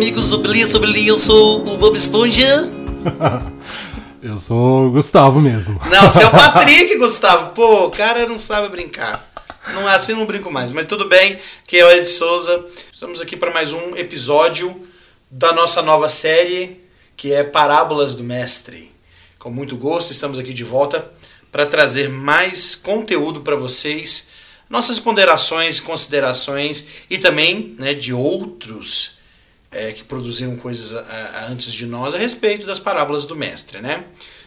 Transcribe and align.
amigos 0.00 0.30
do 0.30 0.38
Beleza 0.38 0.78
Beleza, 0.78 1.08
eu 1.08 1.18
sou 1.18 1.74
o 1.74 1.76
Bob 1.76 1.94
Esponja. 1.94 2.42
eu 4.22 4.38
sou 4.38 4.86
o 4.86 4.90
Gustavo 4.92 5.42
mesmo. 5.42 5.78
Não, 5.90 6.08
você 6.08 6.22
é 6.22 6.26
o 6.26 6.30
Patrick, 6.30 6.96
Gustavo. 6.96 7.52
Pô, 7.52 7.88
o 7.88 7.90
cara 7.90 8.26
não 8.26 8.38
sabe 8.38 8.70
brincar. 8.70 9.30
Não 9.74 9.86
é 9.86 9.94
assim, 9.94 10.14
não 10.14 10.24
brinco 10.24 10.50
mais. 10.50 10.72
Mas 10.72 10.86
tudo 10.86 11.06
bem, 11.06 11.38
que 11.66 11.76
é 11.76 11.84
o 11.84 11.90
Ed 11.90 12.08
Souza. 12.08 12.64
Estamos 12.90 13.20
aqui 13.20 13.36
para 13.36 13.52
mais 13.52 13.74
um 13.74 13.94
episódio 13.94 14.74
da 15.30 15.52
nossa 15.52 15.82
nova 15.82 16.08
série, 16.08 16.80
que 17.14 17.34
é 17.34 17.44
Parábolas 17.44 18.14
do 18.14 18.24
Mestre. 18.24 18.90
Com 19.38 19.50
muito 19.50 19.76
gosto, 19.76 20.12
estamos 20.12 20.38
aqui 20.38 20.54
de 20.54 20.64
volta 20.64 21.10
para 21.52 21.66
trazer 21.66 22.08
mais 22.08 22.74
conteúdo 22.74 23.42
para 23.42 23.54
vocês, 23.54 24.28
nossas 24.66 24.98
ponderações, 24.98 25.78
considerações 25.78 26.88
e 27.10 27.18
também 27.18 27.74
né, 27.78 27.92
de 27.92 28.14
outros 28.14 29.19
é, 29.70 29.92
que 29.92 30.02
produziram 30.02 30.56
coisas 30.56 30.94
a, 30.94 31.00
a, 31.00 31.46
antes 31.46 31.72
de 31.72 31.86
nós 31.86 32.14
a 32.14 32.18
respeito 32.18 32.66
das 32.66 32.78
parábolas 32.78 33.24
do 33.24 33.36
Mestre. 33.36 33.80
Né? 33.80 34.04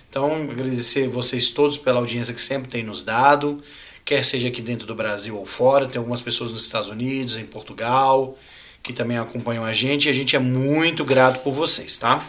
Então, 0.09 0.31
agradecer 0.49 1.07
vocês 1.07 1.51
todos 1.51 1.77
pela 1.77 1.99
audiência 1.99 2.33
que 2.33 2.41
sempre 2.41 2.69
tem 2.69 2.83
nos 2.83 3.03
dado, 3.03 3.63
quer 4.03 4.23
seja 4.23 4.49
aqui 4.49 4.61
dentro 4.61 4.85
do 4.85 4.93
Brasil 4.93 5.37
ou 5.37 5.45
fora. 5.45 5.87
Tem 5.87 5.97
algumas 5.97 6.21
pessoas 6.21 6.51
nos 6.51 6.65
Estados 6.65 6.89
Unidos, 6.89 7.37
em 7.37 7.45
Portugal, 7.45 8.37
que 8.81 8.93
também 8.93 9.17
acompanham 9.17 9.63
a 9.63 9.73
gente 9.73 10.05
e 10.05 10.09
a 10.09 10.13
gente 10.13 10.35
é 10.35 10.39
muito 10.39 11.05
grato 11.05 11.41
por 11.41 11.53
vocês, 11.53 11.97
tá? 11.97 12.23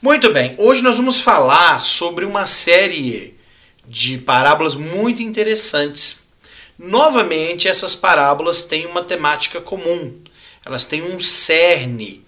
Muito 0.00 0.32
bem, 0.32 0.54
hoje 0.58 0.80
nós 0.80 0.94
vamos 0.94 1.20
falar 1.20 1.84
sobre 1.84 2.24
uma 2.24 2.46
série 2.46 3.36
de 3.84 4.16
parábolas 4.18 4.76
muito 4.76 5.22
interessantes. 5.22 6.28
Novamente, 6.78 7.66
essas 7.66 7.96
parábolas 7.96 8.62
têm 8.62 8.86
uma 8.86 9.02
temática 9.02 9.60
comum, 9.60 10.14
elas 10.68 10.84
têm 10.84 11.02
um 11.02 11.20
cerne, 11.20 12.24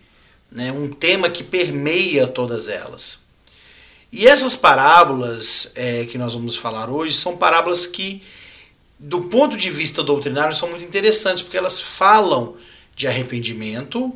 né, 0.50 0.72
um 0.72 0.90
tema 0.90 1.30
que 1.30 1.44
permeia 1.44 2.26
todas 2.26 2.68
elas. 2.68 3.20
E 4.12 4.26
essas 4.26 4.56
parábolas 4.56 5.72
é, 5.76 6.04
que 6.06 6.18
nós 6.18 6.34
vamos 6.34 6.56
falar 6.56 6.90
hoje 6.90 7.14
são 7.14 7.36
parábolas 7.36 7.86
que, 7.86 8.22
do 8.98 9.22
ponto 9.22 9.56
de 9.56 9.70
vista 9.70 10.02
doutrinário, 10.02 10.54
são 10.54 10.68
muito 10.68 10.84
interessantes, 10.84 11.42
porque 11.42 11.56
elas 11.56 11.80
falam 11.80 12.56
de 12.96 13.06
arrependimento, 13.06 14.12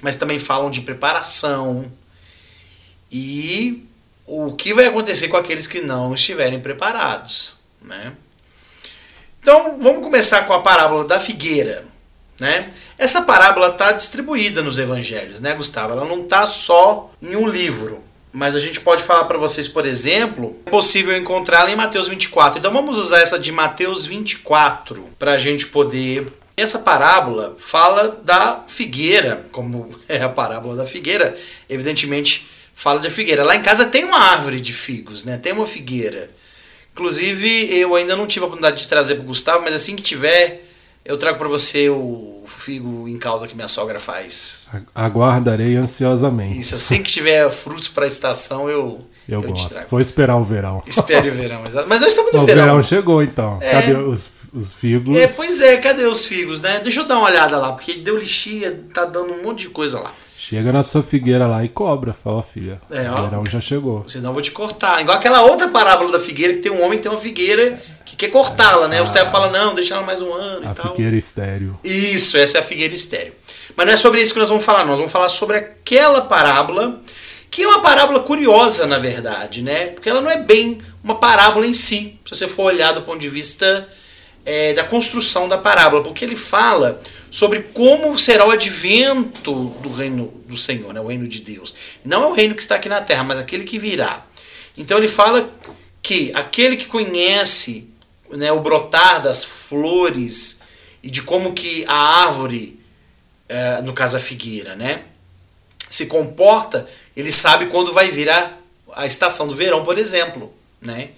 mas 0.00 0.16
também 0.16 0.38
falam 0.38 0.70
de 0.70 0.80
preparação, 0.80 1.92
e 3.16 3.86
o 4.26 4.52
que 4.52 4.74
vai 4.74 4.86
acontecer 4.86 5.28
com 5.28 5.36
aqueles 5.36 5.66
que 5.66 5.80
não 5.80 6.14
estiverem 6.14 6.58
preparados, 6.58 7.54
né? 7.80 8.12
Então, 9.40 9.78
vamos 9.78 10.02
começar 10.02 10.46
com 10.46 10.52
a 10.52 10.60
parábola 10.60 11.04
da 11.04 11.20
figueira, 11.20 11.84
né? 12.40 12.70
Essa 12.98 13.22
parábola 13.22 13.68
está 13.68 13.92
distribuída 13.92 14.62
nos 14.62 14.78
evangelhos, 14.78 15.40
né, 15.40 15.54
Gustavo? 15.54 15.92
Ela 15.92 16.04
não 16.04 16.22
está 16.22 16.46
só 16.46 17.10
em 17.20 17.34
um 17.36 17.48
livro, 17.48 18.02
mas 18.32 18.54
a 18.54 18.60
gente 18.60 18.80
pode 18.80 19.02
falar 19.02 19.24
para 19.24 19.38
vocês, 19.38 19.68
por 19.68 19.84
exemplo, 19.86 20.56
é 20.66 20.70
possível 20.70 21.16
encontrá-la 21.16 21.70
em 21.70 21.76
Mateus 21.76 22.08
24. 22.08 22.58
Então 22.58 22.72
vamos 22.72 22.98
usar 22.98 23.20
essa 23.20 23.38
de 23.38 23.50
Mateus 23.50 24.06
24 24.06 25.02
para 25.18 25.32
a 25.32 25.38
gente 25.38 25.66
poder 25.66 26.32
essa 26.56 26.78
parábola 26.78 27.56
fala 27.58 28.20
da 28.24 28.62
figueira, 28.66 29.44
como 29.50 29.90
é 30.08 30.22
a 30.22 30.28
parábola 30.28 30.76
da 30.76 30.86
figueira, 30.86 31.36
evidentemente 31.68 32.48
fala 32.74 33.00
de 33.00 33.10
figueira. 33.10 33.44
Lá 33.44 33.56
em 33.56 33.62
casa 33.62 33.86
tem 33.86 34.04
uma 34.04 34.18
árvore 34.18 34.60
de 34.60 34.72
figos, 34.72 35.24
né? 35.24 35.36
Tem 35.36 35.52
uma 35.52 35.66
figueira. 35.66 36.30
Inclusive, 36.92 37.76
eu 37.76 37.94
ainda 37.96 38.14
não 38.14 38.26
tive 38.26 38.44
a 38.44 38.46
oportunidade 38.46 38.82
de 38.82 38.88
trazer 38.88 39.16
para 39.16 39.24
o 39.24 39.26
Gustavo, 39.26 39.64
mas 39.64 39.74
assim 39.74 39.96
que 39.96 40.02
tiver, 40.02 40.63
eu 41.04 41.18
trago 41.18 41.36
para 41.36 41.48
você 41.48 41.90
o 41.90 42.42
figo 42.46 43.06
em 43.06 43.18
calda 43.18 43.46
que 43.46 43.54
minha 43.54 43.68
sogra 43.68 43.98
faz. 43.98 44.70
Aguardarei 44.94 45.76
ansiosamente. 45.76 46.60
Isso, 46.60 46.74
assim 46.74 47.02
que 47.02 47.10
tiver 47.10 47.50
frutos 47.50 47.88
para 47.88 48.04
a 48.04 48.06
estação, 48.06 48.70
eu. 48.70 49.06
Eu, 49.28 49.42
eu 49.42 49.50
gosto. 49.50 49.74
Vou 49.90 50.00
esperar 50.00 50.36
o 50.36 50.44
verão. 50.44 50.82
Espere 50.86 51.28
o 51.30 51.32
verão, 51.34 51.64
exato. 51.66 51.88
Mas 51.88 52.00
nós 52.00 52.10
estamos 52.10 52.32
no 52.32 52.42
o 52.42 52.46
verão. 52.46 52.62
O 52.62 52.66
verão 52.66 52.82
chegou 52.84 53.22
então. 53.22 53.58
É... 53.60 53.70
Cadê 53.72 53.94
os, 53.94 54.32
os 54.52 54.72
figos? 54.72 55.16
É, 55.16 55.28
pois 55.28 55.60
é, 55.60 55.76
cadê 55.76 56.04
os 56.04 56.24
figos, 56.24 56.60
né? 56.60 56.80
Deixa 56.80 57.00
eu 57.00 57.06
dar 57.06 57.18
uma 57.18 57.28
olhada 57.28 57.56
lá, 57.58 57.72
porque 57.72 57.94
deu 57.94 58.18
lixia, 58.18 58.80
tá 58.92 59.04
dando 59.04 59.32
um 59.32 59.42
monte 59.42 59.60
de 59.60 59.68
coisa 59.68 60.00
lá. 60.00 60.12
Chega 60.48 60.70
na 60.70 60.82
sua 60.82 61.02
figueira 61.02 61.46
lá 61.46 61.64
e 61.64 61.70
cobra. 61.70 62.12
Fala, 62.12 62.42
filha. 62.42 62.78
É, 62.90 63.10
ó. 63.10 63.18
O 63.18 63.28
verão 63.28 63.46
já 63.46 63.62
chegou. 63.62 64.04
Senão 64.06 64.28
eu 64.28 64.34
vou 64.34 64.42
te 64.42 64.50
cortar. 64.50 65.00
Igual 65.00 65.16
aquela 65.16 65.40
outra 65.40 65.68
parábola 65.68 66.12
da 66.12 66.20
figueira, 66.20 66.52
que 66.52 66.60
tem 66.60 66.70
um 66.70 66.84
homem 66.84 66.98
que 66.98 67.04
tem 67.04 67.10
uma 67.10 67.18
figueira 67.18 67.80
que 68.04 68.14
quer 68.14 68.28
cortá-la, 68.28 68.86
né? 68.86 68.98
Ah, 68.98 69.04
o 69.04 69.06
céu 69.06 69.24
fala, 69.24 69.50
não, 69.50 69.74
deixa 69.74 69.94
ela 69.94 70.04
mais 70.04 70.20
um 70.20 70.30
ano 70.34 70.70
e 70.70 70.74
tal. 70.74 70.86
A 70.86 70.90
figueira 70.90 71.16
estéreo. 71.16 71.80
Isso, 71.82 72.36
essa 72.36 72.58
é 72.58 72.60
a 72.60 72.62
figueira 72.62 72.92
estéreo. 72.92 73.32
Mas 73.74 73.86
não 73.86 73.94
é 73.94 73.96
sobre 73.96 74.20
isso 74.20 74.34
que 74.34 74.38
nós 74.38 74.50
vamos 74.50 74.64
falar, 74.66 74.84
nós 74.84 74.96
vamos 74.96 75.10
falar 75.10 75.30
sobre 75.30 75.56
aquela 75.56 76.20
parábola, 76.20 77.00
que 77.50 77.62
é 77.62 77.66
uma 77.66 77.80
parábola 77.80 78.20
curiosa, 78.20 78.86
na 78.86 78.98
verdade, 78.98 79.62
né? 79.62 79.86
Porque 79.86 80.10
ela 80.10 80.20
não 80.20 80.30
é 80.30 80.36
bem 80.36 80.78
uma 81.02 81.14
parábola 81.14 81.66
em 81.66 81.72
si, 81.72 82.18
se 82.24 82.36
você 82.36 82.46
for 82.46 82.64
olhar 82.64 82.92
do 82.92 83.00
ponto 83.00 83.18
de 83.18 83.30
vista 83.30 83.88
é, 84.44 84.74
da 84.74 84.84
construção 84.84 85.48
da 85.48 85.56
parábola, 85.56 86.02
porque 86.02 86.24
ele 86.24 86.36
fala 86.36 87.00
sobre 87.30 87.60
como 87.72 88.18
será 88.18 88.46
o 88.46 88.50
advento 88.50 89.66
do 89.80 89.90
reino 89.90 90.26
do 90.46 90.56
Senhor, 90.56 90.92
né, 90.92 91.00
o 91.00 91.06
reino 91.06 91.26
de 91.26 91.40
Deus. 91.40 91.74
Não 92.04 92.24
é 92.24 92.26
o 92.26 92.32
reino 92.32 92.54
que 92.54 92.62
está 92.62 92.76
aqui 92.76 92.88
na 92.88 93.00
terra, 93.00 93.24
mas 93.24 93.38
aquele 93.38 93.64
que 93.64 93.78
virá. 93.78 94.24
Então 94.76 94.98
ele 94.98 95.08
fala 95.08 95.50
que 96.02 96.30
aquele 96.34 96.76
que 96.76 96.86
conhece 96.86 97.88
né, 98.30 98.52
o 98.52 98.60
brotar 98.60 99.22
das 99.22 99.44
flores 99.44 100.60
e 101.02 101.10
de 101.10 101.22
como 101.22 101.54
que 101.54 101.84
a 101.86 101.94
árvore, 101.94 102.78
é, 103.48 103.80
no 103.82 103.92
caso 103.92 104.16
a 104.16 104.20
figueira, 104.20 104.76
né, 104.76 105.04
se 105.88 106.06
comporta, 106.06 106.86
ele 107.16 107.30
sabe 107.30 107.66
quando 107.66 107.92
vai 107.92 108.10
virar 108.10 108.60
a 108.92 109.06
estação 109.06 109.46
do 109.46 109.54
verão, 109.54 109.84
por 109.84 109.98
exemplo. 109.98 110.52
Né? 110.80 111.10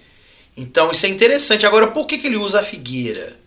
Então 0.57 0.91
isso 0.91 1.05
é 1.05 1.09
interessante. 1.09 1.67
Agora, 1.67 1.87
por 1.87 2.07
que, 2.07 2.17
que 2.17 2.25
ele 2.25 2.35
usa 2.35 2.59
a 2.59 2.63
figueira? 2.63 3.37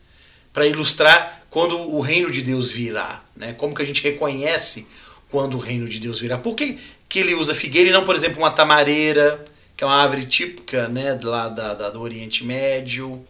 Para 0.53 0.67
ilustrar 0.67 1.43
quando 1.51 1.77
o 1.77 2.01
reino 2.01 2.31
de 2.31 2.41
Deus 2.41 2.71
virá. 2.71 3.23
Né? 3.37 3.53
Como 3.53 3.75
que 3.75 3.83
a 3.83 3.85
gente 3.85 4.03
reconhece 4.03 4.87
quando 5.29 5.55
o 5.55 5.61
reino 5.61 5.89
de 5.89 5.99
Deus 5.99 6.21
virá? 6.21 6.39
Por 6.39 6.55
que, 6.55 6.79
que 7.09 7.19
ele 7.19 7.35
usa 7.35 7.55
figueira 7.55 7.91
e 7.91 7.93
não, 7.93 8.05
por 8.05 8.15
exemplo, 8.15 8.39
uma 8.39 8.51
tamareira, 8.51 9.45
que 9.77 9.83
é 9.83 9.87
uma 9.87 9.97
árvore 9.97 10.25
típica 10.25 10.89
né, 10.89 11.19
lá 11.23 11.49
da, 11.49 11.75
da, 11.75 11.91
do 11.91 12.01
Oriente 12.01 12.45
Médio? 12.45 13.21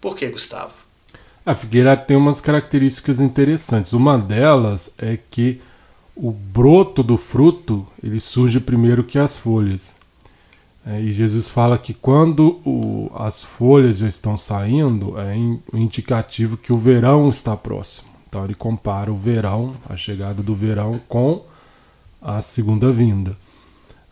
Por 0.00 0.14
que, 0.14 0.28
Gustavo? 0.28 0.74
A 1.44 1.54
figueira 1.54 1.96
tem 1.96 2.16
umas 2.16 2.40
características 2.40 3.20
interessantes. 3.20 3.94
Uma 3.94 4.18
delas 4.18 4.92
é 4.98 5.18
que 5.30 5.60
o 6.14 6.30
broto 6.30 7.02
do 7.02 7.16
fruto 7.16 7.86
ele 8.02 8.20
surge 8.20 8.60
primeiro 8.60 9.02
que 9.02 9.18
as 9.18 9.38
folhas. 9.38 9.99
É, 10.86 11.00
e 11.00 11.12
Jesus 11.12 11.48
fala 11.48 11.76
que 11.76 11.92
quando 11.92 12.60
o, 12.64 13.10
as 13.14 13.42
folhas 13.42 13.98
já 13.98 14.08
estão 14.08 14.36
saindo, 14.36 15.20
é 15.20 15.36
in, 15.36 15.60
indicativo 15.74 16.56
que 16.56 16.72
o 16.72 16.78
verão 16.78 17.28
está 17.28 17.56
próximo. 17.56 18.10
Então 18.28 18.44
ele 18.44 18.54
compara 18.54 19.12
o 19.12 19.16
verão, 19.16 19.74
a 19.88 19.96
chegada 19.96 20.42
do 20.42 20.54
verão, 20.54 21.00
com 21.08 21.44
a 22.22 22.40
segunda 22.40 22.90
vinda. 22.92 23.36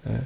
É, 0.05 0.21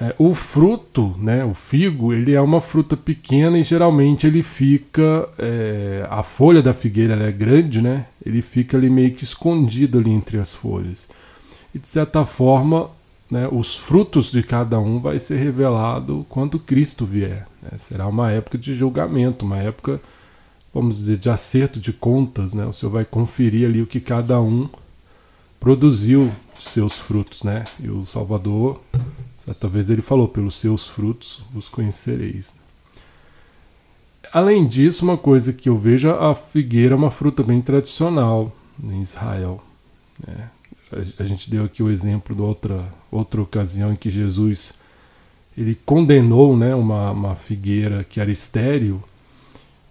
é, 0.00 0.14
o 0.18 0.34
fruto, 0.34 1.14
né, 1.18 1.44
o 1.44 1.52
figo, 1.52 2.12
ele 2.12 2.32
é 2.32 2.40
uma 2.40 2.60
fruta 2.60 2.96
pequena 2.96 3.58
e 3.58 3.64
geralmente 3.64 4.26
ele 4.26 4.42
fica. 4.42 5.28
É, 5.38 6.06
a 6.08 6.22
folha 6.22 6.62
da 6.62 6.72
figueira 6.72 7.14
é 7.14 7.30
grande, 7.30 7.82
né? 7.82 8.06
Ele 8.24 8.40
fica 8.40 8.76
ali 8.76 8.88
meio 8.88 9.12
que 9.12 9.24
escondido 9.24 9.98
ali 9.98 10.10
entre 10.10 10.38
as 10.38 10.54
folhas. 10.54 11.08
E 11.74 11.78
de 11.78 11.88
certa 11.88 12.24
forma 12.24 12.90
né, 13.32 13.48
os 13.50 13.78
frutos 13.78 14.30
de 14.30 14.42
cada 14.42 14.78
um 14.78 15.00
vai 15.00 15.18
ser 15.18 15.38
revelado 15.38 16.26
quando 16.28 16.58
Cristo 16.58 17.06
vier. 17.06 17.48
Né? 17.62 17.78
Será 17.78 18.06
uma 18.06 18.30
época 18.30 18.58
de 18.58 18.74
julgamento, 18.74 19.46
uma 19.46 19.56
época, 19.56 19.98
vamos 20.72 20.98
dizer, 20.98 21.16
de 21.16 21.30
acerto 21.30 21.80
de 21.80 21.94
contas. 21.94 22.52
Né? 22.52 22.66
O 22.66 22.74
Senhor 22.74 22.92
vai 22.92 23.06
conferir 23.06 23.66
ali 23.66 23.80
o 23.80 23.86
que 23.86 24.00
cada 24.00 24.38
um 24.38 24.68
produziu 25.58 26.30
seus 26.62 26.98
frutos, 26.98 27.42
né? 27.42 27.64
E 27.80 27.88
o 27.88 28.04
Salvador, 28.04 28.82
certa 29.42 29.66
vez 29.66 29.88
ele 29.88 30.02
falou: 30.02 30.28
pelos 30.28 30.56
seus 30.60 30.86
frutos 30.86 31.42
os 31.54 31.70
conhecereis. 31.70 32.58
Além 34.30 34.68
disso, 34.68 35.04
uma 35.04 35.16
coisa 35.16 35.54
que 35.54 35.70
eu 35.70 35.78
vejo, 35.78 36.10
a 36.10 36.34
figueira 36.34 36.94
é 36.94 36.96
uma 36.96 37.10
fruta 37.10 37.42
bem 37.42 37.62
tradicional 37.62 38.54
em 38.82 39.00
Israel. 39.00 39.62
Né? 40.26 40.50
A 41.18 41.24
gente 41.24 41.50
deu 41.50 41.64
aqui 41.64 41.82
o 41.82 41.90
exemplo 41.90 42.34
de 42.34 42.42
outra, 42.42 42.86
outra 43.10 43.40
ocasião 43.40 43.92
em 43.92 43.96
que 43.96 44.10
Jesus 44.10 44.80
ele 45.56 45.74
condenou 45.74 46.56
né, 46.56 46.74
uma, 46.74 47.10
uma 47.10 47.36
figueira 47.36 48.04
que 48.04 48.20
era 48.20 48.30
estéril, 48.30 49.02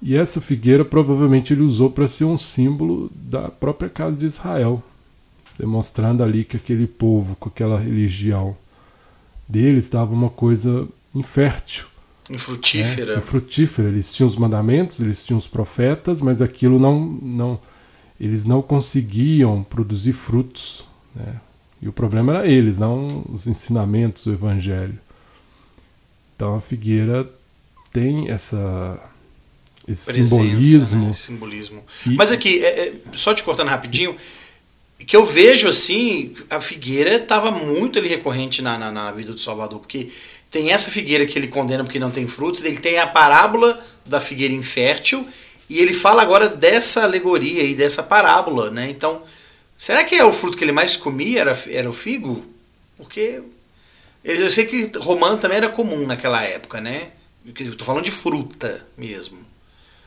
e 0.02 0.16
essa 0.16 0.42
figueira 0.42 0.84
provavelmente 0.84 1.54
ele 1.54 1.62
usou 1.62 1.92
para 1.92 2.08
ser 2.08 2.26
um 2.26 2.38
símbolo 2.38 3.12
da 3.14 3.50
própria 3.50 3.90
casa 3.90 4.18
de 4.18 4.26
Israel, 4.26 4.82
demonstrando 5.60 6.24
ali 6.24 6.44
que 6.44 6.58
aquele 6.58 6.88
povo, 6.88 7.36
com 7.36 7.50
aquela 7.50 7.80
religião 7.80 8.58
deles, 9.48 9.86
estava 9.86 10.12
uma 10.12 10.30
coisa 10.30 10.88
infértil. 11.14 11.86
Infrutífera. 12.30 13.14
Né? 13.14 13.20
Infrutífera. 13.20 13.88
Eles 13.90 14.12
tinham 14.12 14.28
os 14.28 14.36
mandamentos, 14.36 15.00
eles 15.00 15.24
tinham 15.24 15.38
os 15.38 15.48
profetas, 15.48 16.22
mas 16.22 16.42
aquilo 16.42 16.80
não, 16.80 17.00
não, 17.00 17.60
eles 18.20 18.44
não 18.46 18.62
conseguiam 18.62 19.62
produzir 19.62 20.14
frutos 20.14 20.84
né? 21.16 21.36
E 21.82 21.88
o 21.88 21.92
problema 21.92 22.36
era 22.36 22.48
eles, 22.48 22.78
não 22.78 23.26
os 23.34 23.48
ensinamentos 23.48 24.26
do 24.26 24.34
Evangelho. 24.34 24.98
Então 26.36 26.56
a 26.56 26.62
figueira 26.62 27.28
tem 27.92 28.30
essa 28.30 29.12
esse 29.88 30.06
Presença, 30.06 30.36
simbolismo. 30.36 31.08
Né? 31.08 31.14
simbolismo. 31.14 31.86
E... 32.06 32.10
Mas 32.12 32.32
aqui, 32.32 32.64
é, 32.64 32.88
é, 32.88 32.94
só 33.14 33.34
te 33.34 33.44
cortando 33.44 33.70
rapidinho, 33.70 34.16
que 35.00 35.16
eu 35.16 35.26
vejo 35.26 35.68
assim, 35.68 36.34
a 36.50 36.62
figueira 36.62 37.16
estava 37.16 37.52
muito 37.52 37.98
ali 37.98 38.08
recorrente 38.08 38.62
na, 38.62 38.78
na, 38.78 38.92
na, 38.92 39.12
vida 39.12 39.34
do 39.34 39.40
Salvador, 39.40 39.80
porque 39.80 40.10
tem 40.52 40.72
essa 40.72 40.92
figueira 40.92 41.26
que 41.26 41.38
ele 41.38 41.48
condena 41.48 41.84
porque 41.84 42.00
não 42.00 42.12
tem 42.12 42.28
frutos, 42.28 42.64
ele 42.64 42.78
tem 42.78 43.00
a 43.00 43.08
parábola 43.08 43.84
da 44.06 44.22
figueira 44.22 44.54
infértil, 44.54 45.28
e 45.68 45.80
ele 45.80 45.94
fala 45.94 46.22
agora 46.22 46.48
dessa 46.48 47.04
alegoria 47.04 47.64
e 47.64 47.74
dessa 47.74 48.04
parábola, 48.04 48.70
né? 48.70 48.90
Então, 48.90 49.24
será 49.82 50.04
que 50.04 50.14
é 50.14 50.24
o 50.24 50.32
fruto 50.32 50.56
que 50.56 50.64
ele 50.64 50.72
mais 50.72 50.96
comia 50.96 51.42
era, 51.42 51.60
era 51.72 51.90
o 51.90 51.94
figo? 51.94 52.46
Porque 52.96 53.42
eu 54.24 54.50
sei 54.52 54.68
que 54.68 54.92
romã 55.00 55.36
também 55.38 55.58
era 55.58 55.70
comum 55.70 56.06
naquela 56.06 56.44
época, 56.44 56.80
né? 56.80 57.10
Estou 57.60 57.86
falando 57.88 58.06
de 58.06 58.12
fruta 58.12 58.86
mesmo. 58.96 59.40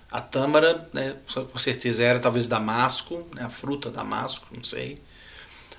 A 0.09 0.21
tâmara, 0.21 0.89
né, 0.93 1.17
com 1.53 1.59
certeza 1.59 2.05
era 2.05 2.21
talvez 2.21 2.47
damasco, 2.47 3.27
né, 3.35 3.43
a 3.43 3.51
fruta 3.51 3.91
damasco, 3.91 4.47
não 4.57 4.63
sei. 4.63 5.01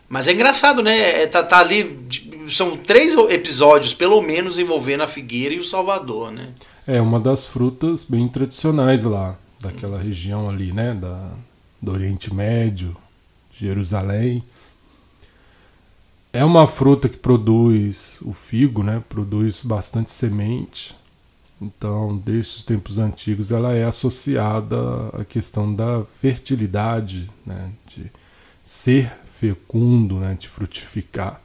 Mas 0.10 0.28
é 0.28 0.34
engraçado, 0.34 0.84
né? 0.84 1.24
É, 1.24 1.28
tá, 1.28 1.42
tá, 1.42 1.60
ali. 1.60 2.06
São 2.50 2.76
três 2.76 3.16
episódios, 3.16 3.94
pelo 3.94 4.22
menos, 4.22 4.60
envolvendo 4.60 5.02
a 5.04 5.08
figueira 5.08 5.56
e 5.56 5.60
o 5.60 5.64
Salvador, 5.64 6.32
né? 6.32 6.50
É 6.86 7.02
uma 7.02 7.20
das 7.20 7.48
frutas 7.48 8.06
bem 8.06 8.28
tradicionais 8.28 9.04
lá, 9.04 9.36
daquela 9.60 9.98
região 9.98 10.50
ali, 10.50 10.74
né? 10.74 10.94
Da, 10.94 11.32
do 11.82 11.94
Oriente 11.94 12.32
Médio, 12.32 12.96
Jerusalém. 13.58 14.44
É 16.32 16.44
uma 16.44 16.68
fruta 16.68 17.08
que 17.08 17.18
produz 17.18 18.22
o 18.22 18.34
figo, 18.34 18.84
né? 18.84 19.02
Produz 19.08 19.64
bastante 19.64 20.12
semente. 20.12 20.96
Então, 21.62 22.18
desde 22.18 22.58
os 22.58 22.66
tempos 22.66 23.00
antigos, 23.00 23.52
ela 23.52 23.74
é 23.74 23.86
associada 23.86 24.76
à 25.14 25.24
questão 25.24 25.74
da 25.74 26.04
fertilidade, 26.22 27.30
né? 27.46 27.72
de 27.88 28.12
ser 28.64 29.12
fecundo, 29.40 30.16
né? 30.16 30.36
de 30.38 30.50
frutificar. 30.50 31.42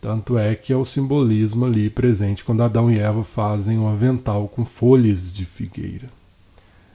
Tanto 0.00 0.36
é 0.36 0.56
que 0.56 0.72
é 0.72 0.76
o 0.76 0.84
simbolismo 0.84 1.64
ali 1.64 1.88
presente 1.88 2.42
quando 2.42 2.64
Adão 2.64 2.90
e 2.90 2.98
Eva 2.98 3.22
fazem 3.22 3.78
um 3.78 3.88
avental 3.88 4.48
com 4.48 4.64
folhas 4.64 5.32
de 5.32 5.46
figueira. 5.46 6.10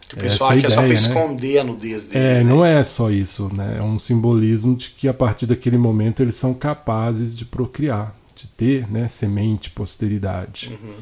Que 0.07 0.15
o 0.15 0.17
pessoal 0.17 0.51
acha 0.51 0.59
que 0.61 0.65
é 0.65 0.69
só 0.69 0.75
para 0.77 0.87
né? 0.87 0.93
esconder 0.93 1.59
a 1.59 1.63
nudez 1.63 2.05
deles. 2.05 2.15
É, 2.15 2.33
né? 2.35 2.43
não 2.43 2.65
é 2.65 2.81
só 2.83 3.11
isso, 3.11 3.53
né? 3.53 3.75
É 3.77 3.81
um 3.81 3.99
simbolismo 3.99 4.75
de 4.75 4.89
que 4.89 5.07
a 5.07 5.13
partir 5.13 5.45
daquele 5.45 5.77
momento 5.77 6.21
eles 6.21 6.35
são 6.35 6.53
capazes 6.53 7.35
de 7.35 7.43
procriar, 7.43 8.15
de 8.33 8.47
ter 8.47 8.89
né, 8.89 9.07
semente, 9.09 9.69
posteridade. 9.69 10.69
Uhum. 10.81 10.93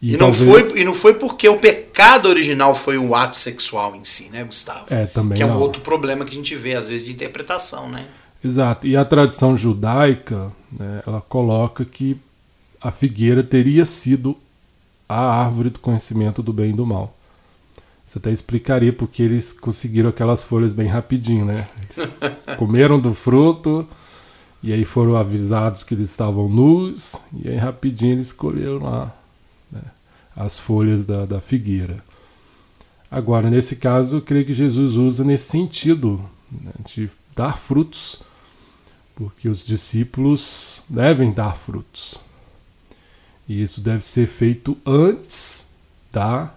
E, 0.00 0.14
e 0.14 0.16
não 0.16 0.32
foi, 0.32 0.80
e 0.80 0.84
não 0.84 0.94
foi 0.94 1.14
porque 1.14 1.48
o 1.48 1.58
pecado 1.58 2.28
original 2.28 2.72
foi 2.72 2.96
o 2.96 3.16
ato 3.16 3.36
sexual 3.36 3.96
em 3.96 4.04
si, 4.04 4.30
né, 4.30 4.44
Gustavo? 4.44 4.86
É, 4.90 5.06
também. 5.06 5.36
Que 5.36 5.42
é 5.42 5.46
um 5.46 5.54
não. 5.54 5.60
outro 5.60 5.82
problema 5.82 6.24
que 6.24 6.30
a 6.30 6.34
gente 6.34 6.54
vê, 6.54 6.76
às 6.76 6.88
vezes, 6.88 7.04
de 7.04 7.12
interpretação, 7.12 7.88
né? 7.88 8.06
Exato. 8.44 8.86
E 8.86 8.96
a 8.96 9.04
tradição 9.04 9.58
judaica, 9.58 10.52
né, 10.70 11.02
ela 11.04 11.20
coloca 11.20 11.84
que 11.84 12.16
a 12.80 12.92
figueira 12.92 13.42
teria 13.42 13.84
sido 13.84 14.36
a 15.08 15.20
árvore 15.20 15.70
do 15.70 15.80
conhecimento 15.80 16.44
do 16.44 16.52
bem 16.52 16.70
e 16.70 16.72
do 16.72 16.86
mal. 16.86 17.17
Você 18.08 18.18
até 18.18 18.32
explicaria 18.32 18.90
porque 18.90 19.22
eles 19.22 19.52
conseguiram 19.52 20.08
aquelas 20.08 20.42
folhas 20.42 20.72
bem 20.72 20.86
rapidinho, 20.86 21.44
né? 21.44 21.68
comeram 22.56 22.98
do 22.98 23.12
fruto 23.12 23.86
e 24.62 24.72
aí 24.72 24.86
foram 24.86 25.14
avisados 25.14 25.84
que 25.84 25.92
eles 25.92 26.10
estavam 26.10 26.48
nus 26.48 27.26
e 27.34 27.50
aí 27.50 27.56
rapidinho 27.56 28.14
eles 28.14 28.32
colheram 28.32 28.78
lá 28.78 29.14
as 30.34 30.58
folhas 30.58 31.04
da, 31.04 31.26
da 31.26 31.40
figueira. 31.40 32.02
Agora, 33.10 33.50
nesse 33.50 33.76
caso, 33.76 34.16
eu 34.16 34.22
creio 34.22 34.46
que 34.46 34.54
Jesus 34.54 34.94
usa 34.94 35.24
nesse 35.24 35.50
sentido, 35.50 36.18
né, 36.50 36.72
de 36.86 37.10
dar 37.36 37.58
frutos, 37.58 38.22
porque 39.16 39.48
os 39.48 39.66
discípulos 39.66 40.84
devem 40.88 41.32
dar 41.32 41.56
frutos. 41.56 42.16
E 43.48 43.62
isso 43.62 43.80
deve 43.82 44.06
ser 44.06 44.28
feito 44.28 44.78
antes 44.86 45.72
da 46.12 46.54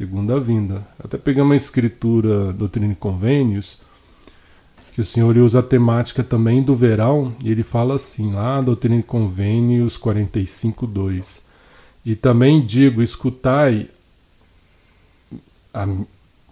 segunda 0.00 0.40
vinda. 0.40 0.82
Até 0.98 1.18
pegamos 1.18 1.50
uma 1.50 1.56
escritura 1.56 2.54
Doutrina 2.54 2.90
e 2.90 2.96
Convênios, 2.96 3.82
que 4.94 5.00
o 5.02 5.04
Senhor 5.04 5.36
usa 5.36 5.58
a 5.58 5.62
temática 5.62 6.24
também 6.24 6.62
do 6.62 6.74
verão, 6.74 7.34
e 7.44 7.50
ele 7.50 7.62
fala 7.62 7.96
assim, 7.96 8.32
lá, 8.32 8.62
Doutrina 8.62 8.96
e 8.96 9.02
Convênios 9.02 9.98
45, 9.98 10.86
2. 10.86 11.46
E 12.02 12.16
também 12.16 12.64
digo, 12.64 13.02
escutai. 13.02 13.90
A, 15.74 15.86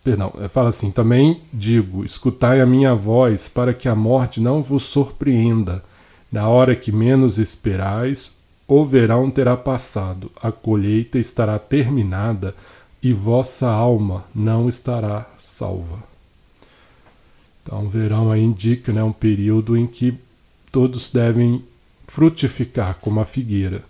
perdão, 0.04 0.30
é, 0.40 0.48
fala 0.48 0.68
assim: 0.68 0.90
também 0.90 1.40
digo, 1.50 2.04
escutai 2.04 2.60
a 2.60 2.66
minha 2.66 2.94
voz, 2.94 3.48
para 3.48 3.72
que 3.72 3.88
a 3.88 3.94
morte 3.94 4.42
não 4.42 4.62
vos 4.62 4.82
surpreenda. 4.82 5.82
Na 6.30 6.46
hora 6.50 6.76
que 6.76 6.92
menos 6.92 7.38
esperais, 7.38 8.42
o 8.66 8.84
verão 8.84 9.30
terá 9.30 9.56
passado, 9.56 10.30
a 10.42 10.52
colheita 10.52 11.18
estará 11.18 11.58
terminada 11.58 12.54
e 13.02 13.12
vossa 13.12 13.68
alma 13.68 14.24
não 14.34 14.68
estará 14.68 15.26
salva. 15.38 16.02
Então, 17.62 17.86
o 17.86 17.88
verão 17.88 18.30
aí 18.30 18.42
indica 18.42 18.92
né, 18.92 19.02
um 19.02 19.12
período 19.12 19.76
em 19.76 19.86
que 19.86 20.18
todos 20.72 21.12
devem 21.12 21.64
frutificar 22.06 22.96
como 23.00 23.20
a 23.20 23.24
figueira 23.24 23.84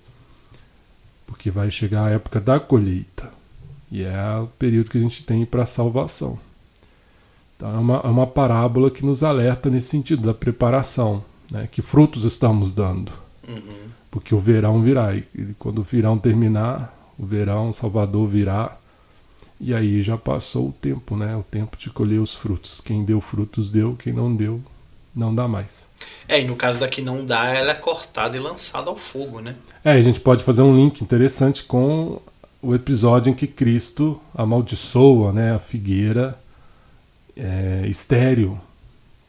porque 1.28 1.50
vai 1.50 1.70
chegar 1.70 2.06
a 2.06 2.10
época 2.10 2.40
da 2.40 2.58
colheita 2.58 3.30
e 3.92 4.02
é 4.02 4.38
o 4.38 4.46
período 4.46 4.90
que 4.90 4.98
a 4.98 5.00
gente 5.00 5.22
tem 5.22 5.44
para 5.44 5.62
a 5.62 5.66
salvação. 5.66 6.38
Então 7.54 7.70
é 7.70 7.78
uma, 7.78 7.96
é 8.02 8.08
uma 8.08 8.26
parábola 8.26 8.90
que 8.90 9.04
nos 9.04 9.22
alerta 9.22 9.68
nesse 9.68 9.88
sentido 9.88 10.22
da 10.22 10.32
preparação, 10.32 11.22
né? 11.50 11.68
que 11.70 11.82
frutos 11.82 12.24
estamos 12.24 12.74
dando, 12.74 13.12
uhum. 13.46 13.88
porque 14.10 14.34
o 14.34 14.40
verão 14.40 14.80
virá 14.80 15.14
e 15.14 15.22
quando 15.58 15.80
o 15.80 15.82
verão 15.82 16.18
terminar, 16.18 16.94
o 17.18 17.26
verão, 17.26 17.68
o 17.68 17.74
Salvador 17.74 18.26
virá 18.26 18.77
e 19.60 19.74
aí 19.74 20.02
já 20.02 20.16
passou 20.16 20.68
o 20.68 20.72
tempo, 20.72 21.16
né? 21.16 21.36
O 21.36 21.42
tempo 21.42 21.76
de 21.76 21.90
colher 21.90 22.20
os 22.20 22.34
frutos. 22.34 22.80
Quem 22.80 23.04
deu 23.04 23.20
frutos 23.20 23.70
deu, 23.70 23.96
quem 23.96 24.12
não 24.12 24.34
deu 24.34 24.62
não 25.14 25.34
dá 25.34 25.48
mais. 25.48 25.88
É, 26.28 26.40
e 26.40 26.46
no 26.46 26.54
caso 26.54 26.78
da 26.78 26.86
que 26.86 27.02
não 27.02 27.26
dá, 27.26 27.46
ela 27.46 27.72
é 27.72 27.74
cortada 27.74 28.36
e 28.36 28.40
lançada 28.40 28.88
ao 28.88 28.96
fogo, 28.96 29.40
né? 29.40 29.56
É, 29.84 29.92
a 29.92 30.02
gente 30.02 30.20
pode 30.20 30.44
fazer 30.44 30.62
um 30.62 30.76
link 30.76 31.00
interessante 31.00 31.64
com 31.64 32.20
o 32.62 32.74
episódio 32.74 33.30
em 33.30 33.34
que 33.34 33.46
Cristo 33.46 34.20
amaldiçoa 34.34 35.32
né, 35.32 35.54
a 35.54 35.58
figueira 35.58 36.38
é, 37.36 37.84
estéreo, 37.88 38.60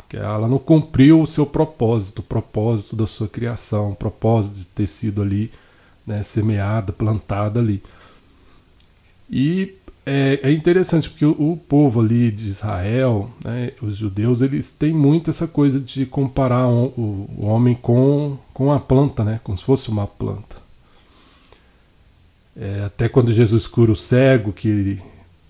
que 0.08 0.18
ela 0.18 0.48
não 0.48 0.58
cumpriu 0.58 1.22
o 1.22 1.28
seu 1.28 1.46
propósito, 1.46 2.20
o 2.20 2.24
propósito 2.24 2.96
da 2.96 3.08
sua 3.08 3.28
criação, 3.28 3.92
o 3.92 3.96
propósito 3.96 4.58
de 4.58 4.66
ter 4.66 4.88
sido 4.88 5.22
ali 5.22 5.52
né, 6.06 6.24
semeada, 6.24 6.92
plantada 6.92 7.60
ali. 7.60 7.84
E 9.30 9.76
é, 10.10 10.40
é 10.44 10.52
interessante 10.52 11.08
porque 11.08 11.26
o, 11.26 11.32
o, 11.32 11.56
povo 11.56 12.02
ali 12.02 12.32
de 12.32 12.48
Israel, 12.48 13.30
né, 13.44 13.74
os 13.80 13.96
judeus, 13.96 14.42
eles 14.42 14.72
têm 14.72 14.92
muito 14.92 15.30
essa 15.30 15.48
coisa 15.48 15.80
de 15.80 16.06
comparar 16.06 16.68
o, 16.68 16.88
o, 16.88 17.30
o 17.38 17.46
homem 17.46 17.76
com, 17.76 18.38
com 18.54 18.74
a 18.74 18.80
planta, 18.80 19.24
né, 19.24 19.40
como 19.44 19.58
se 19.58 19.64
fosse 19.64 19.90
uma 19.90 20.08
planta. 20.08 20.58
É, 22.58 22.84
até 22.86 23.08
quando 23.08 23.32
Jesus 23.32 23.68
cura 23.68 23.92
o 23.92 23.96
cego, 23.96 24.52
que 24.52 24.68
ele, 24.68 25.02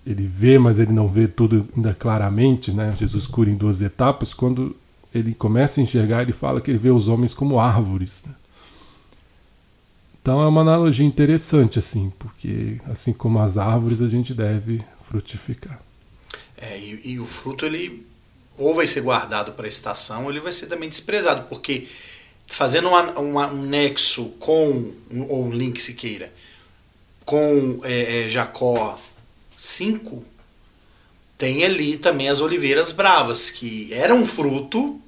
ele 0.06 0.26
vê, 0.26 0.58
mas 0.58 0.78
ele 0.78 0.92
não 0.92 1.08
vê 1.08 1.26
tudo 1.26 1.66
ainda 1.74 1.94
claramente, 1.94 2.70
né? 2.70 2.94
Jesus 2.96 3.26
cura 3.26 3.50
em 3.50 3.56
duas 3.56 3.82
etapas. 3.82 4.32
Quando 4.32 4.76
ele 5.12 5.34
começa 5.34 5.80
a 5.80 5.84
enxergar, 5.84 6.22
ele 6.22 6.32
fala 6.32 6.60
que 6.60 6.70
ele 6.70 6.78
vê 6.78 6.90
os 6.90 7.08
homens 7.08 7.34
como 7.34 7.58
árvores. 7.58 8.24
Né? 8.26 8.34
Então 10.22 10.42
é 10.42 10.46
uma 10.46 10.60
analogia 10.60 11.06
interessante, 11.06 11.78
assim, 11.78 12.12
porque 12.18 12.80
assim 12.90 13.12
como 13.12 13.40
as 13.40 13.56
árvores, 13.56 14.02
a 14.02 14.08
gente 14.08 14.34
deve 14.34 14.84
frutificar. 15.08 15.80
É, 16.56 16.78
e, 16.78 17.12
e 17.12 17.20
o 17.20 17.26
fruto, 17.26 17.64
ele 17.64 18.06
ou 18.58 18.74
vai 18.74 18.86
ser 18.86 19.00
guardado 19.00 19.52
para 19.52 19.64
a 19.64 19.68
estação, 19.68 20.24
ou 20.24 20.30
ele 20.30 20.40
vai 20.40 20.52
ser 20.52 20.66
também 20.66 20.88
desprezado, 20.88 21.46
porque 21.48 21.88
fazendo 22.46 22.88
uma, 22.88 23.18
uma, 23.18 23.46
um 23.46 23.62
nexo 23.62 24.26
com, 24.38 24.92
ou 25.28 25.46
um 25.46 25.50
link 25.50 25.80
se 25.80 25.94
queira, 25.94 26.30
com 27.24 27.80
é, 27.84 28.26
é, 28.26 28.28
Jacó 28.28 28.98
5, 29.56 30.22
tem 31.38 31.64
ali 31.64 31.96
também 31.96 32.28
as 32.28 32.42
oliveiras 32.42 32.92
bravas, 32.92 33.50
que 33.50 33.90
eram 33.94 34.18
um 34.18 34.24
fruto, 34.26 35.00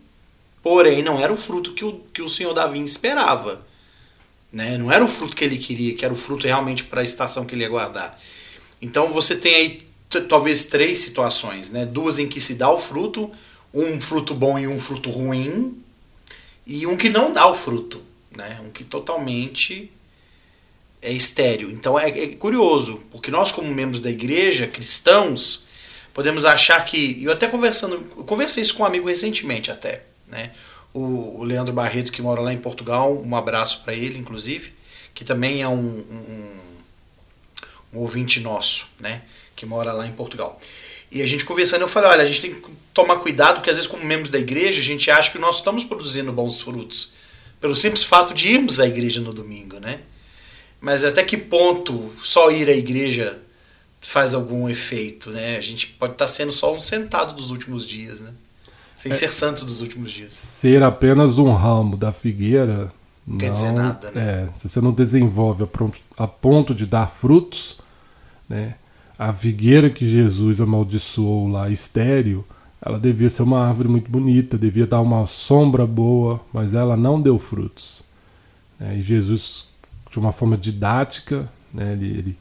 porém 0.63 1.03
não 1.03 1.21
era 1.21 1.33
o 1.33 1.37
fruto 1.37 1.75
que 1.75 1.85
o, 1.85 2.01
que 2.13 2.23
o 2.23 2.29
senhor 2.29 2.55
Davi 2.55 2.81
esperava. 2.81 3.67
Né? 4.53 4.77
Não 4.77 4.93
era 4.93 5.05
o 5.05 5.09
fruto 5.09 5.35
que 5.35 5.45
ele 5.45 5.57
queria, 5.57 5.95
que 5.95 6.05
era 6.05 6.13
o 6.13 6.17
fruto 6.17 6.47
realmente 6.47 6.85
para 6.85 7.01
a 7.01 7.05
estação 7.05 7.47
que 7.47 7.55
ele 7.55 7.63
ia 7.63 7.69
guardar. 7.69 8.21
Então 8.81 9.13
você 9.13 9.37
tem 9.37 9.55
aí 9.55 9.79
talvez 10.29 10.67
três 10.67 10.99
situações, 10.99 11.71
né? 11.71 11.87
Duas 11.87 12.19
em 12.19 12.29
que 12.29 12.41
se 12.41 12.55
dá 12.55 12.71
o 12.71 12.79
fruto, 12.79 13.31
um 13.73 14.01
fruto 14.01 14.35
bom 14.35 14.59
e 14.59 14.67
um 14.67 14.79
fruto 14.79 15.11
ruim, 15.11 15.83
e 16.67 16.87
um 16.87 16.97
que 16.97 17.09
não 17.09 17.33
dá 17.33 17.47
o 17.47 17.55
fruto, 17.55 18.03
né? 18.37 18.61
Um 18.63 18.71
que 18.71 18.85
totalmente 18.85 19.91
é 21.01 21.11
estéreo. 21.11 21.71
Então 21.71 21.99
é, 21.99 22.09
é 22.09 22.29
curioso, 22.29 23.03
porque 23.11 23.31
nós 23.31 23.51
como 23.51 23.73
membros 23.73 24.01
da 24.01 24.11
igreja, 24.11 24.67
cristãos, 24.67 25.65
podemos 26.13 26.45
achar 26.45 26.85
que, 26.85 27.23
eu 27.23 27.33
até 27.33 27.49
conversando, 27.49 27.95
eu 27.95 28.25
conversei 28.25 28.63
isso 28.63 28.75
com 28.75 28.83
um 28.83 28.87
amigo 28.87 29.09
recentemente 29.09 29.71
até, 29.71 30.05
né? 30.29 30.53
O, 30.95 31.41
o 31.41 31.45
Leandro 31.45 31.73
Barreto 31.73 32.13
que 32.13 32.21
mora 32.21 32.41
lá 32.41 32.53
em 32.53 32.59
Portugal, 32.59 33.17
um 33.23 33.35
abraço 33.35 33.83
para 33.83 33.95
ele, 33.95 34.19
inclusive, 34.19 34.73
que 35.15 35.25
também 35.25 35.63
é 35.63 35.69
um, 35.69 35.75
um, 35.75 36.61
um 37.95 37.99
ouvinte 37.99 38.41
nosso, 38.41 38.89
né? 39.01 39.23
Que 39.57 39.65
mora 39.65 39.93
lá 39.93 40.07
em 40.07 40.13
Portugal. 40.13 40.59
E 41.11 41.23
a 41.23 41.27
gente 41.27 41.45
conversando, 41.45 41.83
eu 41.83 41.89
falei, 41.89 42.11
olha, 42.11 42.23
a 42.23 42.27
gente 42.27 42.41
tem 42.41 42.55
que 42.55 42.63
tomar 42.95 43.17
cuidado, 43.17 43.57
porque 43.57 43.71
às 43.71 43.77
vezes 43.77 43.91
como 43.91 44.05
membros 44.05 44.31
da 44.31 44.39
igreja, 44.39 44.81
a 44.81 44.85
gente 44.85 45.11
acha 45.11 45.31
que 45.31 45.39
nós 45.39 45.57
estamos 45.57 45.85
produzindo 45.85 46.33
bons 46.33 46.61
frutos. 46.61 47.13
Pelo 47.61 47.77
simples 47.77 48.03
fato 48.03 48.33
de 48.33 48.49
irmos 48.49 48.81
à 48.81 48.87
igreja 48.87 49.21
no 49.21 49.33
domingo, 49.33 49.79
né? 49.79 50.01
Mas 50.81 51.05
até 51.05 51.23
que 51.23 51.37
ponto 51.37 52.13
só 52.23 52.51
ir 52.51 52.69
à 52.69 52.73
igreja 52.73 53.39
faz 54.01 54.35
algum 54.35 54.69
efeito, 54.69 55.31
né? 55.31 55.57
A 55.57 55.61
gente 55.61 55.87
pode 55.87 56.15
estar 56.15 56.27
sendo 56.27 56.51
só 56.51 56.75
um 56.75 56.79
sentado 56.79 57.35
dos 57.35 57.51
últimos 57.51 57.87
dias, 57.87 58.21
né? 58.21 58.33
Sem 59.03 59.11
é, 59.11 59.15
ser 59.17 59.33
santo 59.33 59.65
dos 59.65 59.81
últimos 59.81 60.13
dias. 60.13 60.33
Ser 60.33 60.81
apenas 60.81 61.37
um 61.37 61.53
ramo 61.53 61.97
da 61.97 62.13
figueira 62.13 62.93
não 63.27 63.37
quer 63.37 63.51
dizer 63.51 63.73
nada, 63.73 64.13
né? 64.13 64.23
É, 64.23 64.49
se 64.57 64.69
você 64.69 64.81
não 64.81 64.93
desenvolve 64.93 65.65
a, 65.65 65.67
pronto, 65.67 65.99
a 66.17 66.29
ponto 66.29 66.73
de 66.73 66.87
dar 66.87 67.11
frutos, 67.11 67.81
né? 68.49 68.77
a 69.19 69.33
figueira 69.33 69.91
que 69.91 70.09
Jesus 70.09 70.61
amaldiçoou 70.61 71.49
lá, 71.49 71.69
estéreo, 71.69 72.45
ela 72.81 72.97
devia 72.97 73.29
ser 73.29 73.43
uma 73.43 73.67
árvore 73.67 73.89
muito 73.89 74.09
bonita, 74.09 74.57
devia 74.57 74.87
dar 74.87 75.01
uma 75.01 75.27
sombra 75.27 75.85
boa, 75.85 76.41
mas 76.53 76.73
ela 76.73 76.97
não 76.97 77.21
deu 77.21 77.41
frutos. 77.41 78.05
É, 78.81 78.95
e 78.95 79.03
Jesus, 79.03 79.67
de 80.13 80.19
uma 80.21 80.31
forma 80.31 80.57
didática, 80.57 81.51
né, 81.75 81.93
ele, 81.95 82.07
ele 82.07 82.37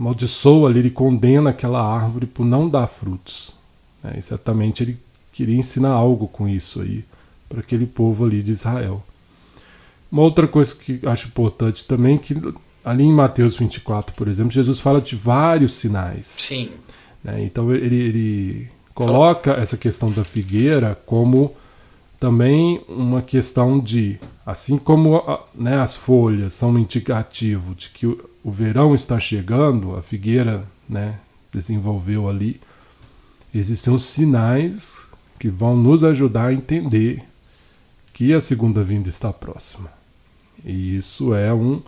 amaldiçoa 0.00 0.70
ali, 0.70 0.78
ele 0.78 0.90
condena 0.90 1.50
aquela 1.50 1.86
árvore 1.86 2.24
por 2.24 2.46
não 2.46 2.66
dar 2.66 2.86
frutos. 2.86 3.54
É, 4.02 4.18
certamente 4.22 4.82
ele 4.82 5.05
queria 5.36 5.58
ensinar 5.58 5.90
algo 5.90 6.26
com 6.26 6.48
isso 6.48 6.80
aí 6.80 7.04
para 7.46 7.60
aquele 7.60 7.86
povo 7.86 8.24
ali 8.24 8.42
de 8.42 8.52
Israel. 8.52 9.04
Uma 10.10 10.22
outra 10.22 10.48
coisa 10.48 10.74
que 10.74 10.98
acho 11.04 11.28
importante 11.28 11.86
também 11.86 12.16
que 12.16 12.34
ali 12.82 13.04
em 13.04 13.12
Mateus 13.12 13.58
24, 13.58 14.14
por 14.14 14.28
exemplo, 14.28 14.52
Jesus 14.52 14.80
fala 14.80 14.98
de 14.98 15.14
vários 15.14 15.74
sinais. 15.74 16.26
Sim. 16.26 16.70
Né? 17.22 17.44
Então 17.44 17.74
ele, 17.74 17.96
ele 17.96 18.68
coloca 18.94 19.52
essa 19.52 19.76
questão 19.76 20.10
da 20.10 20.24
figueira 20.24 20.98
como 21.04 21.54
também 22.18 22.80
uma 22.88 23.20
questão 23.20 23.78
de, 23.78 24.18
assim 24.46 24.78
como 24.78 25.22
né, 25.54 25.78
as 25.78 25.94
folhas 25.94 26.54
são 26.54 26.70
um 26.70 26.78
indicativo 26.78 27.74
de 27.74 27.90
que 27.90 28.06
o, 28.06 28.30
o 28.42 28.50
verão 28.50 28.94
está 28.94 29.20
chegando, 29.20 29.96
a 29.96 30.02
figueira 30.02 30.66
né, 30.88 31.18
desenvolveu 31.52 32.26
ali, 32.26 32.58
existem 33.54 33.92
os 33.92 34.06
sinais 34.06 35.05
que 35.38 35.48
vão 35.48 35.76
nos 35.76 36.02
ajudar 36.04 36.46
a 36.46 36.52
entender 36.52 37.22
que 38.12 38.32
a 38.32 38.40
segunda 38.40 38.82
vinda 38.82 39.08
está 39.08 39.32
próxima. 39.32 39.92
E 40.64 40.96
isso 40.96 41.34
é 41.34 41.52
um 41.52 41.82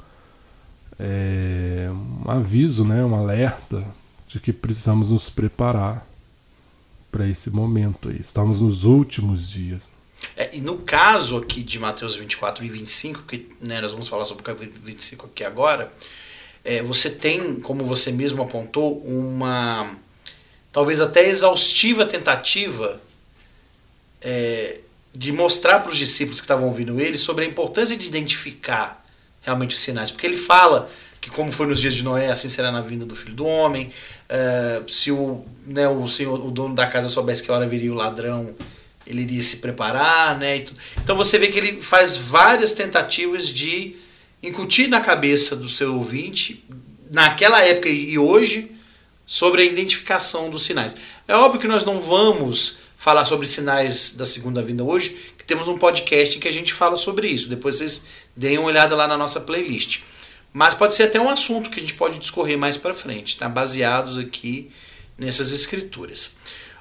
é, 0.98 1.88
um 1.90 2.30
aviso, 2.30 2.84
né, 2.84 3.04
um 3.04 3.14
alerta 3.14 3.84
de 4.26 4.40
que 4.40 4.52
precisamos 4.52 5.10
nos 5.10 5.30
preparar 5.30 6.06
para 7.10 7.26
esse 7.26 7.50
momento 7.50 8.08
aí. 8.08 8.20
Estamos 8.20 8.60
nos 8.60 8.84
últimos 8.84 9.48
dias. 9.48 9.90
É, 10.36 10.56
e 10.56 10.60
no 10.60 10.78
caso 10.78 11.38
aqui 11.38 11.62
de 11.62 11.78
Mateus 11.78 12.16
24 12.16 12.64
e 12.64 12.68
25, 12.68 13.22
que 13.22 13.48
né, 13.60 13.80
nós 13.80 13.92
vamos 13.92 14.08
falar 14.08 14.24
sobre 14.24 14.42
o 14.42 14.44
capítulo 14.44 14.80
25 14.82 15.26
aqui 15.26 15.44
agora, 15.44 15.92
é, 16.64 16.82
você 16.82 17.10
tem, 17.10 17.60
como 17.60 17.84
você 17.84 18.10
mesmo 18.10 18.42
apontou, 18.42 18.98
uma 18.98 19.96
talvez 20.72 21.00
até 21.00 21.26
exaustiva 21.26 22.04
tentativa 22.04 23.00
é, 24.22 24.80
de 25.14 25.32
mostrar 25.32 25.80
para 25.80 25.90
os 25.90 25.98
discípulos 25.98 26.40
que 26.40 26.44
estavam 26.44 26.66
ouvindo 26.66 27.00
ele 27.00 27.16
sobre 27.16 27.44
a 27.44 27.48
importância 27.48 27.96
de 27.96 28.06
identificar 28.06 29.04
realmente 29.42 29.74
os 29.74 29.80
sinais. 29.80 30.10
Porque 30.10 30.26
ele 30.26 30.36
fala 30.36 30.90
que 31.20 31.30
como 31.30 31.50
foi 31.50 31.66
nos 31.66 31.80
dias 31.80 31.94
de 31.94 32.02
Noé, 32.02 32.30
assim 32.30 32.48
será 32.48 32.70
na 32.70 32.80
vinda 32.80 33.04
do 33.04 33.16
Filho 33.16 33.34
do 33.34 33.46
Homem. 33.46 33.90
Uh, 34.28 34.90
se 34.90 35.10
o, 35.10 35.44
né, 35.66 35.88
o, 35.88 36.08
senhor, 36.08 36.44
o 36.44 36.50
dono 36.50 36.74
da 36.74 36.86
casa 36.86 37.08
soubesse 37.08 37.42
que 37.42 37.50
hora 37.50 37.66
viria 37.66 37.92
o 37.92 37.96
ladrão, 37.96 38.54
ele 39.06 39.22
iria 39.22 39.42
se 39.42 39.56
preparar. 39.56 40.38
Né, 40.38 40.64
então 41.02 41.16
você 41.16 41.38
vê 41.38 41.48
que 41.48 41.58
ele 41.58 41.82
faz 41.82 42.16
várias 42.16 42.72
tentativas 42.72 43.48
de 43.48 43.96
incutir 44.42 44.88
na 44.88 45.00
cabeça 45.00 45.56
do 45.56 45.68
seu 45.68 45.96
ouvinte, 45.96 46.64
naquela 47.10 47.64
época 47.64 47.88
e 47.88 48.16
hoje, 48.18 48.70
sobre 49.26 49.62
a 49.62 49.64
identificação 49.64 50.48
dos 50.48 50.62
sinais. 50.64 50.96
É 51.26 51.34
óbvio 51.34 51.60
que 51.60 51.66
nós 51.66 51.84
não 51.84 52.00
vamos 52.00 52.77
falar 52.98 53.24
sobre 53.24 53.46
sinais 53.46 54.16
da 54.16 54.26
segunda 54.26 54.60
vinda 54.60 54.82
hoje, 54.82 55.16
que 55.38 55.44
temos 55.44 55.68
um 55.68 55.78
podcast 55.78 56.36
em 56.36 56.40
que 56.40 56.48
a 56.48 56.52
gente 56.52 56.74
fala 56.74 56.96
sobre 56.96 57.28
isso. 57.28 57.48
Depois 57.48 57.76
vocês 57.76 58.06
deem 58.36 58.58
uma 58.58 58.66
olhada 58.66 58.96
lá 58.96 59.06
na 59.06 59.16
nossa 59.16 59.40
playlist. 59.40 60.02
Mas 60.52 60.74
pode 60.74 60.94
ser 60.94 61.04
até 61.04 61.20
um 61.20 61.28
assunto 61.28 61.70
que 61.70 61.78
a 61.78 61.80
gente 61.80 61.94
pode 61.94 62.18
discorrer 62.18 62.58
mais 62.58 62.76
para 62.76 62.92
frente, 62.92 63.36
tá? 63.36 63.48
baseados 63.48 64.18
aqui 64.18 64.70
nessas 65.16 65.52
escrituras. 65.52 66.36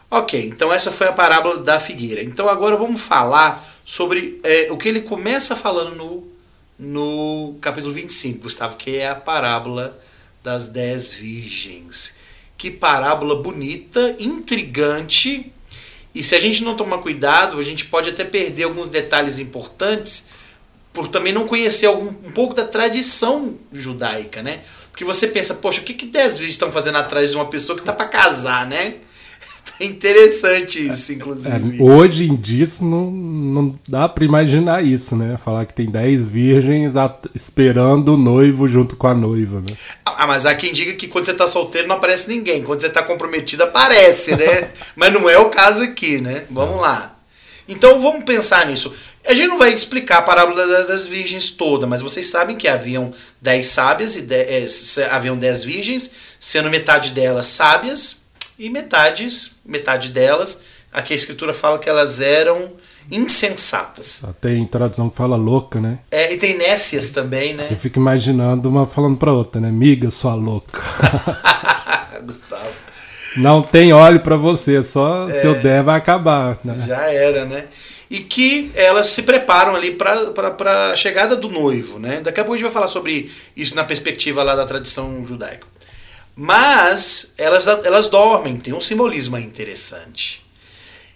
Ok, 0.09 0.43
então 0.47 0.73
essa 0.73 0.91
foi 0.91 1.07
a 1.07 1.13
parábola 1.13 1.59
da 1.59 1.79
figueira. 1.79 2.23
Então 2.23 2.49
agora 2.49 2.75
vamos 2.75 2.99
falar 2.99 3.63
sobre 3.85 4.39
é, 4.43 4.71
o 4.71 4.77
que 4.77 4.89
ele 4.89 5.01
começa 5.01 5.55
falando 5.55 5.95
no, 5.95 6.27
no 6.79 7.57
capítulo 7.61 7.93
25, 7.93 8.43
Gustavo, 8.43 8.75
que 8.75 8.97
é 8.97 9.07
a 9.07 9.15
parábola 9.15 9.97
das 10.43 10.67
dez 10.69 11.13
virgens. 11.13 12.15
Que 12.57 12.71
parábola 12.71 13.35
bonita, 13.35 14.15
intrigante, 14.17 15.51
e 16.17 16.23
se 16.23 16.35
a 16.35 16.39
gente 16.39 16.63
não 16.63 16.75
tomar 16.75 16.97
cuidado, 16.99 17.59
a 17.59 17.63
gente 17.63 17.85
pode 17.85 18.09
até 18.09 18.23
perder 18.23 18.63
alguns 18.63 18.89
detalhes 18.89 19.39
importantes 19.39 20.29
por 20.91 21.07
também 21.07 21.31
não 21.31 21.47
conhecer 21.47 21.85
algum, 21.85 22.07
um 22.07 22.31
pouco 22.31 22.55
da 22.55 22.65
tradição 22.65 23.55
judaica, 23.71 24.41
né? 24.41 24.61
Porque 24.89 25.05
você 25.05 25.27
pensa, 25.27 25.53
poxa, 25.53 25.81
o 25.81 25.83
que, 25.83 25.93
que 25.93 26.07
dez 26.07 26.39
vezes 26.39 26.53
estão 26.53 26.71
fazendo 26.71 26.97
atrás 26.97 27.29
de 27.29 27.37
uma 27.37 27.45
pessoa 27.45 27.75
que 27.75 27.83
está 27.83 27.93
para 27.93 28.07
casar, 28.07 28.65
né? 28.65 28.95
É 29.79 29.85
interessante 29.85 30.85
isso, 30.85 31.13
inclusive. 31.13 31.79
É, 31.79 31.83
hoje 31.83 32.25
em 32.25 32.35
dia 32.35 32.63
isso 32.63 32.85
não, 32.85 33.11
não 33.11 33.79
dá 33.87 34.07
para 34.09 34.25
imaginar 34.25 34.83
isso, 34.83 35.15
né? 35.15 35.37
Falar 35.43 35.65
que 35.65 35.73
tem 35.73 35.89
dez 35.89 36.27
virgens 36.27 36.93
esperando 37.33 38.13
o 38.13 38.17
noivo 38.17 38.67
junto 38.67 38.95
com 38.95 39.07
a 39.07 39.13
noiva, 39.13 39.61
né? 39.61 39.75
Ah, 40.05 40.27
mas 40.27 40.45
há 40.45 40.55
quem 40.55 40.73
diga 40.73 40.93
que 40.93 41.07
quando 41.07 41.25
você 41.25 41.31
está 41.31 41.47
solteiro 41.47 41.87
não 41.87 41.95
aparece 41.97 42.29
ninguém. 42.29 42.63
Quando 42.63 42.81
você 42.81 42.87
está 42.87 43.03
comprometido 43.03 43.63
aparece, 43.63 44.35
né? 44.35 44.71
mas 44.95 45.13
não 45.13 45.29
é 45.29 45.37
o 45.37 45.49
caso 45.49 45.83
aqui, 45.83 46.19
né? 46.19 46.43
Vamos 46.49 46.81
lá. 46.81 47.17
Então 47.67 47.99
vamos 47.99 48.23
pensar 48.23 48.65
nisso. 48.65 48.93
A 49.27 49.33
gente 49.33 49.47
não 49.47 49.57
vai 49.57 49.73
explicar 49.73 50.19
a 50.19 50.21
parábola 50.21 50.65
das 50.85 51.05
virgens 51.05 51.49
toda, 51.49 51.85
mas 51.85 52.01
vocês 52.01 52.27
sabem 52.27 52.55
que 52.55 52.65
haviam 52.65 53.11
dez 53.41 53.67
sábias 53.67 54.15
e 54.15 54.21
dez, 54.21 54.97
é, 54.97 55.09
haviam 55.09 55.37
dez 55.37 55.63
virgens, 55.63 56.11
sendo 56.39 56.69
metade 56.69 57.11
delas 57.11 57.47
sábias 57.47 58.26
e 58.57 58.69
metades, 58.69 59.51
metade 59.65 60.09
delas, 60.09 60.65
aqui 60.91 61.13
a 61.13 61.15
escritura 61.15 61.53
fala 61.53 61.79
que 61.79 61.89
elas 61.89 62.19
eram 62.19 62.71
insensatas. 63.09 64.23
Tem 64.41 64.65
tradução 64.65 65.09
que 65.09 65.15
fala 65.15 65.35
louca, 65.35 65.79
né? 65.79 65.99
É, 66.11 66.33
e 66.33 66.37
tem 66.37 66.57
nécias 66.57 67.11
também, 67.11 67.53
né? 67.53 67.67
Eu 67.71 67.77
fico 67.77 67.99
imaginando 67.99 68.67
uma 68.67 68.85
falando 68.85 69.17
pra 69.17 69.31
outra, 69.31 69.61
né? 69.61 69.71
Miga, 69.71 70.11
sua 70.11 70.35
louca. 70.35 70.81
Gustavo. 72.23 72.87
Não 73.37 73.61
tem 73.61 73.93
óleo 73.93 74.19
para 74.19 74.35
você, 74.35 74.83
só 74.83 75.29
é, 75.29 75.33
se 75.33 75.45
eu 75.45 75.55
der 75.61 75.83
vai 75.83 75.97
acabar. 75.97 76.57
Né? 76.63 76.83
Já 76.85 77.11
era, 77.11 77.45
né? 77.45 77.65
e 78.09 78.19
que 78.19 78.71
elas 78.73 79.07
se 79.07 79.23
preparam 79.23 79.75
ali 79.75 79.91
para 79.91 80.91
a 80.91 80.95
chegada 80.95 81.35
do 81.35 81.49
noivo. 81.49 81.99
Né? 81.99 82.21
Daqui 82.21 82.39
a 82.39 82.43
pouco 82.43 82.53
a 82.53 82.57
gente 82.57 82.65
vai 82.65 82.73
falar 82.73 82.87
sobre 82.87 83.31
isso 83.55 83.75
na 83.75 83.83
perspectiva 83.83 84.43
lá 84.43 84.55
da 84.55 84.65
tradição 84.65 85.25
judaica. 85.25 85.67
Mas 86.37 87.33
elas, 87.37 87.65
elas 87.67 88.07
dormem, 88.07 88.57
tem 88.57 88.73
um 88.73 88.79
simbolismo 88.79 89.37
interessante. 89.37 90.45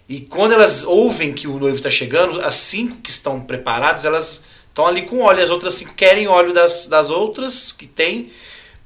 E 0.08 0.20
quando 0.20 0.52
elas 0.52 0.82
ouvem 0.84 1.32
que 1.32 1.46
o 1.46 1.58
noivo 1.58 1.76
está 1.76 1.88
chegando, 1.88 2.44
as 2.44 2.56
cinco 2.56 2.96
que 2.96 3.08
estão 3.08 3.40
preparadas, 3.40 4.04
elas 4.04 4.44
estão 4.68 4.84
ali 4.84 5.02
com 5.02 5.20
óleo. 5.20 5.42
As 5.42 5.50
outras 5.50 5.74
cinco 5.74 5.94
querem 5.94 6.26
óleo 6.26 6.52
das, 6.52 6.86
das 6.88 7.08
outras 7.08 7.70
que 7.70 7.86
tem, 7.86 8.32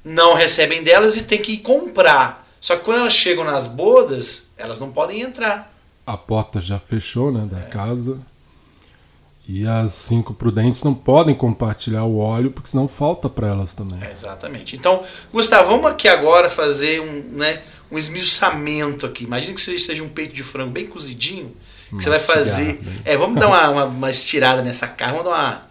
não 0.05 0.35
recebem 0.35 0.83
delas 0.83 1.17
e 1.17 1.23
tem 1.23 1.41
que 1.41 1.53
ir 1.53 1.57
comprar. 1.57 2.47
Só 2.61 2.77
que 2.77 2.85
quando 2.85 2.99
elas 2.99 3.13
chegam 3.13 3.43
nas 3.43 3.65
bodas, 3.65 4.51
elas 4.57 4.79
não 4.79 4.91
podem 4.91 5.21
entrar 5.21 5.73
a 6.07 6.15
porta 6.15 6.61
já 6.61 6.79
fechou, 6.79 7.33
né, 7.33 7.45
da 7.51 7.59
é. 7.59 7.63
casa. 7.63 8.17
E 9.47 9.65
as 9.65 9.93
cinco 9.93 10.33
prudentes 10.33 10.83
não 10.83 10.93
podem 10.93 11.33
compartilhar 11.33 12.03
o 12.03 12.17
óleo, 12.17 12.51
porque 12.51 12.69
senão 12.69 12.85
falta 12.85 13.29
para 13.29 13.47
elas 13.47 13.73
também. 13.73 13.97
É, 14.03 14.11
exatamente. 14.11 14.75
Então, 14.75 15.01
Gustavo, 15.31 15.69
vamos 15.69 15.89
aqui 15.89 16.09
agora 16.09 16.49
fazer 16.49 16.99
um, 16.99 17.37
né, 17.37 17.61
um 17.89 17.97
esmiuçamento 17.97 19.05
aqui. 19.05 19.23
Imagina 19.23 19.53
que 19.53 19.61
seja 19.61 20.03
um 20.03 20.09
peito 20.09 20.35
de 20.35 20.43
frango 20.43 20.71
bem 20.71 20.85
cozidinho. 20.87 21.55
que 21.89 21.95
você 21.95 22.09
vai 22.09 22.19
fazer. 22.19 22.81
É, 23.05 23.15
vamos 23.15 23.39
dar 23.39 23.47
uma, 23.49 23.69
uma, 23.69 23.85
uma, 23.85 24.09
estirada 24.09 24.61
nessa 24.61 24.85
carne, 24.85 25.17
vamos 25.17 25.31
dar 25.31 25.37
uma, 25.39 25.67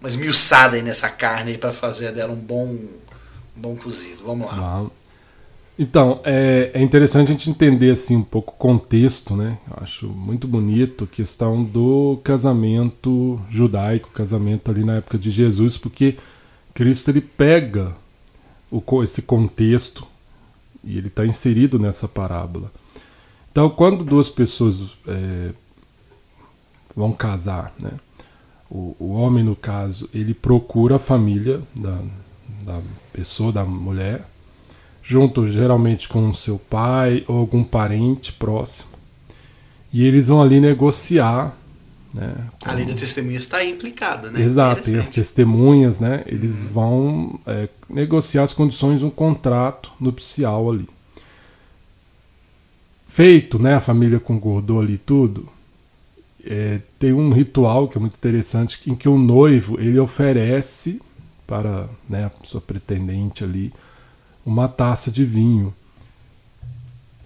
uma 0.00 0.08
esmiuçada 0.08 0.76
aí 0.76 0.82
nessa 0.82 1.10
carne 1.10 1.58
para 1.58 1.72
fazer 1.72 2.10
dela 2.10 2.32
um 2.32 2.40
bom, 2.40 2.68
um 2.68 3.60
bom 3.60 3.76
cozido. 3.76 4.24
Vamos 4.24 4.46
lá. 4.46 4.86
Então, 5.76 6.20
é, 6.22 6.70
é, 6.72 6.82
interessante 6.82 7.28
a 7.28 7.34
gente 7.34 7.50
entender 7.50 7.90
assim 7.90 8.14
um 8.16 8.22
pouco 8.22 8.52
o 8.52 8.56
contexto, 8.56 9.34
né? 9.34 9.58
Eu 9.68 9.82
acho 9.82 10.08
muito 10.08 10.46
bonito 10.46 11.02
a 11.02 11.06
questão 11.06 11.64
do 11.64 12.20
casamento 12.22 13.40
judaico, 13.50 14.10
casamento 14.10 14.70
ali 14.70 14.84
na 14.84 14.96
época 14.96 15.18
de 15.18 15.32
Jesus, 15.32 15.76
porque 15.76 16.16
Cristo 16.72 17.10
ele 17.10 17.20
pega 17.20 17.92
o, 18.70 19.02
esse 19.02 19.22
contexto 19.22 20.06
e 20.84 20.96
ele 20.96 21.08
está 21.08 21.26
inserido 21.26 21.76
nessa 21.76 22.06
parábola. 22.06 22.70
Então, 23.50 23.68
quando 23.68 24.04
duas 24.04 24.28
pessoas 24.28 24.82
é, 25.08 25.50
vão 26.94 27.12
casar, 27.12 27.72
né? 27.80 27.92
O, 28.70 28.96
o, 28.98 29.12
homem, 29.12 29.44
no 29.44 29.54
caso, 29.54 30.08
ele 30.14 30.34
procura 30.34 30.96
a 30.96 31.00
família 31.00 31.60
da, 31.74 32.00
da 32.64 32.80
pessoa, 33.12 33.52
da 33.52 33.64
mulher, 33.64 34.24
junto 35.04 35.50
geralmente 35.50 36.08
com 36.08 36.32
seu 36.32 36.58
pai 36.58 37.24
ou 37.28 37.38
algum 37.38 37.62
parente 37.62 38.32
próximo. 38.32 38.88
E 39.92 40.04
eles 40.04 40.28
vão 40.28 40.42
ali 40.42 40.60
negociar. 40.60 41.56
Né, 42.12 42.34
com... 42.62 42.70
A 42.70 42.72
lei 42.72 42.84
da 42.84 42.94
testemunha 42.94 43.36
está 43.36 43.64
implicada, 43.64 44.30
né? 44.30 44.40
Exato, 44.42 44.82
tem 44.82 44.98
as 44.98 45.10
testemunhas, 45.10 46.00
né? 46.00 46.22
Eles 46.26 46.60
uhum. 46.60 46.68
vão 46.72 47.40
é, 47.46 47.68
negociar 47.88 48.44
as 48.44 48.52
condições 48.52 49.00
de 49.00 49.04
um 49.04 49.10
contrato 49.10 49.92
nupcial 50.00 50.70
ali 50.70 50.88
feito, 53.14 53.60
né? 53.60 53.76
A 53.76 53.80
família 53.80 54.18
concordou 54.18 54.80
ali 54.80 54.98
tudo. 54.98 55.48
É, 56.44 56.80
tem 56.98 57.12
um 57.12 57.32
ritual 57.32 57.86
que 57.86 57.96
é 57.96 58.00
muito 58.00 58.16
interessante 58.16 58.90
em 58.90 58.96
que 58.96 59.08
o 59.08 59.16
noivo 59.16 59.80
ele 59.80 60.00
oferece 60.00 61.00
para 61.46 61.88
né, 62.08 62.24
a 62.24 62.32
sua 62.44 62.60
pretendente 62.60 63.44
ali 63.44 63.72
uma 64.44 64.68
taça 64.68 65.10
de 65.10 65.24
vinho. 65.24 65.74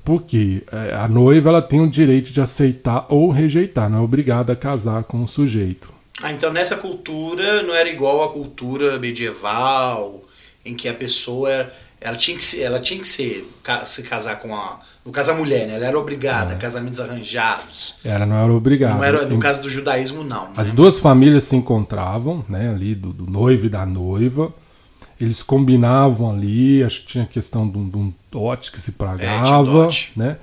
Porque 0.05 0.63
é, 0.73 0.95
a 0.95 1.07
noiva 1.07 1.51
ela 1.51 1.63
tem 1.63 1.81
o 1.81 1.91
direito 1.91 2.33
de 2.33 2.41
aceitar 2.41 3.07
ou 3.09 3.31
rejeitar, 3.31 3.91
não 3.91 3.99
é 3.99 4.03
obrigada 4.03 4.53
a 4.53 4.57
casar 4.57 5.05
com 5.05 5.23
o 5.23 5.29
sujeito. 5.29 5.93
Ah, 6.23 6.33
então 6.33 6.53
nessa 6.53 6.77
cultura 6.77 7.63
não 7.63 7.75
era 7.75 7.89
igual 7.89 8.25
à 8.25 8.33
cultura 8.33 8.99
medieval, 8.99 10.25
em 10.65 10.75
que 10.75 10.89
a 10.89 10.95
pessoa 10.95 11.71
ela 12.01 12.17
tinha 12.17 12.37
que 12.37 12.45
ser, 12.45 12.63
ela 12.63 12.79
tinha 12.79 12.99
que 13.01 13.07
ser, 13.07 13.49
se 13.85 14.03
casar 14.03 14.41
com 14.41 14.55
a 14.55 14.81
no 15.09 15.13
caso 15.13 15.31
a 15.31 15.35
mulher, 15.35 15.67
né? 15.67 15.77
Ela 15.77 15.87
era 15.87 15.99
obrigada, 15.99 16.53
é. 16.53 16.57
casamentos 16.59 17.01
arranjados. 17.01 17.95
Ela 18.05 18.27
não 18.27 18.37
era 18.37 18.53
obrigada. 18.53 18.95
Não 18.95 19.03
era, 19.03 19.27
no 19.27 19.39
caso 19.39 19.63
do 19.63 19.69
judaísmo, 19.71 20.23
não. 20.23 20.49
Né? 20.49 20.55
As 20.59 20.71
duas 20.71 21.01
famílias 21.01 21.45
se 21.45 21.57
encontravam, 21.57 22.45
né? 22.47 22.69
Ali 22.69 22.95
do, 22.95 23.11
do, 23.11 23.31
noivo 23.31 23.65
e 23.65 23.69
da 23.71 23.87
noiva. 23.87 24.53
Eles 25.21 25.43
combinavam 25.43 26.31
ali, 26.31 26.83
acho 26.83 27.03
que 27.03 27.09
tinha 27.09 27.27
questão 27.27 27.69
de 27.69 27.77
um, 27.77 27.89
de 27.89 27.97
um 27.97 28.13
dote 28.31 28.71
que 28.71 28.81
se 28.81 28.93
pagava, 28.93 29.89
é, 29.89 30.19
né? 30.19 30.37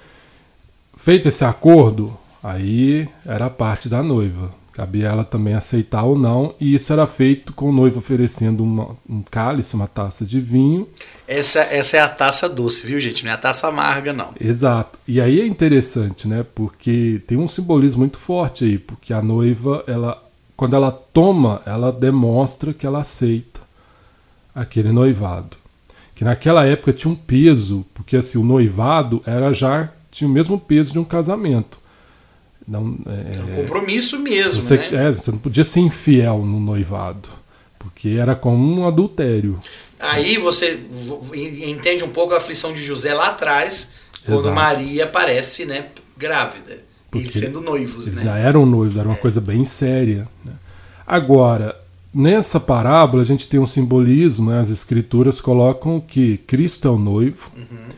Feito 0.97 1.29
esse 1.29 1.45
acordo, 1.45 2.17
aí 2.43 3.07
era 3.25 3.45
a 3.45 3.49
parte 3.49 3.87
da 3.87 4.03
noiva. 4.03 4.51
Cabia 4.75 5.07
ela 5.07 5.23
também 5.23 5.53
aceitar 5.53 6.03
ou 6.03 6.17
não, 6.17 6.53
e 6.59 6.75
isso 6.75 6.91
era 6.91 7.07
feito 7.07 7.53
com 7.53 7.69
o 7.69 7.71
noivo 7.71 7.99
oferecendo 7.99 8.61
uma, 8.61 8.97
um 9.09 9.21
cálice, 9.21 9.73
uma 9.73 9.87
taça 9.87 10.25
de 10.25 10.41
vinho. 10.41 10.89
Essa, 11.25 11.61
essa 11.61 11.95
é 11.95 12.01
a 12.01 12.09
taça 12.09 12.49
doce, 12.49 12.85
viu, 12.85 12.99
gente? 12.99 13.23
Não 13.23 13.31
é 13.31 13.35
a 13.35 13.37
taça 13.37 13.69
amarga, 13.69 14.11
não. 14.11 14.33
Exato. 14.37 14.99
E 15.07 15.21
aí 15.21 15.39
é 15.39 15.47
interessante, 15.47 16.27
né? 16.27 16.45
Porque 16.53 17.21
tem 17.25 17.37
um 17.37 17.47
simbolismo 17.47 17.99
muito 17.99 18.17
forte 18.17 18.65
aí, 18.65 18.77
porque 18.77 19.13
a 19.13 19.21
noiva, 19.21 19.81
ela, 19.87 20.21
quando 20.57 20.75
ela 20.75 20.91
toma, 20.91 21.61
ela 21.65 21.89
demonstra 21.89 22.73
que 22.73 22.85
ela 22.85 22.99
aceita 22.99 23.54
aquele 24.55 24.91
noivado. 24.91 25.57
Que 26.15 26.23
naquela 26.23 26.65
época 26.65 26.93
tinha 26.93 27.11
um 27.11 27.15
peso, 27.15 27.85
porque 27.93 28.15
assim, 28.15 28.37
o 28.37 28.43
noivado 28.43 29.21
era 29.25 29.53
já 29.53 29.89
tinha 30.09 30.29
o 30.29 30.31
mesmo 30.31 30.57
peso 30.57 30.93
de 30.93 30.99
um 30.99 31.03
casamento. 31.03 31.77
Não, 32.65 32.97
é, 33.05 33.35
é 33.35 33.43
um 33.43 33.61
compromisso 33.61 34.17
mesmo, 34.19 34.63
você, 34.63 34.77
né? 34.77 35.09
É, 35.09 35.11
você 35.11 35.29
não 35.29 35.37
podia 35.37 35.63
ser 35.63 35.81
infiel 35.81 36.39
no 36.39 36.59
noivado, 36.59 37.29
porque 37.77 38.09
era 38.09 38.33
como 38.33 38.81
um 38.81 38.87
adultério. 38.87 39.59
Aí 39.99 40.37
você 40.37 40.79
entende 41.69 42.03
um 42.03 42.09
pouco 42.09 42.33
a 42.33 42.37
aflição 42.37 42.73
de 42.73 42.81
José 42.81 43.13
lá 43.13 43.27
atrás, 43.27 43.93
quando 44.25 44.39
Exato. 44.39 44.55
Maria 44.55 45.03
aparece 45.03 45.65
né, 45.65 45.85
grávida. 46.17 46.83
Porque 47.11 47.25
eles 47.27 47.35
sendo 47.35 47.61
noivos, 47.61 48.07
eles 48.07 48.19
né? 48.19 48.23
Já 48.23 48.37
eram 48.37 48.65
noivos, 48.65 48.97
era 48.97 49.07
uma 49.07 49.17
é. 49.17 49.21
coisa 49.21 49.39
bem 49.39 49.63
séria. 49.63 50.27
Né? 50.43 50.53
Agora, 51.05 51.79
nessa 52.15 52.61
parábola 52.61 53.21
a 53.21 53.25
gente 53.25 53.49
tem 53.49 53.59
um 53.59 53.67
simbolismo, 53.67 54.49
né? 54.49 54.59
as 54.61 54.69
escrituras 54.69 55.41
colocam 55.41 55.99
que 55.99 56.37
Cristo 56.37 56.87
é 56.87 56.91
o 56.91 56.97
noivo 56.97 57.51
uhum. 57.55 57.89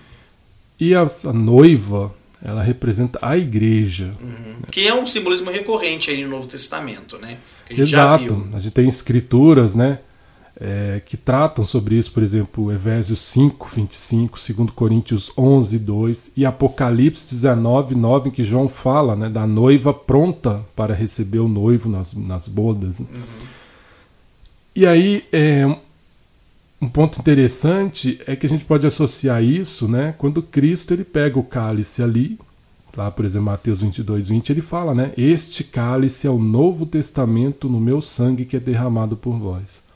e 0.80 0.95
a, 0.95 1.08
a 1.25 1.34
noiva 1.34 2.12
ela 2.43 2.63
representa 2.63 3.19
a 3.21 3.38
igreja. 3.38 4.13
Uhum. 4.19 4.56
Que 4.71 4.88
é 4.88 4.93
um 4.93 5.06
simbolismo 5.06 5.51
recorrente 5.51 6.10
aí 6.10 6.23
no 6.23 6.30
Novo 6.30 6.47
Testamento, 6.47 7.17
né? 7.19 7.38
a 7.69 7.73
gente 7.73 7.82
Exato. 7.82 8.47
A 8.53 8.60
gente 8.60 8.73
tem 8.73 8.88
escrituras, 8.88 9.75
né? 9.75 9.99
É, 10.60 11.03
que 11.06 11.15
tratam 11.15 11.63
sobre 11.63 11.93
isso, 11.93 12.12
por 12.12 12.23
exemplo, 12.23 12.71
Efésios 12.71 13.19
5, 13.19 13.69
25, 13.75 14.39
2 14.56 14.71
Coríntios 14.71 15.32
11, 15.38 15.77
2 15.77 16.32
e 16.36 16.47
Apocalipse 16.47 17.30
19, 17.30 17.93
9, 17.93 18.30
em 18.30 18.32
que 18.32 18.43
João 18.43 18.67
fala 18.67 19.15
né, 19.15 19.30
da 19.30 19.45
noiva 19.45 19.93
pronta 19.93 20.65
para 20.75 20.95
receber 20.95 21.38
o 21.38 21.47
noivo 21.47 21.88
nas, 21.88 22.15
nas 22.15 22.47
bodas. 22.47 23.01
Uhum. 23.01 23.47
E 24.78 24.86
aí, 24.86 25.26
é, 25.32 25.66
um 26.80 26.88
ponto 26.88 27.20
interessante 27.20 28.22
é 28.28 28.36
que 28.36 28.46
a 28.46 28.50
gente 28.50 28.63
pode 28.63 28.86
associar 28.86 29.44
isso, 29.44 29.88
né? 29.88 30.13
Quando 30.20 30.40
Cristo 30.44 30.94
ele 30.94 31.04
pega 31.04 31.40
o 31.40 31.44
cálice 31.44 32.04
ali, 32.04 32.38
lá 32.96 33.10
por 33.10 33.26
exemplo, 33.26 33.48
Mateus 33.48 33.82
22, 33.82 34.30
20, 34.30 34.52
ele 34.52 34.62
fala, 34.62 34.94
né? 34.94 35.13
Este 35.18 35.63
cálice 35.63 36.28
é 36.28 36.30
o 36.30 36.38
novo 36.38 36.86
testamento 36.86 37.68
no 37.68 37.80
meu 37.80 38.04
sangue 38.04 38.46
que 38.46 38.56
é 38.56 38.60
derramado 38.60 39.18
por 39.18 39.40
vós. 39.40 39.88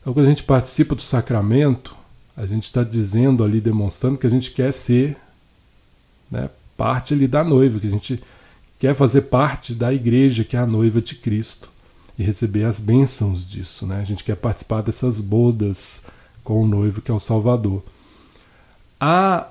Então, 0.00 0.12
quando 0.12 0.26
a 0.26 0.30
gente 0.30 0.42
participa 0.42 0.96
do 0.96 1.02
sacramento, 1.02 1.94
a 2.36 2.46
gente 2.46 2.64
está 2.64 2.82
dizendo 2.82 3.44
ali, 3.44 3.60
demonstrando 3.60 4.18
que 4.18 4.26
a 4.26 4.30
gente 4.30 4.50
quer 4.50 4.72
ser 4.72 5.16
né, 6.28 6.50
parte 6.76 7.14
ali 7.14 7.28
da 7.28 7.44
noiva, 7.44 7.78
que 7.78 7.86
a 7.86 7.92
gente 7.92 8.20
quer 8.76 8.96
fazer 8.96 9.22
parte 9.22 9.72
da 9.72 9.94
igreja, 9.94 10.42
que 10.42 10.56
é 10.56 10.58
a 10.58 10.66
noiva 10.66 11.00
de 11.00 11.14
Cristo 11.14 11.77
e 12.18 12.22
receber 12.22 12.64
as 12.64 12.80
bênçãos 12.80 13.48
disso. 13.48 13.86
Né? 13.86 14.00
A 14.00 14.04
gente 14.04 14.24
quer 14.24 14.36
participar 14.36 14.82
dessas 14.82 15.20
bodas 15.20 16.04
com 16.42 16.62
o 16.62 16.66
noivo 16.66 17.00
que 17.00 17.10
é 17.10 17.14
o 17.14 17.20
Salvador. 17.20 17.84
Há 19.00 19.46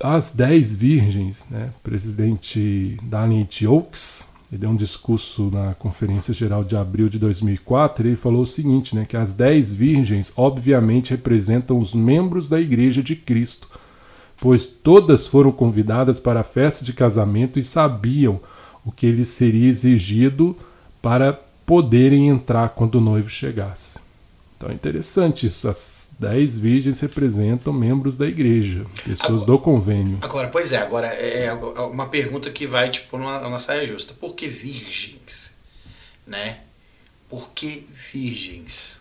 as 0.00 0.34
dez 0.34 0.76
virgens, 0.76 1.46
né? 1.48 1.70
o 1.78 1.82
presidente 1.82 2.98
Daniel 3.02 3.46
Oaks, 3.68 4.34
ele 4.50 4.62
deu 4.62 4.70
um 4.70 4.76
discurso 4.76 5.48
na 5.50 5.74
Conferência 5.74 6.34
Geral 6.34 6.64
de 6.64 6.76
Abril 6.76 7.08
de 7.08 7.20
2004, 7.20 8.08
ele 8.08 8.16
falou 8.16 8.42
o 8.42 8.46
seguinte, 8.46 8.96
né, 8.96 9.06
que 9.08 9.16
as 9.16 9.32
dez 9.36 9.72
virgens 9.72 10.32
obviamente 10.36 11.12
representam 11.12 11.78
os 11.78 11.94
membros 11.94 12.48
da 12.48 12.60
Igreja 12.60 13.00
de 13.00 13.14
Cristo, 13.14 13.68
pois 14.38 14.66
todas 14.66 15.24
foram 15.24 15.52
convidadas 15.52 16.18
para 16.18 16.40
a 16.40 16.44
festa 16.44 16.84
de 16.84 16.92
casamento 16.92 17.60
e 17.60 17.64
sabiam 17.64 18.40
o 18.84 18.90
que 18.90 19.08
lhes 19.12 19.28
seria 19.28 19.68
exigido 19.68 20.56
para 21.00 21.38
poderem 21.70 22.28
entrar 22.28 22.70
quando 22.70 22.96
o 22.96 23.00
noivo 23.00 23.28
chegasse. 23.28 23.96
Então 24.56 24.70
é 24.70 24.74
interessante 24.74 25.46
isso. 25.46 25.68
As 25.68 26.16
dez 26.18 26.58
virgens 26.58 26.98
representam 26.98 27.72
membros 27.72 28.16
da 28.16 28.26
igreja, 28.26 28.84
pessoas 29.04 29.42
agora, 29.42 29.46
do 29.46 29.58
convênio. 29.60 30.18
Agora, 30.20 30.48
pois 30.48 30.72
é, 30.72 30.78
agora 30.78 31.06
é, 31.06 31.44
é 31.44 31.52
uma 31.52 32.08
pergunta 32.08 32.50
que 32.50 32.66
vai 32.66 32.90
tipo 32.90 33.16
numa, 33.16 33.38
numa 33.38 33.60
saia 33.60 33.86
justa. 33.86 34.12
Por 34.12 34.34
que 34.34 34.48
virgens? 34.48 35.54
Né? 36.26 36.58
Por 37.28 37.50
que 37.50 37.86
virgens? 38.12 39.00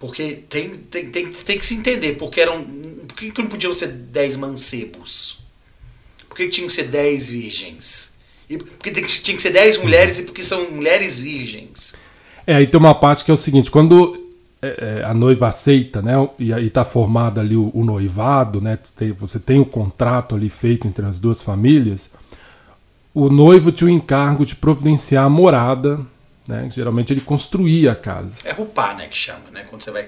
Porque 0.00 0.36
tem, 0.48 0.78
tem, 0.78 1.10
tem, 1.10 1.28
tem 1.28 1.58
que 1.58 1.66
se 1.66 1.74
entender, 1.74 2.14
porque 2.14 2.40
eram. 2.40 2.64
Por 2.64 3.14
que 3.14 3.42
não 3.42 3.50
podiam 3.50 3.74
ser 3.74 3.88
dez 3.88 4.38
mancebos? 4.38 5.44
Por 6.26 6.34
que 6.34 6.48
tinham 6.48 6.66
que 6.66 6.72
ser 6.72 6.84
dez 6.84 7.28
virgens? 7.28 8.11
E 8.48 8.58
porque 8.58 8.90
tinha 8.90 9.36
que 9.36 9.42
ser 9.42 9.50
10 9.50 9.78
mulheres 9.78 10.18
e 10.18 10.22
porque 10.24 10.42
são 10.42 10.70
mulheres 10.72 11.20
virgens. 11.20 11.94
É, 12.46 12.56
aí 12.56 12.66
tem 12.66 12.78
uma 12.78 12.94
parte 12.94 13.24
que 13.24 13.30
é 13.30 13.34
o 13.34 13.36
seguinte, 13.36 13.70
quando 13.70 14.20
é, 14.60 15.00
é 15.00 15.04
a 15.04 15.14
noiva 15.14 15.48
aceita, 15.48 16.02
né, 16.02 16.14
e 16.38 16.52
aí 16.52 16.66
está 16.66 16.84
formado 16.84 17.40
ali 17.40 17.56
o, 17.56 17.70
o, 17.72 17.84
noivado, 17.84 18.60
né, 18.60 18.78
você 19.18 19.38
tem 19.38 19.60
o 19.60 19.64
contrato 19.64 20.34
ali 20.34 20.48
feito 20.48 20.86
entre 20.86 21.06
as 21.06 21.20
duas 21.20 21.40
famílias, 21.40 22.12
o 23.14 23.28
noivo 23.28 23.70
tinha 23.70 23.88
o 23.88 23.90
encargo 23.90 24.44
de 24.46 24.56
providenciar 24.56 25.24
a 25.24 25.30
morada 25.30 26.00
Né? 26.46 26.70
Geralmente 26.74 27.12
ele 27.12 27.20
construía 27.20 27.92
a 27.92 27.96
casa. 27.96 28.36
É 28.44 28.52
rupar, 28.52 28.96
né, 28.96 29.06
que 29.06 29.16
chama, 29.16 29.50
né? 29.52 29.64
Quando 29.68 29.82
você 29.82 29.90
vai 29.90 30.02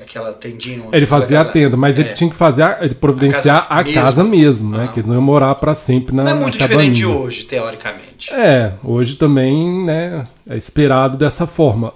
aquela 0.00 0.32
tendinha 0.32 0.82
Ele 0.92 1.06
fazia 1.06 1.40
a 1.40 1.44
tenda, 1.44 1.76
mas 1.76 1.98
é. 1.98 2.02
ele 2.02 2.14
tinha 2.14 2.30
que 2.30 2.36
fazer 2.36 2.62
a, 2.62 2.78
ele 2.82 2.94
providenciar 2.94 3.56
a 3.56 3.60
casa, 3.60 3.74
a 3.74 3.84
mesmo. 3.84 4.02
casa 4.02 4.24
mesmo, 4.24 4.76
né? 4.76 4.86
Ah. 4.88 4.92
Que 4.92 5.00
ele 5.00 5.08
não 5.08 5.14
ia 5.14 5.20
morar 5.20 5.54
para 5.54 5.74
sempre 5.74 6.14
na 6.14 6.24
Não 6.24 6.30
é 6.30 6.34
muito 6.34 6.58
diferente 6.58 6.96
de 6.96 7.06
hoje, 7.06 7.44
teoricamente. 7.44 8.32
É, 8.32 8.74
hoje 8.84 9.16
também, 9.16 9.84
né, 9.84 10.24
é 10.48 10.56
esperado 10.56 11.16
dessa 11.16 11.46
forma. 11.46 11.92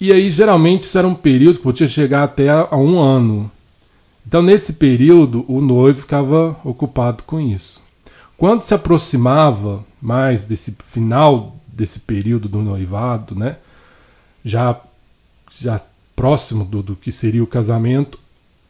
E 0.00 0.12
aí 0.12 0.30
geralmente 0.30 0.84
isso 0.84 0.98
era 0.98 1.06
um 1.06 1.14
período 1.14 1.58
que 1.58 1.62
podia 1.62 1.88
chegar 1.88 2.24
até 2.24 2.50
a 2.50 2.76
um 2.76 2.98
ano. 2.98 3.50
Então 4.26 4.42
nesse 4.42 4.74
período 4.74 5.44
o 5.48 5.60
noivo 5.60 6.02
ficava 6.02 6.56
ocupado 6.64 7.22
com 7.22 7.40
isso. 7.40 7.82
Quando 8.36 8.62
se 8.62 8.74
aproximava 8.74 9.84
mais 10.02 10.46
desse 10.46 10.76
final 10.92 11.54
desse 11.66 12.00
período 12.00 12.48
do 12.48 12.60
noivado, 12.60 13.34
né? 13.34 13.56
Já, 14.44 14.76
já 15.60 15.80
próximo 16.24 16.64
do, 16.64 16.82
do 16.82 16.96
que 16.96 17.12
seria 17.12 17.44
o 17.44 17.46
casamento, 17.46 18.18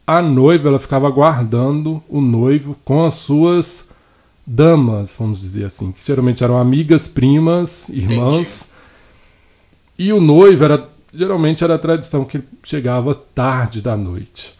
a 0.05 0.21
noiva 0.21 0.67
ela 0.67 0.81
ficava 0.81 1.07
aguardando 1.07 2.03
o 2.09 2.21
noivo 2.21 2.77
com 2.85 3.05
as 3.05 3.15
suas 3.15 3.91
damas, 4.45 5.15
vamos 5.17 5.41
dizer 5.41 5.67
assim, 5.67 5.93
que 5.93 6.05
geralmente 6.05 6.43
eram 6.43 6.59
amigas, 6.59 7.07
primas, 7.07 7.89
irmãs. 7.91 8.75
Entendi. 9.97 10.11
E 10.11 10.13
o 10.13 10.21
noivo 10.21 10.65
era 10.65 10.89
geralmente 11.15 11.63
era 11.63 11.77
a 11.77 11.79
tradição 11.79 12.25
que 12.25 12.39
ele 12.39 12.49
chegava 12.65 13.15
tarde 13.15 13.81
da 13.81 13.97
noite. 13.97 14.53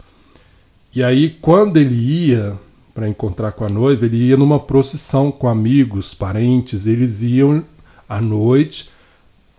E 0.93 1.03
aí 1.03 1.31
quando 1.41 1.75
ele 1.75 1.95
ia 1.95 2.53
para 2.93 3.09
encontrar 3.09 3.51
com 3.51 3.65
a 3.65 3.69
noiva, 3.69 4.05
ele 4.05 4.29
ia 4.29 4.37
numa 4.37 4.57
procissão 4.57 5.33
com 5.33 5.49
amigos, 5.49 6.13
parentes, 6.13 6.87
eles 6.87 7.23
iam 7.23 7.61
à 8.07 8.21
noite, 8.21 8.89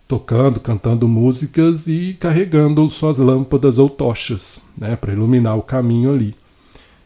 tocando, 0.08 0.60
cantando 0.60 1.08
músicas 1.08 1.86
e 1.88 2.16
carregando 2.18 2.88
suas 2.90 3.18
lâmpadas 3.18 3.78
ou 3.78 3.90
tochas, 3.90 4.66
né, 4.76 4.96
para 4.96 5.12
iluminar 5.12 5.56
o 5.56 5.62
caminho 5.62 6.12
ali. 6.12 6.34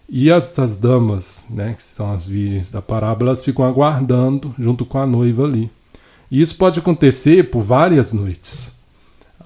E 0.09 0.29
essas 0.29 0.79
damas, 0.79 1.47
né, 1.49 1.75
que 1.77 1.85
são 1.85 2.13
as 2.13 2.27
virgens 2.27 2.71
da 2.71 2.83
parábola, 2.83 3.31
elas 3.31 3.45
ficam 3.45 3.65
aguardando 3.65 4.55
junto 4.59 4.85
com 4.85 4.99
a 4.99 5.07
noiva 5.07 5.45
ali. 5.45 5.71
E 6.31 6.41
isso 6.41 6.57
pode 6.57 6.81
acontecer 6.81 7.51
por 7.51 7.63
várias 7.63 8.13
noites. 8.13 8.79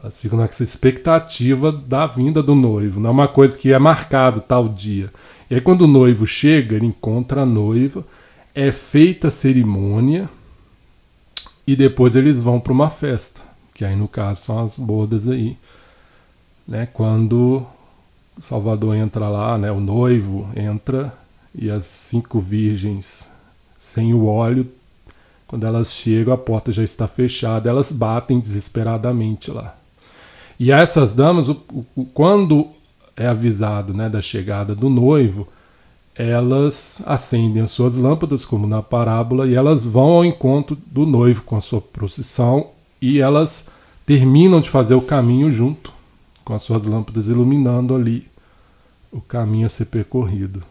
Elas 0.03 0.21
ficam 0.21 0.39
nessa 0.39 0.65
expectativa 0.65 1.71
da 1.71 2.07
vinda 2.07 2.43
do 2.43 2.55
noivo. 2.55 2.99
Não 2.99 3.11
é 3.11 3.13
uma 3.13 3.29
coisa 3.29 3.59
que 3.59 3.73
é 3.73 3.79
marcado 3.79 4.41
tal 4.41 4.69
dia. 4.69 5.13
E 5.51 5.55
aí 5.55 5.61
quando 5.61 5.83
o 5.83 5.87
noivo 5.87 6.27
chega, 6.27 6.77
ele 6.77 6.87
encontra 6.87 7.43
a 7.43 7.47
noiva, 7.47 8.05
é 8.55 8.73
feita 8.73 9.29
a 9.29 9.31
cerimônia, 9.31 10.29
e 11.67 11.75
depois 11.75 12.15
eles 12.15 12.43
vão 12.43 12.61
para 12.61 12.73
uma 12.73 12.91
festa, 12.91 13.41
que 13.75 13.85
aí 13.85 13.97
no 13.97 14.07
caso 14.07 14.43
são 14.43 14.65
as 14.65 14.79
bodas 14.79 15.29
aí, 15.29 15.59
né? 16.67 16.87
Quando 16.93 17.67
Salvador 18.39 18.95
entra 18.95 19.29
lá, 19.29 19.59
né? 19.59 19.71
O 19.73 19.81
noivo 19.81 20.49
entra 20.57 21.13
e 21.55 21.69
as 21.69 21.85
cinco 21.85 22.41
virgens 22.41 23.31
sem 23.79 24.15
o 24.15 24.27
óleo, 24.27 24.67
quando 25.47 25.67
elas 25.67 25.93
chegam 25.93 26.33
a 26.33 26.39
porta 26.39 26.73
já 26.73 26.83
está 26.83 27.07
fechada, 27.07 27.69
elas 27.69 27.93
batem 27.93 28.41
desesperadamente 28.41 29.51
lá. 29.51 29.77
E 30.59 30.73
essas 30.73 31.15
damas, 31.15 31.49
o, 31.49 31.63
o, 31.95 32.05
quando 32.07 32.69
é 33.17 33.27
avisado 33.27 33.93
né, 33.93 34.09
da 34.09 34.23
chegada 34.23 34.75
do 34.75 34.89
noivo, 34.89 35.47
elas 36.15 37.03
acendem 37.07 37.63
as 37.63 37.73
suas 37.73 37.97
lâmpadas, 37.97 38.45
como 38.45 38.67
na 38.67 38.83
parábola, 38.83 39.47
e 39.47 39.55
elas 39.55 39.85
vão 39.85 40.13
ao 40.13 40.25
encontro 40.25 40.77
do 40.87 41.05
noivo 41.05 41.43
com 41.43 41.57
a 41.57 41.61
sua 41.61 41.81
procissão 41.81 42.74
e 43.01 43.21
elas 43.21 43.69
terminam 44.07 44.61
de 44.61 44.71
fazer 44.71 44.95
o 44.95 45.03
caminho 45.03 45.53
junto, 45.53 45.93
com 46.45 46.55
as 46.55 46.63
suas 46.63 46.85
lâmpadas 46.85 47.27
iluminando 47.27 47.95
ali 47.95 48.29
o 49.11 49.21
caminho 49.21 49.67
a 49.67 49.69
ser 49.69 49.87
percorrido. 49.87 50.63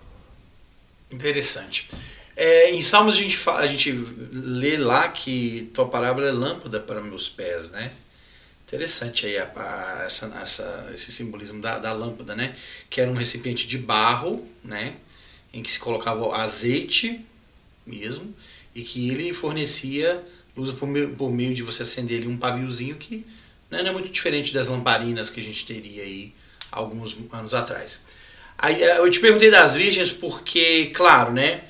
Interessante. 1.12 1.90
É, 2.36 2.72
em 2.72 2.82
Salmos 2.82 3.16
a 3.16 3.18
gente, 3.18 3.38
fala, 3.38 3.60
a 3.60 3.68
gente 3.68 3.92
lê 4.32 4.78
lá 4.78 5.08
que 5.10 5.70
tua 5.74 5.88
parábola 5.88 6.28
é 6.28 6.32
lâmpada 6.32 6.80
para 6.80 7.02
meus 7.02 7.30
pés, 7.30 7.72
né? 7.72 7.92
Interessante 8.66 9.28
aí 9.28 9.38
a, 9.38 9.52
a, 9.56 10.04
essa, 10.06 10.26
essa, 10.42 10.92
esse 10.94 11.12
simbolismo 11.12 11.62
da, 11.62 11.78
da 11.78 11.94
lâmpada, 11.94 12.36
né? 12.36 12.56
Que 12.90 13.02
era 13.02 13.12
um 13.12 13.16
recipiente 13.16 13.68
de 13.68 13.78
barro, 13.78 14.48
né? 14.64 14.96
em 15.54 15.62
que 15.62 15.72
se 15.72 15.80
colocava 15.80 16.36
azeite 16.36 17.24
mesmo 17.86 18.36
e 18.74 18.82
que 18.82 19.10
ele 19.10 19.32
fornecia 19.34 20.24
luz 20.56 20.72
por 20.72 20.88
meio, 20.88 21.10
por 21.16 21.32
meio 21.32 21.54
de 21.54 21.64
você 21.64 21.84
acender 21.84 22.20
ali 22.20 22.28
um 22.28 22.38
paviozinho 22.38 22.96
que 22.96 23.26
né, 23.70 23.82
não 23.82 23.90
é 23.90 23.94
muito 23.94 24.10
diferente 24.10 24.54
das 24.54 24.68
lamparinas 24.68 25.30
que 25.30 25.40
a 25.40 25.44
gente 25.44 25.66
teria 25.66 26.04
aí 26.04 26.34
alguns 26.72 27.16
anos 27.32 27.54
atrás. 27.54 28.04
Aí, 28.58 28.82
eh, 28.82 28.98
eu 29.00 29.10
te 29.10 29.20
perguntei 29.20 29.50
das 29.50 29.76
virgens 29.76 30.12
porque, 30.12 30.92
claro, 30.94 31.32
né, 31.34 31.64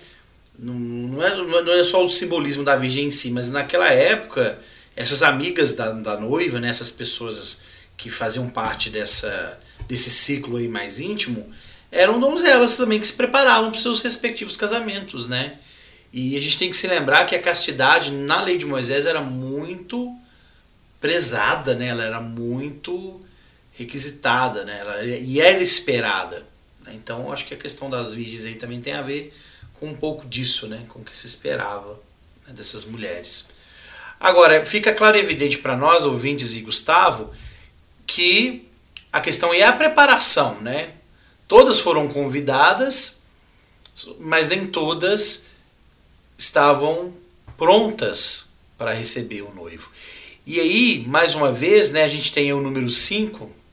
não 0.57 1.23
é, 1.23 1.35
não 1.35 1.73
é 1.73 1.83
só 1.83 2.03
o 2.03 2.09
simbolismo 2.09 2.63
da 2.63 2.75
virgem 2.75 3.05
em 3.05 3.11
si, 3.11 3.31
mas 3.31 3.49
naquela 3.49 3.89
época, 3.89 4.59
essas 4.95 5.23
amigas 5.23 5.73
da, 5.73 5.91
da 5.91 6.19
noiva, 6.19 6.59
né, 6.59 6.69
essas 6.69 6.91
pessoas 6.91 7.61
que 7.97 8.09
faziam 8.09 8.49
parte 8.49 8.89
dessa, 8.89 9.59
desse 9.87 10.09
ciclo 10.09 10.57
aí 10.57 10.67
mais 10.67 10.99
íntimo, 10.99 11.49
eram 11.91 12.19
donzelas 12.19 12.75
também 12.75 12.99
que 12.99 13.07
se 13.07 13.13
preparavam 13.13 13.69
para 13.69 13.77
os 13.77 13.83
seus 13.83 14.01
respectivos 14.01 14.57
casamentos, 14.57 15.27
né? 15.27 15.57
E 16.13 16.37
a 16.37 16.39
gente 16.39 16.59
tem 16.59 16.69
que 16.69 16.75
se 16.75 16.85
lembrar 16.85 17.25
que 17.25 17.35
a 17.35 17.41
castidade 17.41 18.11
na 18.11 18.39
lei 18.43 18.55
de 18.55 18.67
Moisés 18.67 19.07
era 19.07 19.19
muito 19.19 20.15
prezada, 21.01 21.73
né? 21.73 21.87
Ela 21.87 22.03
era 22.03 22.21
muito 22.21 23.19
requisitada, 23.73 24.63
né? 24.63 24.77
Ela, 24.79 25.03
e 25.03 25.41
era 25.41 25.57
esperada. 25.57 26.45
Né? 26.85 26.93
Então, 26.93 27.33
acho 27.33 27.47
que 27.47 27.55
a 27.55 27.57
questão 27.57 27.89
das 27.89 28.13
virgens 28.13 28.45
aí 28.45 28.53
também 28.53 28.79
tem 28.79 28.93
a 28.93 29.01
ver 29.01 29.33
com 29.79 29.87
um 29.87 29.95
pouco 29.95 30.27
disso, 30.27 30.67
né? 30.67 30.85
Com 30.87 30.99
o 30.99 31.03
que 31.03 31.17
se 31.17 31.25
esperava 31.25 31.99
né? 32.47 32.53
dessas 32.53 32.85
mulheres. 32.85 33.47
Agora, 34.19 34.63
fica 34.63 34.93
claro 34.93 35.17
e 35.17 35.19
evidente 35.19 35.57
para 35.57 35.75
nós, 35.75 36.05
ouvintes 36.05 36.53
e 36.53 36.61
Gustavo, 36.61 37.33
que 38.05 38.69
a 39.11 39.19
questão 39.19 39.51
é 39.51 39.63
a 39.63 39.73
preparação, 39.73 40.61
né? 40.61 40.91
Todas 41.47 41.79
foram 41.79 42.07
convidadas, 42.07 43.23
mas 44.19 44.47
nem 44.49 44.67
todas 44.67 45.45
estavam 46.37 47.13
prontas 47.57 48.47
para 48.77 48.93
receber 48.93 49.41
o 49.41 49.53
noivo. 49.53 49.89
E 50.45 50.59
aí, 50.59 51.05
mais 51.07 51.35
uma 51.35 51.51
vez, 51.51 51.91
né, 51.91 52.03
a 52.03 52.07
gente 52.07 52.31
tem 52.31 52.51
o 52.51 52.61
número 52.61 52.89
5 52.89 53.63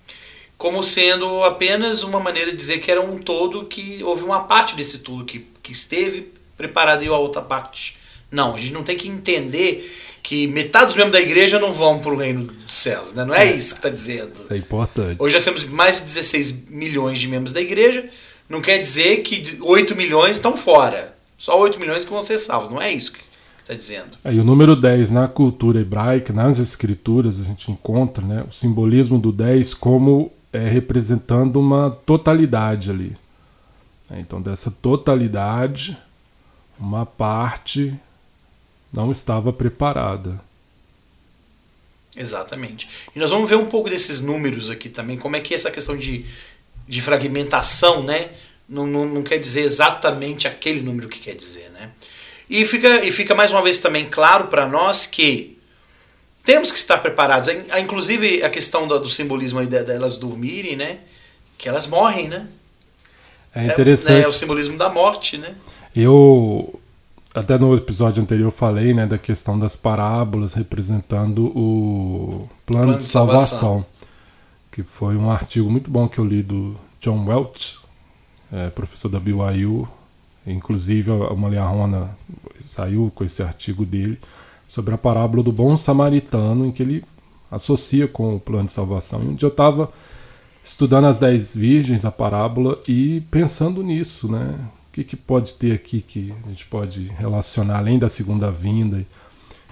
como 0.61 0.85
sendo 0.85 1.43
apenas 1.43 2.03
uma 2.03 2.21
maneira 2.21 2.51
de 2.51 2.57
dizer 2.59 2.81
que 2.81 2.91
era 2.91 3.01
um 3.01 3.19
todo 3.19 3.65
que 3.65 4.05
houve 4.05 4.23
uma 4.23 4.45
parte 4.45 4.77
desse 4.77 4.99
tudo 4.99 5.25
que, 5.25 5.47
que 5.63 5.73
esteve 5.73 6.31
preparado 6.55 7.03
e 7.03 7.09
a 7.09 7.17
outra 7.17 7.41
parte. 7.41 7.97
Não, 8.31 8.55
a 8.55 8.59
gente 8.59 8.75
não 8.75 8.85
tem 8.85 8.95
que 8.95 9.09
entender 9.09 9.91
que 10.23 10.47
metade 10.47 10.89
dos 10.89 10.97
membros 10.97 11.15
da 11.15 11.21
igreja 11.21 11.59
não 11.59 11.73
vão 11.73 11.99
para 11.99 12.13
o 12.13 12.17
reino 12.17 12.45
dos 12.45 12.71
céus, 12.71 13.15
né? 13.15 13.25
Não 13.25 13.35
é 13.35 13.47
isso 13.47 13.71
que 13.75 13.79
está 13.79 13.89
dizendo. 13.89 14.39
Isso 14.39 14.53
é 14.53 14.59
importante. 14.59 15.17
Hoje 15.19 15.35
nós 15.35 15.45
temos 15.45 15.65
mais 15.65 15.97
de 15.97 16.03
16 16.03 16.69
milhões 16.69 17.19
de 17.19 17.27
membros 17.27 17.53
da 17.55 17.61
igreja, 17.63 18.07
não 18.47 18.61
quer 18.61 18.77
dizer 18.77 19.23
que 19.23 19.59
8 19.63 19.97
milhões 19.97 20.37
estão 20.37 20.59
fora. 20.59 21.10
Só 21.41 21.59
8 21.59 21.81
milhões 21.81 22.05
que 22.05 22.11
vão 22.11 22.21
ser 22.21 22.37
salvos, 22.37 22.69
não 22.69 22.83
é 22.83 22.93
isso 22.93 23.13
que 23.13 23.21
está 23.61 23.73
dizendo. 23.73 24.19
É, 24.23 24.31
e 24.31 24.39
o 24.39 24.45
número 24.45 24.77
10 24.77 25.11
na 25.11 25.27
cultura 25.27 25.81
hebraica, 25.81 26.35
nas 26.35 26.59
escrituras, 26.59 27.41
a 27.41 27.45
gente 27.45 27.73
encontra 27.73 28.23
né, 28.23 28.45
o 28.47 28.53
simbolismo 28.53 29.19
do 29.19 29.33
10 29.33 29.73
como 29.73 30.31
é, 30.53 30.69
representando 30.69 31.59
uma 31.59 31.91
totalidade 32.05 32.91
ali. 32.91 33.17
É, 34.11 34.21
então, 34.21 34.43
dessa 34.43 34.71
totalidade, 34.71 35.97
uma 36.79 37.07
parte 37.07 37.99
não 38.93 39.11
estava 39.11 39.51
preparada. 39.51 40.39
Exatamente. 42.15 42.87
E 43.17 43.19
nós 43.19 43.31
vamos 43.31 43.49
ver 43.49 43.57
um 43.57 43.67
pouco 43.67 43.89
desses 43.89 44.21
números 44.21 44.69
aqui 44.69 44.91
também, 44.91 45.17
como 45.17 45.37
é 45.37 45.41
que 45.41 45.55
essa 45.55 45.71
questão 45.71 45.97
de, 45.97 46.27
de 46.87 47.01
fragmentação, 47.01 48.03
né? 48.03 48.29
Não, 48.71 48.87
não, 48.87 49.05
não 49.05 49.23
quer 49.23 49.39
dizer 49.39 49.63
exatamente 49.63 50.47
aquele 50.47 50.81
número 50.81 51.09
que 51.09 51.19
quer 51.19 51.35
dizer, 51.35 51.69
né? 51.71 51.91
E 52.49 52.65
fica, 52.65 53.05
e 53.05 53.11
fica 53.11 53.35
mais 53.35 53.51
uma 53.51 53.61
vez 53.63 53.81
também 53.81 54.07
claro 54.07 54.47
para 54.47 54.67
nós 54.67 55.07
que 55.07 55.59
temos 56.45 56.71
que 56.71 56.79
estar 56.79 56.99
preparados. 56.99 57.49
Inclusive 57.81 58.45
a 58.45 58.49
questão 58.49 58.87
do, 58.87 59.01
do 59.01 59.09
simbolismo 59.09 59.59
aí 59.59 59.67
delas 59.67 60.19
dormirem, 60.19 60.77
né? 60.77 60.99
Que 61.59 61.69
elas 61.69 61.89
morrem, 61.89 62.29
né? 62.29 62.47
É 63.53 63.67
interessante. 63.67 64.21
É, 64.21 64.23
é 64.23 64.29
o 64.29 64.33
simbolismo 64.33 64.79
da 64.79 64.89
morte, 64.89 65.37
né? 65.37 65.55
Eu 65.95 66.81
até 67.35 67.59
no 67.59 67.75
episódio 67.75 68.23
anterior 68.23 68.53
falei 68.53 68.95
né, 68.95 69.07
da 69.07 69.19
questão 69.19 69.59
das 69.59 69.77
parábolas 69.77 70.55
representando 70.55 71.47
o 71.57 72.49
plano, 72.65 72.85
plano 72.85 72.99
de, 72.99 73.09
salvação, 73.09 73.59
salvação, 73.59 73.87
que 74.71 74.83
foi 74.83 75.17
um 75.17 75.31
artigo 75.31 75.69
muito 75.69 75.91
bom 75.91 76.09
que 76.09 76.19
eu 76.19 76.25
li 76.25 76.43
do 76.43 76.77
John 77.01 77.25
Welch, 77.27 77.80
é, 78.53 78.69
professor 78.71 79.09
da 79.09 79.21
BYU, 79.21 79.89
inclusive 80.47 81.11
a 81.11 81.35
Maliarrona 81.35 82.11
saiu 82.65 83.11
com 83.15 83.25
esse 83.25 83.43
artigo 83.43 83.85
dele 83.85 84.19
sobre 84.69 84.95
a 84.95 84.99
parábola 84.99 85.43
do 85.43 85.53
bom 85.53 85.77
samaritano, 85.77 86.67
em 86.67 86.73
que 86.73 86.83
ele 86.83 87.05
associa 87.51 88.07
com 88.07 88.37
o 88.37 88.41
plano 88.41 88.67
de 88.67 88.73
salvação. 88.73 89.23
E 89.23 89.27
um 89.27 89.35
dia 89.35 89.47
eu 89.47 89.51
estava 89.51 89.93
estudando 90.65 91.07
as 91.07 91.19
dez 91.19 91.57
virgens, 91.57 92.05
a 92.05 92.13
parábola, 92.13 92.79
e 92.87 93.23
pensando 93.31 93.83
nisso, 93.83 94.31
né? 94.31 94.55
O 94.89 94.93
que, 94.93 95.05
que 95.05 95.17
pode 95.17 95.55
ter 95.55 95.73
aqui 95.73 96.01
que 96.01 96.33
a 96.45 96.49
gente 96.49 96.67
pode 96.67 97.09
relacionar 97.19 97.79
além 97.79 97.99
da 97.99 98.09
segunda 98.09 98.51
vinda? 98.51 99.05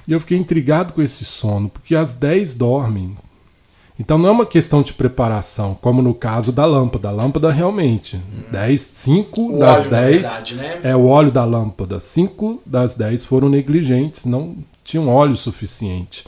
E 0.06 0.12
eu 0.12 0.20
fiquei 0.20 0.38
intrigado 0.38 0.92
com 0.92 1.02
esse 1.02 1.24
sono, 1.24 1.68
porque 1.68 1.94
as 1.94 2.16
dez 2.16 2.56
dormem. 2.56 3.16
Então 3.98 4.16
não 4.16 4.28
é 4.28 4.32
uma 4.32 4.46
questão 4.46 4.80
de 4.80 4.92
preparação, 4.92 5.76
como 5.80 6.00
no 6.00 6.14
caso 6.14 6.52
da 6.52 6.64
lâmpada. 6.64 7.08
A 7.08 7.12
lâmpada 7.12 7.50
realmente, 7.50 8.16
hum. 8.16 8.42
dez, 8.52 8.82
cinco 8.82 9.56
o 9.56 9.58
das 9.58 9.86
dez 9.86 10.22
verdade, 10.22 10.54
né? 10.54 10.80
é 10.84 10.94
o 10.94 11.06
óleo 11.06 11.32
da 11.32 11.44
lâmpada. 11.44 11.98
Cinco 11.98 12.62
das 12.64 12.96
dez 12.96 13.24
foram 13.24 13.48
negligentes, 13.48 14.24
não 14.24 14.56
tinham 14.84 15.08
óleo 15.08 15.36
suficiente. 15.36 16.24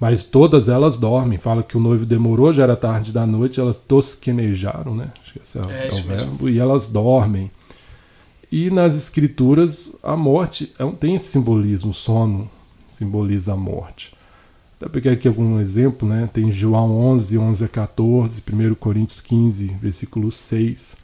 Mas 0.00 0.26
todas 0.26 0.68
elas 0.68 0.98
dormem. 0.98 1.38
Fala 1.38 1.62
que 1.62 1.76
o 1.76 1.80
noivo 1.80 2.04
demorou, 2.04 2.52
já 2.52 2.64
era 2.64 2.74
tarde 2.74 3.12
da 3.12 3.24
noite, 3.24 3.60
elas 3.60 3.78
tosquenejaram, 3.78 4.94
né? 4.94 5.10
Acho 5.22 5.32
que 5.32 5.40
esse 5.42 5.58
é, 5.58 5.62
é, 5.62 5.86
é 5.86 5.88
o 5.88 6.02
verbo. 6.02 6.32
Mesmo. 6.32 6.48
E 6.48 6.58
elas 6.58 6.90
dormem. 6.90 7.50
E 8.50 8.70
nas 8.70 8.96
escrituras, 8.96 9.96
a 10.02 10.16
morte 10.16 10.72
é 10.78 10.84
tem 10.92 11.14
esse 11.14 11.28
simbolismo, 11.28 11.92
o 11.92 11.94
sono 11.94 12.50
simboliza 12.90 13.52
a 13.52 13.56
morte. 13.56 14.13
Até 14.84 14.92
peguei 14.92 15.12
aqui 15.12 15.26
algum 15.26 15.58
exemplo, 15.58 16.06
né? 16.06 16.28
Tem 16.30 16.52
João 16.52 16.94
11, 16.98 17.38
11 17.38 17.64
a 17.64 17.68
14, 17.68 18.42
1 18.46 18.74
Coríntios 18.74 19.22
15, 19.22 19.68
versículo 19.80 20.30
6. 20.30 20.98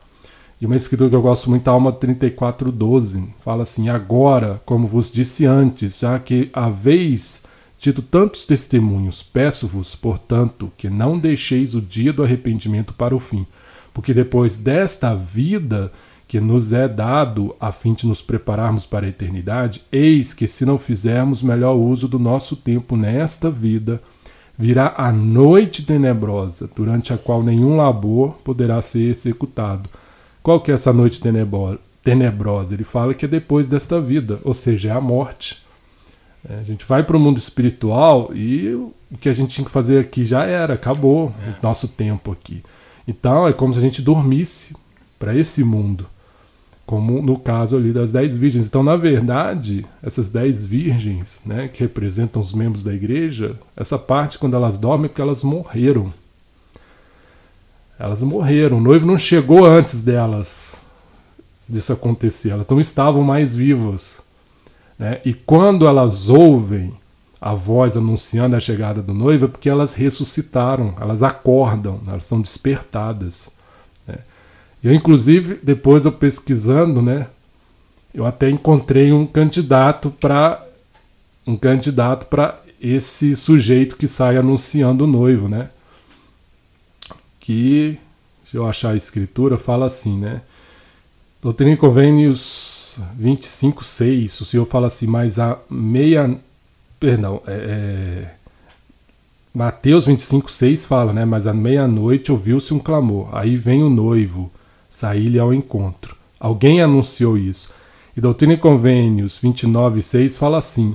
E 0.61 0.67
uma 0.67 0.77
escritura 0.77 1.09
que 1.09 1.17
eu 1.17 1.23
gosto 1.23 1.49
muito, 1.49 1.67
Alma 1.67 1.91
34, 1.91 2.71
12, 2.71 3.33
fala 3.43 3.63
assim: 3.63 3.89
Agora, 3.89 4.61
como 4.67 4.87
vos 4.87 5.11
disse 5.11 5.47
antes, 5.47 6.01
já 6.01 6.19
que 6.19 6.51
haveis 6.53 7.45
tido 7.79 8.03
tantos 8.03 8.45
testemunhos, 8.45 9.23
peço-vos, 9.23 9.95
portanto, 9.95 10.71
que 10.77 10.91
não 10.91 11.19
deixeis 11.19 11.75
o 11.75 11.81
dia 11.81 12.13
do 12.13 12.23
arrependimento 12.23 12.93
para 12.93 13.17
o 13.17 13.19
fim, 13.19 13.47
porque 13.95 14.13
depois 14.13 14.61
desta 14.61 15.15
vida 15.15 15.91
que 16.31 16.39
nos 16.39 16.73
é 16.73 16.87
dado 16.87 17.57
a 17.59 17.73
fim 17.73 17.93
de 17.93 18.07
nos 18.07 18.23
prepararmos 18.23 18.87
para 18.87 19.05
a 19.05 19.09
eternidade, 19.09 19.83
eis 19.91 20.33
que 20.33 20.47
se 20.47 20.65
não 20.65 20.79
fizermos 20.79 21.43
melhor 21.43 21.75
uso 21.75 22.07
do 22.07 22.21
nosso 22.21 22.55
tempo 22.55 22.97
nesta 22.97 23.51
vida, 23.51 24.01
virá 24.57 24.95
a 24.97 25.11
noite 25.11 25.85
tenebrosa, 25.85 26.71
durante 26.77 27.13
a 27.13 27.19
qual 27.19 27.43
nenhum 27.43 27.77
labor 27.77 28.35
poderá 28.45 28.81
ser 28.81 29.11
executado. 29.11 29.91
Qual 30.41 30.61
que 30.61 30.71
é 30.71 30.75
essa 30.75 30.93
noite 30.93 31.21
tenebrosa? 32.05 32.75
Ele 32.75 32.85
fala 32.85 33.13
que 33.13 33.25
é 33.25 33.29
depois 33.29 33.69
desta 33.69 34.01
vida, 34.01 34.39
ou 34.45 34.55
seja, 34.55 34.91
é 34.91 34.93
a 34.93 35.01
morte. 35.01 35.61
É, 36.49 36.61
a 36.61 36.63
gente 36.63 36.85
vai 36.85 37.03
para 37.03 37.17
o 37.17 37.21
mundo 37.21 37.39
espiritual 37.39 38.31
e 38.33 38.73
o 38.73 38.95
que 39.21 39.29
a 39.29 39.35
gente 39.35 39.57
tinha 39.57 39.65
que 39.65 39.73
fazer 39.73 39.99
aqui 39.99 40.25
já 40.25 40.45
era, 40.45 40.75
acabou 40.75 41.35
é. 41.45 41.51
o 41.51 41.55
nosso 41.61 41.89
tempo 41.89 42.31
aqui. 42.31 42.63
Então 43.09 43.49
é 43.49 43.53
como 43.53 43.75
se 43.75 43.81
a 43.81 43.83
gente 43.83 44.01
dormisse 44.01 44.77
para 45.19 45.35
esse 45.35 45.65
mundo 45.65 46.07
como 46.91 47.23
no 47.23 47.39
caso 47.39 47.77
ali 47.77 47.93
das 47.93 48.11
dez 48.11 48.37
virgens. 48.37 48.67
Então, 48.67 48.83
na 48.83 48.97
verdade, 48.97 49.87
essas 50.03 50.33
dez 50.33 50.67
virgens, 50.67 51.41
né, 51.47 51.69
que 51.69 51.85
representam 51.85 52.43
os 52.43 52.53
membros 52.53 52.83
da 52.83 52.93
igreja, 52.93 53.55
essa 53.77 53.97
parte 53.97 54.41
quando 54.41 54.57
elas 54.57 54.77
dormem 54.77 55.05
é 55.05 55.09
porque 55.09 55.23
elas 55.23 55.45
morreram. 55.45 56.13
Elas 57.97 58.23
morreram. 58.23 58.79
O 58.79 58.81
noivo 58.81 59.07
não 59.07 59.17
chegou 59.17 59.65
antes 59.65 60.03
delas 60.03 60.79
disso 61.69 61.93
acontecer. 61.93 62.51
Elas 62.51 62.67
não 62.67 62.81
estavam 62.81 63.23
mais 63.23 63.55
vivas. 63.55 64.25
Né? 64.99 65.21
E 65.25 65.33
quando 65.33 65.87
elas 65.87 66.29
ouvem 66.29 66.93
a 67.41 67.55
voz 67.55 67.97
anunciando 67.97 68.57
a 68.57 68.61
chegada 68.61 69.01
do 69.01 69.15
noivo, 69.15 69.45
é 69.45 69.49
porque 69.49 69.71
elas 69.71 69.95
ressuscitaram, 69.95 70.93
elas 71.01 71.23
acordam, 71.23 72.01
elas 72.09 72.27
são 72.27 72.41
despertadas. 72.41 73.60
Eu, 74.83 74.95
inclusive, 74.95 75.59
depois 75.63 76.05
eu 76.05 76.13
pesquisando, 76.13 77.03
né, 77.03 77.27
eu 78.15 78.27
até 78.27 78.51
encontrei 78.51 79.13
um 79.13 79.27
candidato 79.27 80.11
para 80.11 80.65
um 81.47 81.57
candidato 81.57 82.27
para 82.27 82.61
esse 82.81 83.37
sujeito 83.37 83.97
que 83.97 84.09
sai 84.09 84.37
anunciando 84.37 85.05
o 85.05 85.07
noivo, 85.07 85.49
né? 85.49 85.69
Que, 87.39 87.99
se 88.49 88.57
eu 88.57 88.67
achar 88.67 88.93
a 88.93 88.97
escritura, 88.97 89.59
fala 89.59 89.87
assim, 89.87 90.19
né? 90.19 90.43
Doutrina 91.43 91.73
e 91.73 91.77
Convênios 91.77 92.99
25, 93.17 93.85
6, 93.85 94.41
o 94.41 94.45
senhor 94.45 94.67
fala 94.67 94.87
assim, 94.87 95.07
mas 95.07 95.39
a 95.39 95.59
meia. 95.69 96.39
Perdão, 96.99 97.43
é, 97.47 97.53
é, 97.53 98.35
Mateus 99.55 100.07
25, 100.07 100.51
6 100.51 100.87
fala, 100.87 101.13
né? 101.13 101.25
Mas 101.25 101.47
à 101.47 101.55
meia-noite 101.55 102.31
ouviu-se 102.31 102.75
um 102.75 102.79
clamor. 102.79 103.29
Aí 103.33 103.57
vem 103.57 103.83
o 103.83 103.91
noivo 103.91 104.51
sair-lhe 105.01 105.39
ao 105.39 105.53
encontro. 105.53 106.15
Alguém 106.39 106.81
anunciou 106.83 107.37
isso. 107.37 107.73
E 108.17 108.21
Doutrina 108.21 108.53
e 108.53 108.59
Convênios 108.59 109.39
29, 109.39 110.03
6 110.03 110.39
fala 110.39 110.59
assim: 110.59 110.95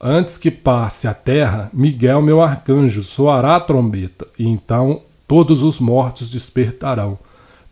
Antes 0.00 0.38
que 0.38 0.50
passe 0.50 1.06
a 1.06 1.14
terra, 1.14 1.70
Miguel, 1.72 2.22
meu 2.22 2.40
arcanjo, 2.40 3.02
soará 3.02 3.56
a 3.56 3.60
trombeta, 3.60 4.26
e 4.38 4.48
então 4.48 5.02
todos 5.28 5.62
os 5.62 5.78
mortos 5.78 6.30
despertarão, 6.30 7.18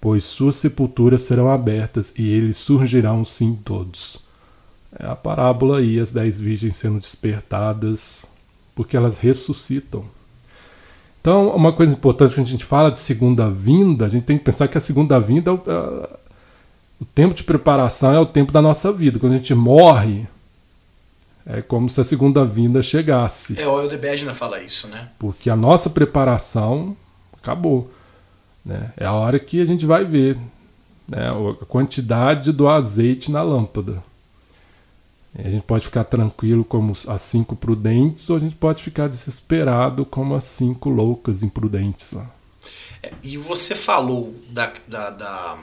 pois 0.01 0.25
suas 0.25 0.57
sepulturas 0.57 1.23
serão 1.23 1.51
abertas 1.51 2.19
e 2.19 2.29
eles 2.29 2.57
surgirão 2.57 3.25
sim 3.25 3.59
todos. 3.65 4.19
É 4.99 5.07
a 5.07 5.17
parábola 5.17 5.79
aí, 5.79 5.99
as 5.99 6.13
dez 6.13 6.41
virgens 6.41 6.77
sendo 6.77 7.01
despertadas, 7.01 8.31
porque 8.75 8.97
elas 8.97 9.19
ressuscitam. 9.19 10.05
Então, 11.21 11.55
uma 11.55 11.73
coisa 11.73 11.93
importante 11.93 12.35
quando 12.35 12.47
a 12.47 12.51
gente 12.51 12.65
fala 12.65 12.91
de 12.91 13.01
segunda 13.01 13.51
vinda, 13.51 14.07
a 14.07 14.09
gente 14.09 14.25
tem 14.25 14.39
que 14.39 14.45
pensar 14.45 14.69
que 14.69 14.79
a 14.79 14.81
segunda 14.81 15.21
vinda, 15.21 15.51
é 15.51 15.55
o, 15.55 15.63
é, 15.67 16.09
o 17.01 17.05
tempo 17.05 17.35
de 17.35 17.43
preparação 17.43 18.15
é 18.15 18.19
o 18.19 18.27
tempo 18.27 18.51
da 18.51 18.63
nossa 18.63 18.91
vida. 18.91 19.19
Quando 19.19 19.35
a 19.35 19.37
gente 19.37 19.55
morre, 19.55 20.27
é 21.47 21.61
como 21.61 21.91
se 21.91 22.01
a 22.01 22.05
segunda 22.05 22.45
vinda 22.45 22.83
chegasse. 22.83 23.61
É, 23.61 23.67
o 23.67 23.81
Eudebegna 23.81 24.33
fala 24.33 24.63
isso, 24.63 24.89
né? 24.89 25.11
Porque 25.19 25.51
a 25.51 25.57
nossa 25.57 25.91
preparação 25.91 26.97
acabou. 27.37 27.91
Né? 28.65 28.93
É 28.97 29.05
a 29.05 29.13
hora 29.13 29.39
que 29.39 29.61
a 29.61 29.67
gente 29.67 29.85
vai 29.85 30.05
ver 30.05 30.39
né, 31.09 31.29
a 31.29 31.65
quantidade 31.67 32.53
do 32.53 32.69
azeite 32.69 33.31
na 33.31 33.43
lâmpada. 33.43 34.03
A 35.39 35.49
gente 35.49 35.63
pode 35.63 35.85
ficar 35.85 36.05
tranquilo 36.05 36.65
como 36.65 36.93
as 37.07 37.23
cinco 37.23 37.55
prudentes, 37.55 38.29
ou 38.31 38.37
a 38.37 38.41
gente 38.41 38.57
pode 38.57 38.83
ficar 38.83 39.09
desesperado 39.09 40.05
como 40.05 40.35
as 40.35 40.45
cinco 40.45 40.89
loucas 40.89 41.43
imprudentes. 41.43 42.15
É, 43.03 43.13
e 43.23 43.37
você 43.37 43.75
falou 43.75 44.35
da, 44.51 44.73
da, 44.89 45.11
da 45.11 45.59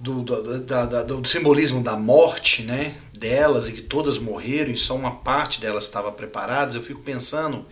do, 0.00 0.22
do, 0.22 1.28
simbolismo 1.28 1.82
da 1.82 1.96
morte, 1.96 2.62
né, 2.62 2.94
delas 3.12 3.68
e 3.68 3.72
que 3.72 3.82
todas 3.82 4.18
morreram 4.18 4.70
e 4.70 4.76
só 4.76 4.94
uma 4.96 5.16
parte 5.16 5.60
delas 5.60 5.84
estava 5.84 6.10
preparadas. 6.10 6.74
Eu 6.74 6.82
fico 6.82 7.02
pensando 7.02 7.66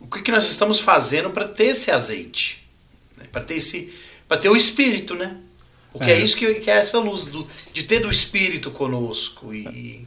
o 0.00 0.06
que, 0.08 0.20
que 0.20 0.32
nós 0.32 0.50
estamos 0.50 0.80
fazendo 0.80 1.30
para 1.30 1.48
ter 1.48 1.66
esse 1.66 1.90
azeite, 1.90 2.68
né, 3.16 3.24
para 3.30 3.42
ter 3.42 3.54
esse, 3.54 3.94
para 4.28 4.36
ter 4.36 4.48
o 4.48 4.56
espírito, 4.56 5.14
né? 5.14 5.38
Porque 5.92 6.10
é, 6.10 6.14
é 6.14 6.22
isso 6.22 6.36
que, 6.36 6.54
que, 6.54 6.70
é 6.70 6.74
essa 6.74 6.98
luz 6.98 7.26
do, 7.26 7.46
de 7.72 7.82
ter 7.82 8.00
do 8.00 8.10
Espírito 8.10 8.70
conosco. 8.70 9.52
E, 9.52 10.06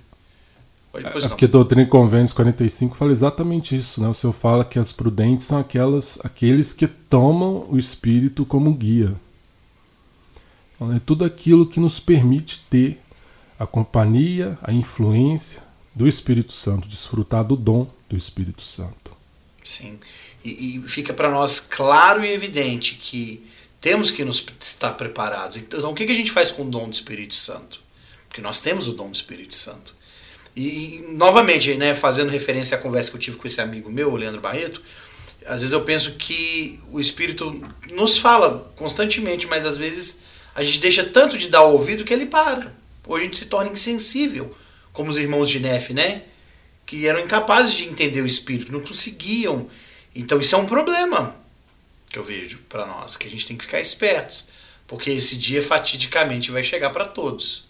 Pode, 0.91 1.05
é, 1.07 1.27
porque 1.27 1.45
Doutrina 1.45 1.83
e 1.83 1.87
Convênios 1.87 2.31
45 2.31 2.95
fala 2.95 3.11
exatamente 3.11 3.77
isso. 3.77 4.01
Né? 4.01 4.07
O 4.07 4.13
Senhor 4.13 4.33
fala 4.33 4.63
que 4.63 4.79
as 4.79 4.93
prudentes 4.93 5.47
são 5.47 5.59
aquelas, 5.59 6.19
aqueles 6.23 6.71
que 6.71 6.87
tomam 6.87 7.65
o 7.69 7.77
Espírito 7.77 8.45
como 8.45 8.73
guia. 8.73 9.13
Então, 10.75 10.93
é 10.93 10.99
tudo 11.05 11.25
aquilo 11.25 11.65
que 11.65 11.79
nos 11.79 11.99
permite 11.99 12.63
ter 12.69 12.99
a 13.59 13.65
companhia, 13.65 14.57
a 14.61 14.71
influência 14.71 15.63
do 15.93 16.07
Espírito 16.07 16.53
Santo, 16.53 16.87
desfrutar 16.87 17.43
do 17.43 17.55
dom 17.55 17.87
do 18.09 18.17
Espírito 18.17 18.61
Santo. 18.61 19.15
Sim. 19.63 19.99
E, 20.43 20.77
e 20.77 20.81
fica 20.87 21.13
para 21.13 21.31
nós 21.31 21.59
claro 21.59 22.23
e 22.23 22.31
evidente 22.31 22.95
que 22.95 23.45
temos 23.85 24.09
que 24.09 24.25
nos 24.25 24.43
estar 24.59 24.93
preparados. 24.93 25.57
Então, 25.57 25.91
o 25.91 25.93
que 25.93 26.05
a 26.05 26.15
gente 26.15 26.31
faz 26.31 26.49
com 26.49 26.63
o 26.63 26.65
dom 26.65 26.89
do 26.89 26.93
Espírito 26.93 27.35
Santo? 27.35 27.79
Porque 28.27 28.41
nós 28.41 28.59
temos 28.59 28.87
o 28.87 28.93
dom 28.93 29.11
do 29.11 29.15
Espírito 29.15 29.53
Santo. 29.53 29.93
E, 30.55 31.05
novamente, 31.11 31.75
né, 31.75 31.93
fazendo 31.93 32.31
referência 32.31 32.75
à 32.75 32.81
conversa 32.81 33.11
que 33.11 33.17
eu 33.17 33.21
tive 33.21 33.37
com 33.37 33.45
esse 33.45 33.61
amigo 33.61 33.91
meu, 33.91 34.11
o 34.11 34.15
Leandro 34.15 34.41
Barreto, 34.41 34.81
às 35.45 35.59
vezes 35.59 35.71
eu 35.71 35.81
penso 35.81 36.13
que 36.13 36.79
o 36.91 36.99
Espírito 36.99 37.53
nos 37.91 38.17
fala 38.17 38.73
constantemente, 38.75 39.45
mas 39.45 39.67
às 39.67 39.77
vezes 39.77 40.21
a 40.55 40.63
gente 40.63 40.79
deixa 40.79 41.03
tanto 41.03 41.37
de 41.37 41.47
dar 41.47 41.61
o 41.61 41.73
ouvido 41.73 42.03
que 42.03 42.11
ele 42.11 42.25
para. 42.25 42.75
Ou 43.05 43.15
a 43.15 43.19
gente 43.19 43.37
se 43.37 43.45
torna 43.45 43.71
insensível, 43.71 44.51
como 44.93 45.11
os 45.11 45.17
irmãos 45.19 45.47
de 45.47 45.59
Nefe, 45.59 45.93
né? 45.93 46.23
Que 46.87 47.05
eram 47.05 47.19
incapazes 47.19 47.75
de 47.75 47.85
entender 47.85 48.23
o 48.23 48.25
Espírito, 48.25 48.71
não 48.71 48.79
conseguiam. 48.79 49.69
Então 50.15 50.41
isso 50.41 50.55
é 50.55 50.57
um 50.57 50.65
problema 50.65 51.44
que 52.07 52.19
eu 52.19 52.23
vejo 52.23 52.59
para 52.69 52.85
nós, 52.85 53.17
que 53.17 53.27
a 53.27 53.29
gente 53.29 53.45
tem 53.45 53.57
que 53.57 53.65
ficar 53.65 53.79
espertos, 53.79 54.49
porque 54.87 55.09
esse 55.09 55.35
dia 55.37 55.61
fatidicamente 55.61 56.51
vai 56.51 56.63
chegar 56.63 56.89
para 56.91 57.05
todos. 57.05 57.65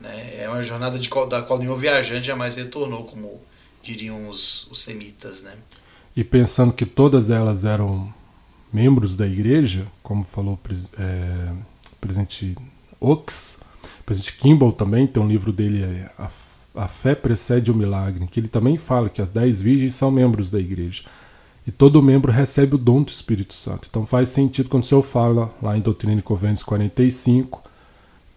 Né? 0.00 0.36
É 0.40 0.48
uma 0.48 0.62
jornada 0.62 0.98
de, 0.98 1.08
da 1.28 1.42
qual 1.42 1.58
nenhum 1.58 1.76
viajante 1.76 2.26
jamais 2.26 2.56
retornou, 2.56 3.04
como 3.04 3.42
diriam 3.82 4.28
os, 4.28 4.66
os 4.70 4.82
semitas. 4.82 5.42
Né? 5.42 5.54
e 6.16 6.24
pensando 6.24 6.72
que 6.72 6.86
todas 6.86 7.30
elas 7.30 7.66
eram 7.66 8.12
membros 8.72 9.16
da 9.16 9.26
igreja, 9.26 9.86
como 10.02 10.24
falou 10.24 10.58
é, 10.98 11.52
o 11.92 11.96
presidente 12.00 12.56
Oaks, 12.98 13.62
o 14.00 14.04
presidente 14.04 14.38
Kimball 14.38 14.72
também 14.72 15.06
tem 15.06 15.22
um 15.22 15.28
livro 15.28 15.52
dele, 15.52 15.82
é, 15.82 16.10
a, 16.18 16.30
a 16.74 16.88
Fé 16.88 17.14
Precede 17.14 17.70
o 17.70 17.74
Milagre, 17.74 18.26
que 18.28 18.40
ele 18.40 18.48
também 18.48 18.78
fala 18.78 19.10
que 19.10 19.20
as 19.20 19.32
dez 19.32 19.60
virgens 19.60 19.94
são 19.94 20.10
membros 20.10 20.50
da 20.50 20.58
igreja. 20.58 21.04
E 21.66 21.72
todo 21.72 22.02
membro 22.02 22.30
recebe 22.30 22.76
o 22.76 22.78
dom 22.78 23.02
do 23.02 23.10
Espírito 23.10 23.54
Santo. 23.54 23.88
Então 23.90 24.06
faz 24.06 24.28
sentido 24.28 24.68
quando 24.68 24.84
o 24.84 24.86
Senhor 24.86 25.02
fala 25.02 25.52
lá 25.60 25.76
em 25.76 25.80
Doutrina 25.80 26.18
e 26.18 26.22
Convênios 26.22 26.62
45 26.62 27.62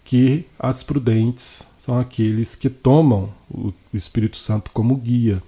que 0.04 0.48
as 0.58 0.82
prudentes 0.82 1.70
são 1.78 2.00
aqueles 2.00 2.56
que 2.56 2.68
tomam 2.68 3.30
o 3.48 3.72
Espírito 3.94 4.38
Santo 4.38 4.72
como 4.74 4.96
guia. 4.96 5.40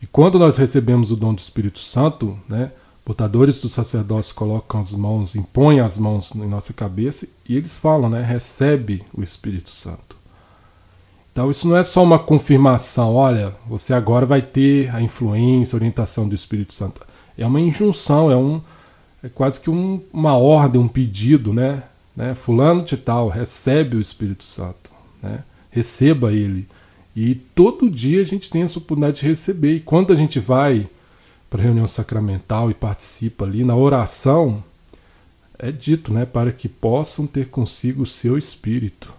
E 0.00 0.06
quando 0.06 0.38
nós 0.38 0.56
recebemos 0.56 1.10
o 1.10 1.16
dom 1.16 1.34
do 1.34 1.40
Espírito 1.40 1.80
Santo, 1.80 2.38
né, 2.48 2.72
portadores 3.04 3.60
do 3.60 3.68
sacerdócio 3.68 4.34
colocam 4.34 4.80
as 4.80 4.92
mãos, 4.92 5.36
impõem 5.36 5.80
as 5.80 5.98
mãos 5.98 6.34
em 6.34 6.48
nossa 6.48 6.72
cabeça 6.72 7.28
e 7.46 7.56
eles 7.56 7.78
falam, 7.78 8.08
né, 8.08 8.22
recebe 8.22 9.04
o 9.12 9.22
Espírito 9.22 9.68
Santo. 9.68 10.16
Então 11.30 11.50
isso 11.50 11.68
não 11.68 11.76
é 11.76 11.84
só 11.84 12.02
uma 12.02 12.18
confirmação, 12.18 13.14
olha, 13.14 13.54
você 13.68 13.92
agora 13.92 14.24
vai 14.24 14.40
ter 14.40 14.88
a 14.94 15.02
influência, 15.02 15.76
a 15.76 15.78
orientação 15.78 16.26
do 16.26 16.34
Espírito 16.34 16.72
Santo. 16.72 17.06
É 17.36 17.46
uma 17.46 17.60
injunção, 17.60 18.30
é 18.30 18.36
um 18.36 18.60
é 19.22 19.28
quase 19.28 19.60
que 19.60 19.70
um, 19.70 20.00
uma 20.12 20.36
ordem, 20.36 20.80
um 20.80 20.88
pedido, 20.88 21.52
né? 21.52 21.82
né? 22.14 22.34
Fulano 22.34 22.84
de 22.84 22.96
tal 22.96 23.28
recebe 23.28 23.96
o 23.96 24.00
Espírito 24.00 24.44
Santo, 24.44 24.90
né? 25.22 25.42
Receba 25.70 26.32
ele. 26.32 26.66
E 27.14 27.34
todo 27.34 27.90
dia 27.90 28.20
a 28.20 28.24
gente 28.24 28.50
tem 28.50 28.62
essa 28.62 28.78
oportunidade 28.78 29.20
de 29.20 29.26
receber. 29.26 29.74
E 29.76 29.80
quando 29.80 30.12
a 30.12 30.16
gente 30.16 30.38
vai 30.38 30.86
para 31.50 31.60
a 31.60 31.64
reunião 31.64 31.86
sacramental 31.86 32.70
e 32.70 32.74
participa 32.74 33.44
ali 33.44 33.64
na 33.64 33.74
oração, 33.74 34.62
é 35.58 35.72
dito, 35.72 36.12
né, 36.12 36.26
para 36.26 36.52
que 36.52 36.68
possam 36.68 37.26
ter 37.26 37.48
consigo 37.48 38.02
o 38.02 38.06
seu 38.06 38.36
espírito. 38.36 39.12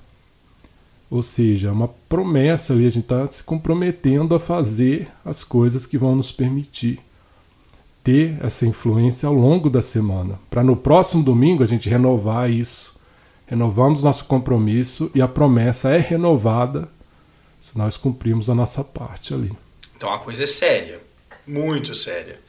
Ou 1.10 1.24
seja, 1.24 1.70
é 1.70 1.72
uma 1.72 1.88
promessa 1.88 2.74
ali, 2.74 2.86
a 2.86 2.92
gente 2.92 3.06
está 3.06 3.28
se 3.32 3.44
comprometendo 3.44 4.36
a 4.36 4.40
fazer 4.40 5.08
as 5.26 5.44
coisas 5.44 5.86
que 5.86 5.98
vão 5.98 6.16
nos 6.16 6.32
permitir 6.32 7.00
ter 8.08 8.38
essa 8.42 8.66
influência 8.66 9.28
ao 9.28 9.36
longo 9.36 9.70
da 9.70 9.82
semana, 9.82 10.40
para 10.50 10.64
no 10.64 10.78
próximo 10.78 11.22
domingo 11.22 11.62
a 11.62 11.66
gente 11.66 11.90
renovar 11.90 12.50
isso. 12.50 12.96
Renovamos 13.46 14.02
nosso 14.02 14.24
compromisso 14.24 15.12
e 15.14 15.22
a 15.22 15.28
promessa 15.28 15.90
é 15.90 15.98
renovada 15.98 16.88
se 17.62 17.78
nós 17.78 17.98
cumprirmos 17.98 18.50
a 18.50 18.56
nossa 18.56 18.82
parte 18.82 19.34
ali. 19.34 19.52
Então 19.98 20.10
a 20.10 20.20
coisa 20.20 20.46
é 20.46 20.48
séria, 20.48 21.02
muito 21.46 21.94
séria. 21.94 22.40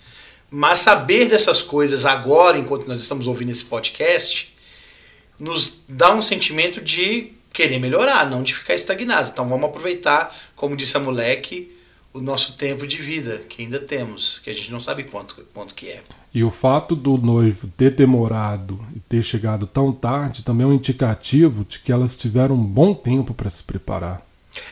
Mas 0.49 0.79
saber 0.79 1.27
dessas 1.27 1.61
coisas 1.61 2.07
agora, 2.07 2.57
enquanto 2.57 2.87
nós 2.87 3.01
estamos 3.01 3.27
ouvindo 3.27 3.51
esse 3.51 3.65
podcast, 3.65 4.55
nos 5.41 5.81
dá 5.89 6.15
um 6.15 6.23
sentimento 6.23 6.81
de 6.81 7.33
querer 7.53 7.81
melhorar, 7.81 8.31
não 8.31 8.45
de 8.45 8.55
ficar 8.55 8.77
estagnado. 8.77 9.29
Então 9.29 9.49
vamos 9.49 9.69
aproveitar, 9.69 10.33
como 10.55 10.77
disse 10.77 10.97
a 10.97 11.01
moleque, 11.01 11.77
o 12.19 12.23
nosso 12.23 12.55
tempo 12.55 12.87
de 12.87 12.97
vida 12.97 13.39
que 13.49 13.63
ainda 13.63 13.79
temos, 13.79 14.41
que 14.43 14.51
a 14.51 14.53
gente 14.53 14.73
não 14.73 14.81
sabe 14.81 15.05
quanto, 15.05 15.37
quanto 15.55 15.75
que 15.75 15.89
é. 15.89 16.03
E 16.35 16.43
o 16.43 16.51
fato 16.51 16.95
do 16.95 17.17
noivo 17.17 17.69
ter 17.77 17.93
demorado 17.93 18.85
e 18.95 19.01
ter 19.01 19.23
chegado 19.23 19.67
tão 19.67 19.93
tarde 19.93 20.45
também 20.45 20.65
é 20.65 20.69
um 20.69 20.75
indicativo 20.75 21.65
de 21.65 21.79
que 21.79 21.93
elas 21.93 22.17
tiveram 22.17 22.57
um 22.57 22.63
bom 22.63 22.93
tempo 22.93 23.33
para 23.33 23.49
se 23.49 23.63
preparar. 23.63 24.23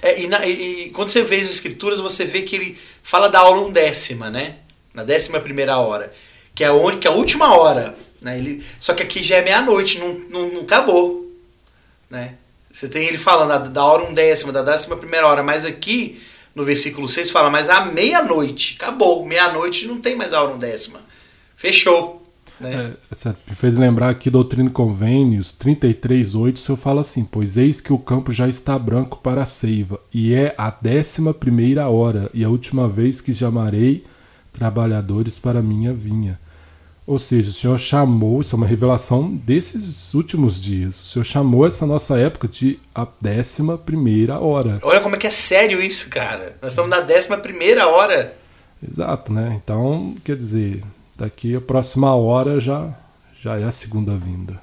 É, 0.02 0.20
e, 0.20 0.26
na, 0.26 0.44
e, 0.44 0.86
e, 0.86 0.90
quando 0.90 1.10
você 1.10 1.22
vê 1.22 1.36
as 1.36 1.48
escrituras, 1.48 2.00
você 2.00 2.24
vê 2.24 2.42
que 2.42 2.56
ele 2.56 2.78
fala 3.02 3.28
da 3.28 3.42
hora 3.42 3.60
undécima, 3.60 4.28
né? 4.28 4.56
Na 4.92 5.04
décima 5.04 5.38
primeira 5.40 5.78
hora, 5.78 6.12
que 6.54 6.64
é 6.64 6.66
a, 6.66 6.72
única, 6.72 7.08
a 7.08 7.12
última 7.12 7.54
hora. 7.56 7.96
Né? 8.20 8.38
Ele, 8.38 8.64
só 8.80 8.92
que 8.92 9.02
aqui 9.02 9.22
já 9.22 9.36
é 9.36 9.42
meia-noite, 9.42 9.98
não, 9.98 10.14
não, 10.30 10.48
não 10.54 10.60
acabou. 10.62 11.30
Né? 12.10 12.34
Você 12.70 12.88
tem 12.88 13.06
ele 13.06 13.18
falando 13.18 13.48
da, 13.48 13.58
da 13.58 13.84
hora 13.84 14.04
undécima, 14.04 14.52
da 14.52 14.62
décima 14.62 14.96
primeira 14.96 15.26
hora, 15.26 15.42
mas 15.42 15.64
aqui 15.64 16.20
no 16.56 16.64
versículo 16.64 17.06
6 17.06 17.30
fala, 17.30 17.50
mas 17.50 17.68
à 17.68 17.84
meia-noite, 17.84 18.78
acabou, 18.80 19.26
meia-noite 19.26 19.86
não 19.86 20.00
tem 20.00 20.16
mais 20.16 20.32
a 20.32 20.42
hora 20.42 20.54
undécima. 20.54 21.00
Fechou. 21.54 22.22
Né? 22.58 22.94
É, 23.12 23.28
me 23.28 23.54
fez 23.54 23.76
lembrar 23.76 24.08
aqui 24.08 24.30
Doutrina 24.30 24.70
e 24.70 24.72
Convênios 24.72 25.54
33.8, 25.62 26.54
o 26.54 26.56
senhor 26.56 26.78
fala 26.78 27.02
assim, 27.02 27.24
pois 27.24 27.58
eis 27.58 27.82
que 27.82 27.92
o 27.92 27.98
campo 27.98 28.32
já 28.32 28.48
está 28.48 28.78
branco 28.78 29.18
para 29.22 29.42
a 29.42 29.46
seiva, 29.46 30.00
e 30.12 30.32
é 30.32 30.54
a 30.56 30.70
décima 30.70 31.34
primeira 31.34 31.88
hora, 31.88 32.30
e 32.32 32.42
a 32.42 32.48
última 32.48 32.88
vez 32.88 33.20
que 33.20 33.34
chamarei 33.34 34.06
trabalhadores 34.50 35.38
para 35.38 35.60
minha 35.60 35.92
vinha. 35.92 36.40
Ou 37.06 37.20
seja, 37.20 37.50
o 37.50 37.54
Senhor 37.54 37.78
chamou, 37.78 38.40
isso 38.40 38.56
é 38.56 38.58
uma 38.58 38.66
revelação 38.66 39.30
desses 39.30 40.12
últimos 40.12 40.60
dias. 40.60 41.00
O 41.04 41.06
Senhor 41.06 41.24
chamou 41.24 41.64
essa 41.64 41.86
nossa 41.86 42.18
época 42.18 42.48
de 42.48 42.80
a 42.92 43.06
décima 43.20 43.78
primeira 43.78 44.40
hora. 44.40 44.80
Olha 44.82 45.00
como 45.00 45.14
é 45.14 45.18
que 45.18 45.26
é 45.28 45.30
sério 45.30 45.80
isso, 45.80 46.10
cara. 46.10 46.58
Nós 46.60 46.72
estamos 46.72 46.90
na 46.90 47.00
décima 47.00 47.38
primeira 47.38 47.86
hora. 47.86 48.36
Exato, 48.82 49.32
né? 49.32 49.60
Então, 49.62 50.16
quer 50.24 50.34
dizer, 50.34 50.82
daqui 51.14 51.54
a 51.54 51.60
próxima 51.60 52.12
hora 52.16 52.60
já, 52.60 52.92
já 53.40 53.56
é 53.56 53.62
a 53.62 53.72
segunda 53.72 54.16
vinda. 54.16 54.60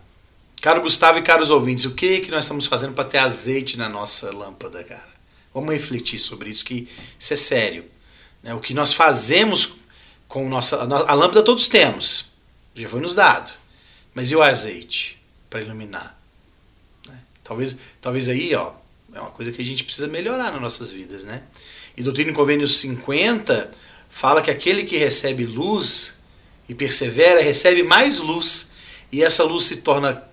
Caro 0.62 0.82
Gustavo 0.82 1.20
e 1.20 1.22
caros 1.22 1.50
ouvintes, 1.50 1.86
o 1.86 1.92
que, 1.92 2.20
que 2.20 2.32
nós 2.32 2.44
estamos 2.44 2.66
fazendo 2.66 2.94
para 2.94 3.06
ter 3.06 3.20
azeite 3.20 3.78
na 3.78 3.88
nossa 3.88 4.36
lâmpada, 4.36 4.84
cara? 4.84 5.14
Vamos 5.54 5.72
refletir 5.72 6.20
sobre 6.20 6.50
isso, 6.50 6.66
que 6.66 6.90
isso 7.18 7.34
é 7.34 7.38
sério. 7.38 7.86
Né? 8.42 8.54
O 8.54 8.60
que 8.60 8.74
nós 8.74 8.92
fazemos 8.92 9.76
com 10.28 10.50
nossa, 10.50 10.82
a 10.82 11.14
lâmpada 11.14 11.42
todos 11.42 11.70
temos 11.70 12.33
já 12.76 12.88
foi 12.88 13.02
nos 13.02 13.16
dado. 13.16 13.52
Mas 14.14 14.32
e 14.32 14.36
o 14.36 14.42
azeite 14.42 15.22
para 15.50 15.62
iluminar? 15.62 16.18
Né? 17.08 17.18
Talvez, 17.44 17.78
talvez 18.02 18.30
aí, 18.30 18.54
ó, 18.56 18.72
é 19.14 19.20
uma 19.20 19.32
coisa 19.32 19.52
que 19.52 19.62
a 19.62 19.66
gente 19.66 19.84
precisa 19.84 20.08
melhorar 20.08 20.52
nas 20.52 20.62
nossas 20.62 20.92
vidas, 20.92 21.24
né? 21.24 21.44
E 21.96 22.04
Doutrina 22.04 22.32
em 22.32 22.34
Convênios 22.34 22.78
50 22.78 23.72
fala 24.10 24.42
que 24.42 24.52
aquele 24.52 24.84
que 24.84 24.98
recebe 24.98 25.46
luz 25.46 26.18
e 26.68 26.74
persevera 26.74 27.42
recebe 27.42 27.84
mais 27.84 28.20
luz, 28.20 28.72
e 29.12 29.24
essa 29.24 29.44
luz 29.44 29.66
se 29.66 29.78
torna 29.78 30.24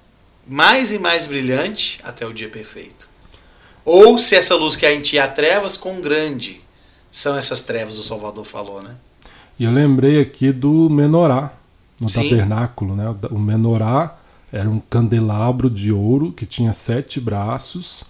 mais 0.47 0.93
e 0.93 0.99
mais 0.99 1.27
brilhante 1.27 2.01
até 2.03 2.27
o 2.27 2.33
dia 2.33 2.49
perfeito. 2.49 3.09
Ou 3.85 4.19
se 4.19 4.35
essa 4.35 4.55
luz 4.55 4.77
que 4.77 4.87
em 4.89 5.01
ti 5.01 5.19
há 5.19 5.29
trevas, 5.29 5.77
com 5.77 6.01
grande 6.01 6.61
são 7.11 7.37
essas 7.37 7.63
trevas, 7.63 7.99
o 7.99 8.05
Salvador 8.05 8.45
falou, 8.45 8.83
né? 8.83 8.97
E 9.59 9.65
eu 9.65 9.71
lembrei 9.71 10.21
aqui 10.21 10.53
do 10.53 10.89
menorá, 10.89 11.53
no 12.01 12.09
Sim. 12.09 12.31
tabernáculo. 12.31 12.97
Né? 12.97 13.15
O 13.31 13.39
menorá 13.39 14.17
era 14.53 14.69
um 14.69 14.81
candelabro 14.81 15.71
de 15.71 15.93
ouro 15.93 16.33
que 16.33 16.47
tinha 16.47 16.73
sete 16.73 17.21
braços. 17.21 18.05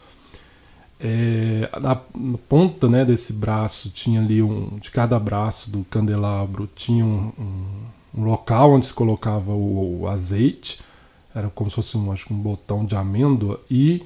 É, 1.02 1.68
na, 1.80 1.98
na, 2.14 2.38
ponta 2.48 2.86
né, 2.88 3.04
desse 3.04 3.32
braço 3.32 3.90
tinha 3.90 4.20
ali 4.20 4.42
um. 4.42 4.78
De 4.80 4.90
cada 4.90 5.18
braço 5.18 5.70
do 5.70 5.82
candelabro 5.84 6.68
tinha 6.76 7.04
um, 7.04 7.32
um, 7.38 8.20
um 8.20 8.24
local 8.24 8.72
onde 8.72 8.86
se 8.86 8.94
colocava 8.94 9.52
o, 9.52 10.02
o, 10.02 10.08
azeite. 10.08 10.80
Era 11.34 11.48
como 11.48 11.70
se 11.70 11.76
fosse 11.76 11.96
um, 11.96 12.12
acho, 12.12 12.32
um 12.32 12.36
botão 12.36 12.84
de 12.84 12.94
amêndoa. 12.94 13.60
E 13.70 14.02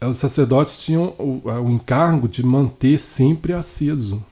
os 0.00 0.18
sacerdotes 0.18 0.78
tinham 0.78 1.14
o, 1.18 1.42
o 1.44 1.70
encargo 1.70 2.28
de 2.28 2.44
manter 2.44 2.98
sempre 2.98 3.52
aceso. 3.52 4.22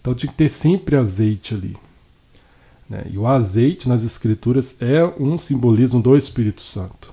Então 0.00 0.14
tinha 0.14 0.30
que 0.30 0.38
ter 0.38 0.48
sempre 0.48 0.96
azeite 0.96 1.54
ali. 1.54 1.76
Né? 2.88 3.06
E 3.10 3.18
o 3.18 3.26
azeite 3.26 3.88
nas 3.88 4.02
Escrituras 4.02 4.80
é 4.80 5.04
um 5.18 5.38
simbolismo 5.38 6.02
do 6.02 6.16
Espírito 6.16 6.62
Santo. 6.62 7.12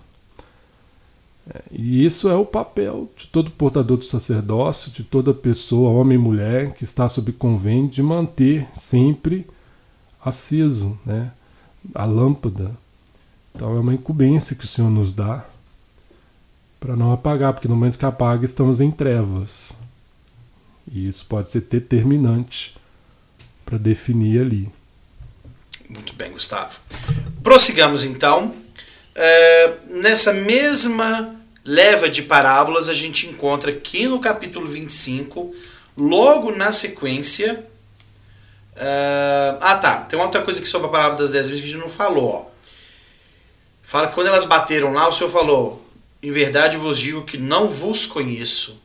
É, 1.50 1.62
e 1.72 2.06
isso 2.06 2.30
é 2.30 2.36
o 2.36 2.46
papel 2.46 3.10
de 3.18 3.28
todo 3.28 3.50
portador 3.50 3.98
do 3.98 4.06
sacerdócio, 4.06 4.92
de 4.92 5.04
toda 5.04 5.34
pessoa, 5.34 5.90
homem 5.90 6.15
e 6.15 6.22
mulher, 6.22 6.74
que 6.74 6.84
está 6.84 7.10
sob 7.10 7.32
convênio, 7.32 7.90
de 7.90 8.04
manter 8.04 8.67
sempre 8.76 9.48
aceso 10.24 10.98
né? 11.06 11.32
a 11.96 12.06
lâmpada. 12.06 12.72
Então 13.56 13.76
é 13.76 13.80
uma 13.80 13.94
incumbência 13.94 14.56
que 14.56 14.65
o 14.65 14.67
Senhor 14.67 14.90
nos 14.92 15.15
dá 15.15 15.46
para 16.80 16.96
não 16.96 17.12
apagar, 17.12 17.54
porque 17.54 17.67
no 17.67 17.76
momento 17.76 17.98
que 17.98 18.06
apaga 18.06 18.46
estamos 18.46 18.80
em 18.80 18.92
trevas. 18.92 19.78
E 20.92 21.08
isso 21.08 21.26
pode 21.26 21.50
ser 21.50 21.62
determinante 21.62 22.76
para 23.65 23.78
definir 23.78 24.42
ali. 24.42 24.72
Muito 25.90 26.13
bem, 26.13 26.31
Gustavo. 26.31 26.79
Prossigamos 27.42 28.06
então. 28.06 28.54
É, 29.15 29.73
nessa 29.87 30.31
mesma 30.31 31.35
leva 31.65 32.08
de 32.08 32.21
parábolas, 32.21 32.87
a 32.87 32.94
gente 32.94 33.27
encontra 33.27 33.71
aqui 33.71 34.08
no 34.08 34.19
capítulo 34.19 34.67
25, 34.67 35.54
logo 35.98 36.56
na 36.56 36.71
sequência. 36.71 37.65
É, 38.75 39.58
ah, 39.60 39.75
tá. 39.77 40.02
Tem 40.02 40.17
uma 40.17 40.25
outra 40.25 40.44
coisa 40.44 40.60
aqui 40.60 40.69
sobre 40.69 40.87
a 40.87 40.92
parábola 40.92 41.19
das 41.19 41.31
dez 41.31 41.50
vezes 41.50 41.63
que 41.63 41.69
a 41.69 41.71
gente 41.71 41.81
não 41.81 41.90
falou. 41.90 42.29
Ó. 42.29 42.46
Fala 43.81 44.08
que 44.08 44.13
quando 44.13 44.27
elas 44.27 44.46
bateram 44.46 44.94
lá, 44.94 45.10
o 45.10 45.12
Senhor 45.12 45.31
falou: 45.31 45.83
Em 46.21 46.31
verdade 46.31 46.77
vos 46.77 47.00
digo 47.00 47.25
que 47.25 47.37
não 47.37 47.67
vos 47.67 48.06
conheço. 48.06 48.79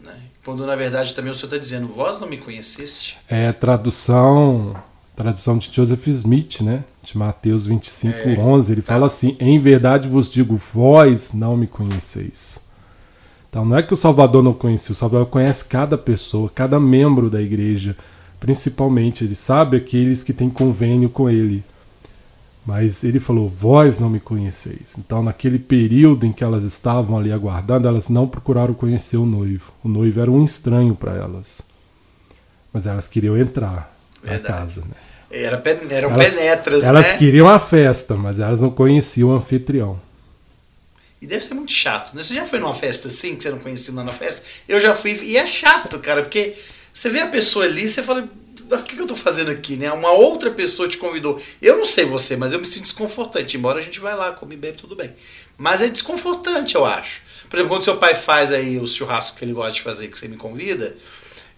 Né? 0.00 0.20
Quando 0.44 0.66
na 0.66 0.74
verdade 0.74 1.14
também 1.14 1.30
o 1.30 1.34
Senhor 1.34 1.46
está 1.46 1.58
dizendo: 1.58 1.86
Vós 1.86 2.18
não 2.18 2.28
me 2.28 2.38
conheceste. 2.38 3.16
É, 3.28 3.52
tradução 3.52 4.76
tradução 5.16 5.58
de 5.58 5.70
Joseph 5.72 6.06
Smith, 6.08 6.60
né? 6.60 6.84
De 7.02 7.16
Mateus 7.16 7.66
25, 7.66 8.16
É, 8.30 8.38
11, 8.38 8.72
ele 8.72 8.82
tá. 8.82 8.92
fala 8.94 9.06
assim: 9.06 9.36
Em 9.38 9.58
verdade 9.58 10.08
vos 10.08 10.30
digo, 10.30 10.60
vós 10.72 11.32
não 11.32 11.56
me 11.56 11.66
conheceis. 11.66 12.64
Então 13.48 13.64
não 13.64 13.76
é 13.76 13.82
que 13.82 13.94
o 13.94 13.96
Salvador 13.96 14.42
não 14.42 14.52
conhecia, 14.52 14.92
o 14.92 14.96
Salvador 14.96 15.26
conhece 15.26 15.68
cada 15.68 15.96
pessoa, 15.96 16.50
cada 16.52 16.80
membro 16.80 17.30
da 17.30 17.40
igreja. 17.40 17.96
Principalmente, 18.40 19.24
ele 19.24 19.36
sabe 19.36 19.76
aqueles 19.76 20.22
que 20.24 20.32
têm 20.32 20.50
convênio 20.50 21.08
com 21.08 21.30
ele. 21.30 21.62
Mas 22.66 23.04
ele 23.04 23.20
falou: 23.20 23.48
Vós 23.48 24.00
não 24.00 24.10
me 24.10 24.18
conheceis. 24.18 24.96
Então, 24.98 25.22
naquele 25.22 25.58
período 25.58 26.26
em 26.26 26.32
que 26.32 26.42
elas 26.42 26.64
estavam 26.64 27.16
ali 27.16 27.30
aguardando, 27.30 27.86
elas 27.86 28.08
não 28.08 28.26
procuraram 28.26 28.74
conhecer 28.74 29.18
o 29.18 29.26
noivo. 29.26 29.70
O 29.84 29.88
noivo 29.88 30.20
era 30.20 30.30
um 30.30 30.44
estranho 30.44 30.94
para 30.94 31.12
elas. 31.12 31.62
Mas 32.72 32.86
elas 32.86 33.06
queriam 33.06 33.38
entrar 33.38 33.93
Verdade. 34.30 34.54
casa. 34.60 34.80
Né? 34.82 34.94
Era, 35.30 35.62
eram 35.90 36.10
Elas- 36.12 36.30
penetras, 36.34 36.84
Elas 36.84 37.06
né? 37.06 37.16
queriam 37.18 37.48
a 37.48 37.58
festa, 37.58 38.14
mas 38.14 38.38
elas 38.38 38.60
não 38.60 38.70
conheciam 38.70 39.30
o 39.30 39.32
anfitrião. 39.36 40.00
E 41.20 41.26
deve 41.26 41.42
ser 41.42 41.54
muito 41.54 41.72
chato, 41.72 42.14
né? 42.14 42.22
Você 42.22 42.34
já 42.34 42.44
foi 42.44 42.58
numa 42.60 42.74
festa 42.74 43.08
assim, 43.08 43.34
que 43.34 43.42
você 43.42 43.50
não 43.50 43.58
conhecia 43.58 43.94
lá 43.94 44.04
na 44.04 44.12
festa? 44.12 44.42
Eu 44.68 44.78
já 44.78 44.94
fui, 44.94 45.12
e 45.22 45.36
é 45.36 45.46
chato, 45.46 45.98
cara, 45.98 46.22
porque 46.22 46.54
você 46.92 47.08
vê 47.08 47.20
a 47.20 47.26
pessoa 47.26 47.64
ali, 47.64 47.88
você 47.88 48.02
fala, 48.02 48.28
o 48.70 48.76
que, 48.84 48.94
que 48.96 49.00
eu 49.02 49.06
tô 49.06 49.16
fazendo 49.16 49.50
aqui, 49.50 49.76
né? 49.76 49.90
Uma 49.92 50.10
outra 50.12 50.50
pessoa 50.50 50.86
te 50.88 50.98
convidou. 50.98 51.40
Eu 51.62 51.78
não 51.78 51.84
sei 51.86 52.04
você, 52.04 52.36
mas 52.36 52.52
eu 52.52 52.58
me 52.60 52.66
sinto 52.66 52.84
desconfortante, 52.84 53.56
embora 53.56 53.78
a 53.78 53.82
gente 53.82 53.98
vai 54.00 54.14
lá, 54.14 54.32
come 54.32 54.54
e 54.54 54.58
bebe, 54.58 54.76
tudo 54.76 54.94
bem. 54.94 55.12
Mas 55.56 55.80
é 55.82 55.88
desconfortante, 55.88 56.74
eu 56.74 56.84
acho. 56.84 57.22
Por 57.48 57.56
exemplo, 57.56 57.70
quando 57.74 57.84
seu 57.84 57.96
pai 57.96 58.14
faz 58.14 58.52
aí 58.52 58.78
o 58.78 58.86
churrasco 58.86 59.38
que 59.38 59.44
ele 59.44 59.52
gosta 59.52 59.72
de 59.72 59.82
fazer, 59.82 60.08
que 60.08 60.18
você 60.18 60.28
me 60.28 60.36
convida, 60.36 60.94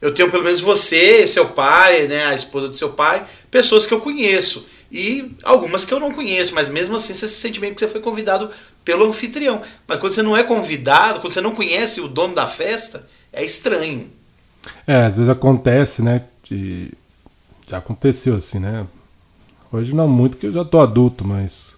eu 0.01 0.13
tenho 0.15 0.31
pelo 0.31 0.45
menos 0.45 0.61
você, 0.61 1.27
seu 1.27 1.49
pai, 1.49 2.07
né, 2.07 2.27
a 2.27 2.35
esposa 2.35 2.69
do 2.69 2.77
seu 2.77 2.91
pai, 2.91 3.25
pessoas 3.51 3.87
que 3.87 3.95
eu 3.95 4.01
conheço. 4.01 4.67
E 4.91 5.33
algumas 5.43 5.85
que 5.85 5.93
eu 5.93 5.99
não 5.99 6.13
conheço, 6.13 6.55
mas 6.55 6.69
mesmo 6.69 6.95
assim 6.97 7.13
você 7.13 7.27
se 7.27 7.35
sente 7.35 7.59
bem 7.59 7.75
que 7.75 7.81
você 7.81 7.89
foi 7.89 8.01
convidado 8.01 8.51
pelo 8.85 9.07
anfitrião. 9.07 9.63
Mas 9.87 9.99
quando 9.99 10.13
você 10.13 10.23
não 10.23 10.37
é 10.37 10.43
convidado, 10.43 11.21
quando 11.21 11.33
você 11.33 11.41
não 11.41 11.55
conhece 11.55 12.01
o 12.01 12.09
dono 12.09 12.35
da 12.35 12.47
festa, 12.47 13.07
é 13.33 13.45
estranho. 13.45 14.11
É, 14.87 15.05
às 15.05 15.17
vezes 15.17 15.29
acontece, 15.29 16.03
né? 16.03 16.25
De... 16.45 16.93
Já 17.69 17.79
aconteceu 17.79 18.37
assim, 18.37 18.61
né? 18.61 18.87
Hoje 19.73 19.93
não 19.93 20.07
muito, 20.07 20.37
que 20.37 20.47
eu 20.47 20.53
já 20.53 20.65
tô 20.65 20.79
adulto, 20.81 21.27
mas. 21.27 21.76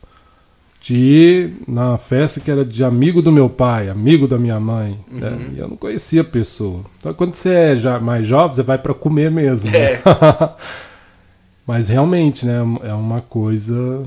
De 0.89 0.97
ir 0.97 1.53
na 1.68 1.99
festa 1.99 2.41
que 2.41 2.51
era 2.51 2.64
de 2.64 2.82
amigo 2.82 3.20
do 3.20 3.30
meu 3.30 3.51
pai, 3.51 3.91
amigo 3.91 4.26
da 4.26 4.39
minha 4.39 4.59
mãe. 4.59 4.99
né? 5.11 5.28
Uhum. 5.28 5.53
E 5.55 5.59
eu 5.59 5.68
não 5.68 5.76
conhecia 5.76 6.22
a 6.22 6.24
pessoa. 6.24 6.82
Então 6.99 7.12
quando 7.12 7.34
você 7.34 7.51
é 7.51 7.76
já 7.76 8.01
mais 8.01 8.26
jovem, 8.26 8.57
você 8.57 8.62
vai 8.62 8.78
para 8.78 8.95
comer 8.95 9.30
mesmo. 9.30 9.70
né? 9.70 9.78
É. 9.78 10.03
mas 11.66 11.91
realmente, 11.91 12.47
né? 12.47 12.61
É 12.84 12.95
uma 12.95 13.20
coisa. 13.20 14.03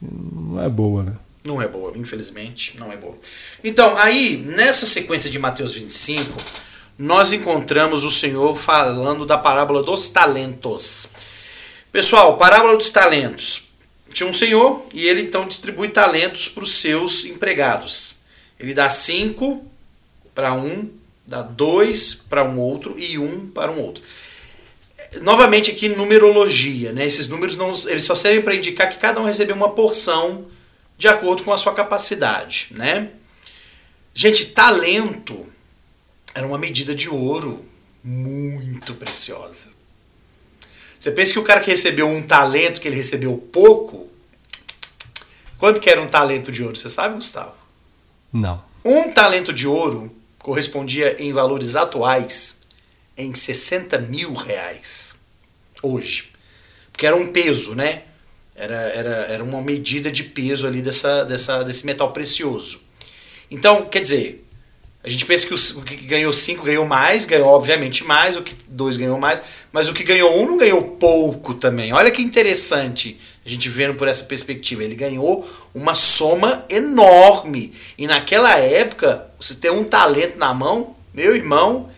Não 0.00 0.62
é 0.62 0.68
boa, 0.68 1.02
né? 1.02 1.12
Não 1.44 1.60
é 1.60 1.66
boa, 1.66 1.92
infelizmente, 1.96 2.78
não 2.78 2.92
é 2.92 2.96
boa. 2.96 3.16
Então, 3.64 3.96
aí, 3.98 4.44
nessa 4.46 4.86
sequência 4.86 5.28
de 5.28 5.40
Mateus 5.40 5.74
25, 5.74 6.36
nós 6.96 7.32
encontramos 7.32 8.04
o 8.04 8.12
Senhor 8.12 8.54
falando 8.56 9.26
da 9.26 9.36
parábola 9.36 9.82
dos 9.82 10.08
talentos. 10.08 11.08
Pessoal, 11.90 12.36
parábola 12.36 12.76
dos 12.76 12.90
talentos. 12.90 13.61
Tinha 14.12 14.28
um 14.28 14.32
senhor 14.32 14.86
e 14.92 15.06
ele 15.06 15.22
então 15.22 15.46
distribui 15.46 15.88
talentos 15.88 16.48
para 16.48 16.64
os 16.64 16.72
seus 16.72 17.24
empregados. 17.24 18.20
Ele 18.58 18.74
dá 18.74 18.88
cinco 18.90 19.64
para 20.34 20.54
um, 20.54 20.90
dá 21.26 21.42
dois 21.42 22.14
para 22.14 22.44
um 22.44 22.58
outro 22.58 22.98
e 22.98 23.18
um 23.18 23.48
para 23.48 23.72
um 23.72 23.80
outro. 23.80 24.02
Novamente 25.20 25.70
aqui 25.70 25.88
numerologia, 25.88 26.92
né? 26.92 27.04
Esses 27.04 27.28
números 27.28 27.56
não, 27.56 27.72
eles 27.88 28.04
só 28.04 28.14
servem 28.14 28.42
para 28.42 28.54
indicar 28.54 28.88
que 28.88 28.98
cada 28.98 29.20
um 29.20 29.24
recebeu 29.24 29.54
uma 29.54 29.70
porção 29.70 30.46
de 30.96 31.08
acordo 31.08 31.42
com 31.42 31.52
a 31.52 31.58
sua 31.58 31.74
capacidade, 31.74 32.68
né? 32.70 33.10
Gente, 34.14 34.46
talento 34.46 35.44
era 36.34 36.46
uma 36.46 36.58
medida 36.58 36.94
de 36.94 37.08
ouro 37.08 37.64
muito 38.02 38.94
preciosa. 38.94 39.68
Você 41.02 41.10
pensa 41.10 41.32
que 41.32 41.38
o 41.40 41.42
cara 41.42 41.60
que 41.60 41.68
recebeu 41.68 42.06
um 42.06 42.22
talento, 42.22 42.80
que 42.80 42.86
ele 42.86 42.94
recebeu 42.94 43.36
pouco, 43.36 44.08
quanto 45.58 45.80
que 45.80 45.90
era 45.90 46.00
um 46.00 46.06
talento 46.06 46.52
de 46.52 46.62
ouro? 46.62 46.76
Você 46.76 46.88
sabe, 46.88 47.16
Gustavo? 47.16 47.56
Não. 48.32 48.62
Um 48.84 49.10
talento 49.10 49.52
de 49.52 49.66
ouro 49.66 50.14
correspondia 50.38 51.20
em 51.20 51.32
valores 51.32 51.74
atuais 51.74 52.60
em 53.16 53.34
60 53.34 53.98
mil 53.98 54.32
reais. 54.32 55.16
Hoje. 55.82 56.30
Porque 56.92 57.04
era 57.04 57.16
um 57.16 57.32
peso, 57.32 57.74
né? 57.74 58.04
Era, 58.54 58.76
era, 58.76 59.10
era 59.26 59.42
uma 59.42 59.60
medida 59.60 60.08
de 60.08 60.22
peso 60.22 60.68
ali 60.68 60.80
dessa, 60.80 61.24
dessa, 61.24 61.64
desse 61.64 61.84
metal 61.84 62.12
precioso. 62.12 62.80
Então, 63.50 63.86
quer 63.86 64.02
dizer, 64.02 64.41
a 65.04 65.10
gente 65.10 65.26
pensa 65.26 65.46
que 65.46 65.54
o, 65.54 65.82
que 65.82 65.96
ganhou 66.06 66.32
5 66.32 66.64
ganhou 66.64 66.86
mais, 66.86 67.24
ganhou 67.24 67.48
obviamente 67.48 68.04
mais, 68.04 68.36
o 68.36 68.42
que 68.42 68.54
2 68.68 68.96
ganhou 68.96 69.18
mais, 69.18 69.42
mas 69.72 69.88
o 69.88 69.92
que 69.92 70.04
ganhou 70.04 70.32
1 70.38 70.42
um 70.42 70.46
não 70.46 70.58
ganhou 70.58 70.82
pouco 70.82 71.54
também. 71.54 71.92
Olha 71.92 72.10
que 72.10 72.22
interessante 72.22 73.18
a 73.44 73.48
gente 73.48 73.68
vendo 73.68 73.94
por 73.94 74.06
essa 74.06 74.22
perspectiva. 74.22 74.84
Ele 74.84 74.94
ganhou 74.94 75.48
uma 75.74 75.94
soma 75.94 76.64
enorme. 76.70 77.72
E 77.98 78.06
naquela 78.06 78.56
época, 78.56 79.26
você 79.40 79.56
ter 79.56 79.72
um 79.72 79.82
talento 79.82 80.38
na 80.38 80.54
mão, 80.54 80.94
meu 81.12 81.34
irmão, 81.34 81.90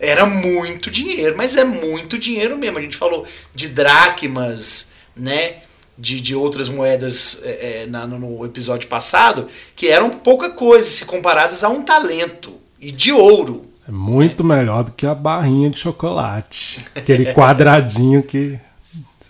era 0.00 0.24
muito 0.24 0.90
dinheiro, 0.90 1.36
mas 1.36 1.56
é 1.56 1.64
muito 1.64 2.18
dinheiro 2.18 2.56
mesmo. 2.56 2.78
A 2.78 2.82
gente 2.82 2.96
falou 2.96 3.26
de 3.54 3.68
dracmas, 3.68 4.92
né? 5.14 5.56
De, 5.98 6.20
de 6.20 6.34
outras 6.34 6.68
moedas 6.68 7.40
é, 7.42 7.82
é, 7.82 7.86
na- 7.86 8.06
no 8.06 8.44
episódio 8.44 8.88
passado, 8.88 9.48
que 9.74 9.88
eram 9.88 10.10
pouca 10.10 10.50
coisa 10.50 10.88
se 10.88 11.04
comparadas 11.04 11.64
a 11.64 11.68
um 11.68 11.82
talento. 11.82 12.54
E 12.80 12.92
de 12.92 13.12
ouro. 13.12 13.62
É 13.86 13.90
muito 13.90 14.44
melhor 14.44 14.84
do 14.84 14.92
que 14.92 15.04
a 15.06 15.14
barrinha 15.14 15.68
de 15.70 15.78
chocolate. 15.78 16.84
Aquele 16.94 17.32
quadradinho 17.34 18.22
que 18.22 18.56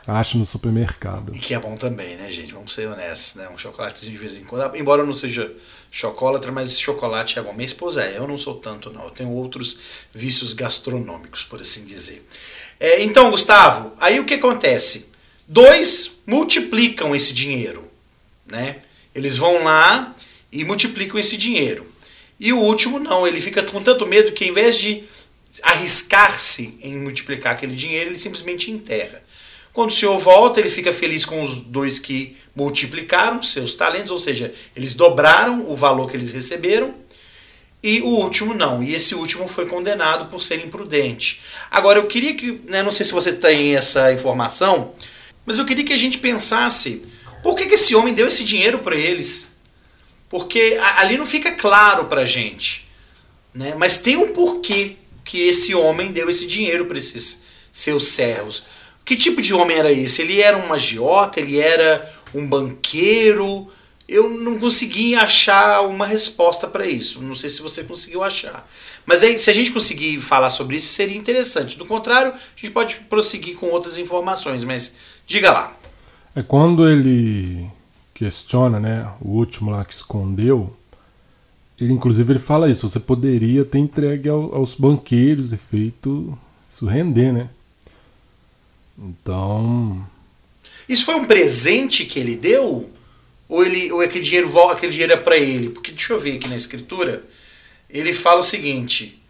acha 0.06 0.36
no 0.36 0.44
supermercado. 0.44 1.34
E 1.34 1.38
que 1.38 1.54
é 1.54 1.58
bom 1.58 1.74
também, 1.74 2.16
né, 2.16 2.30
gente? 2.30 2.52
Vamos 2.52 2.74
ser 2.74 2.86
honestos, 2.88 3.36
né? 3.36 3.48
Um 3.48 3.56
chocolatezinho 3.56 4.12
de 4.12 4.18
vez 4.18 4.36
em 4.36 4.44
quando. 4.44 4.76
Embora 4.76 5.00
eu 5.02 5.06
não 5.06 5.14
seja 5.14 5.50
chocolatra, 5.90 6.52
mas 6.52 6.68
esse 6.68 6.80
chocolate 6.82 7.38
é 7.38 7.42
bom. 7.42 7.52
Minha 7.54 7.64
esposa 7.64 8.02
é, 8.02 8.18
eu 8.18 8.28
não 8.28 8.36
sou 8.36 8.56
tanto, 8.56 8.90
não. 8.92 9.04
Eu 9.04 9.10
tenho 9.10 9.30
outros 9.30 9.78
vícios 10.12 10.52
gastronômicos, 10.52 11.44
por 11.44 11.60
assim 11.60 11.84
dizer. 11.86 12.26
É, 12.78 13.02
então, 13.02 13.30
Gustavo, 13.30 13.92
aí 13.98 14.20
o 14.20 14.24
que 14.26 14.34
acontece? 14.34 15.07
Dois 15.48 16.20
multiplicam 16.26 17.16
esse 17.16 17.32
dinheiro, 17.32 17.90
né? 18.46 18.76
Eles 19.14 19.38
vão 19.38 19.64
lá 19.64 20.14
e 20.52 20.62
multiplicam 20.62 21.18
esse 21.18 21.38
dinheiro. 21.38 21.90
E 22.38 22.52
o 22.52 22.58
último 22.58 22.98
não, 22.98 23.26
ele 23.26 23.40
fica 23.40 23.62
com 23.62 23.82
tanto 23.82 24.06
medo 24.06 24.32
que 24.32 24.44
em 24.44 24.52
vez 24.52 24.76
de 24.76 25.04
arriscar-se 25.62 26.78
em 26.82 26.98
multiplicar 26.98 27.54
aquele 27.54 27.74
dinheiro, 27.74 28.10
ele 28.10 28.18
simplesmente 28.18 28.70
enterra. 28.70 29.22
Quando 29.72 29.90
o 29.90 29.94
senhor 29.94 30.18
volta, 30.18 30.60
ele 30.60 30.70
fica 30.70 30.92
feliz 30.92 31.24
com 31.24 31.42
os 31.42 31.54
dois 31.54 31.98
que 31.98 32.36
multiplicaram 32.54 33.42
seus 33.42 33.74
talentos, 33.74 34.10
ou 34.10 34.18
seja, 34.18 34.52
eles 34.76 34.94
dobraram 34.94 35.70
o 35.70 35.74
valor 35.74 36.10
que 36.10 36.16
eles 36.16 36.32
receberam, 36.32 36.94
e 37.82 38.00
o 38.02 38.08
último 38.08 38.54
não. 38.54 38.82
E 38.82 38.92
esse 38.92 39.14
último 39.14 39.48
foi 39.48 39.66
condenado 39.66 40.26
por 40.26 40.42
ser 40.42 40.64
imprudente. 40.64 41.40
Agora, 41.70 41.98
eu 41.98 42.06
queria 42.06 42.34
que, 42.34 42.60
né, 42.66 42.82
não 42.82 42.90
sei 42.90 43.06
se 43.06 43.12
você 43.12 43.32
tem 43.32 43.76
essa 43.76 44.12
informação, 44.12 44.92
mas 45.48 45.58
eu 45.58 45.64
queria 45.64 45.84
que 45.84 45.92
a 45.92 45.96
gente 45.98 46.18
pensasse 46.18 47.02
por 47.42 47.56
que, 47.56 47.66
que 47.66 47.74
esse 47.74 47.94
homem 47.94 48.12
deu 48.14 48.28
esse 48.28 48.44
dinheiro 48.44 48.78
para 48.80 48.94
eles. 48.94 49.48
Porque 50.28 50.78
a- 50.80 51.00
ali 51.00 51.16
não 51.16 51.24
fica 51.26 51.52
claro 51.52 52.04
pra 52.04 52.24
gente. 52.24 52.86
Né? 53.54 53.74
Mas 53.76 53.98
tem 53.98 54.16
um 54.16 54.32
porquê 54.34 54.96
que 55.24 55.40
esse 55.48 55.74
homem 55.74 56.12
deu 56.12 56.28
esse 56.28 56.46
dinheiro 56.46 56.84
para 56.86 56.98
esses 56.98 57.42
seus 57.72 58.06
servos. 58.08 58.66
Que 59.04 59.16
tipo 59.16 59.40
de 59.40 59.54
homem 59.54 59.76
era 59.78 59.90
esse? 59.90 60.20
Ele 60.22 60.40
era 60.40 60.56
um 60.58 60.72
agiota? 60.72 61.40
Ele 61.40 61.58
era 61.58 62.12
um 62.34 62.46
banqueiro? 62.46 63.70
Eu 64.06 64.28
não 64.30 64.58
consegui 64.58 65.14
achar 65.14 65.82
uma 65.82 66.06
resposta 66.06 66.66
para 66.66 66.86
isso. 66.86 67.22
Não 67.22 67.34
sei 67.34 67.48
se 67.50 67.62
você 67.62 67.84
conseguiu 67.84 68.22
achar. 68.22 68.68
Mas 69.08 69.22
aí, 69.22 69.38
se 69.38 69.48
a 69.48 69.54
gente 69.54 69.72
conseguir 69.72 70.20
falar 70.20 70.50
sobre 70.50 70.76
isso, 70.76 70.92
seria 70.92 71.16
interessante. 71.16 71.78
Do 71.78 71.86
contrário, 71.86 72.30
a 72.30 72.60
gente 72.60 72.70
pode 72.70 72.96
prosseguir 73.08 73.56
com 73.56 73.68
outras 73.70 73.96
informações. 73.96 74.64
Mas 74.64 74.98
diga 75.26 75.50
lá. 75.50 75.74
É 76.36 76.42
quando 76.42 76.86
ele 76.86 77.66
questiona, 78.12 78.78
né, 78.78 79.10
o 79.22 79.30
último 79.30 79.70
lá 79.70 79.82
que 79.82 79.94
escondeu, 79.94 80.76
ele 81.80 81.90
inclusive 81.94 82.34
ele 82.34 82.38
fala 82.38 82.70
isso, 82.70 82.86
você 82.86 83.00
poderia 83.00 83.64
ter 83.64 83.78
entregue 83.78 84.28
ao- 84.28 84.54
aos 84.54 84.74
banqueiros 84.74 85.54
e 85.54 85.56
feito 85.56 86.38
isso 86.70 86.84
render, 86.84 87.32
né? 87.32 87.48
Então, 88.98 90.04
Isso 90.86 91.06
foi 91.06 91.14
um 91.14 91.24
presente 91.24 92.04
que 92.04 92.18
ele 92.18 92.36
deu? 92.36 92.92
Ou, 93.48 93.64
ele, 93.64 93.90
ou 93.90 94.02
aquele, 94.02 94.22
dinheiro, 94.24 94.68
aquele 94.68 94.92
dinheiro 94.92 95.14
é 95.14 95.16
para 95.16 95.38
ele? 95.38 95.70
Porque 95.70 95.92
deixa 95.92 96.12
eu 96.12 96.20
ver 96.20 96.36
aqui 96.36 96.48
na 96.50 96.56
escritura. 96.56 97.22
Ele 97.88 98.12
fala 98.12 98.40
o 98.40 98.44
seguinte: 98.44 99.22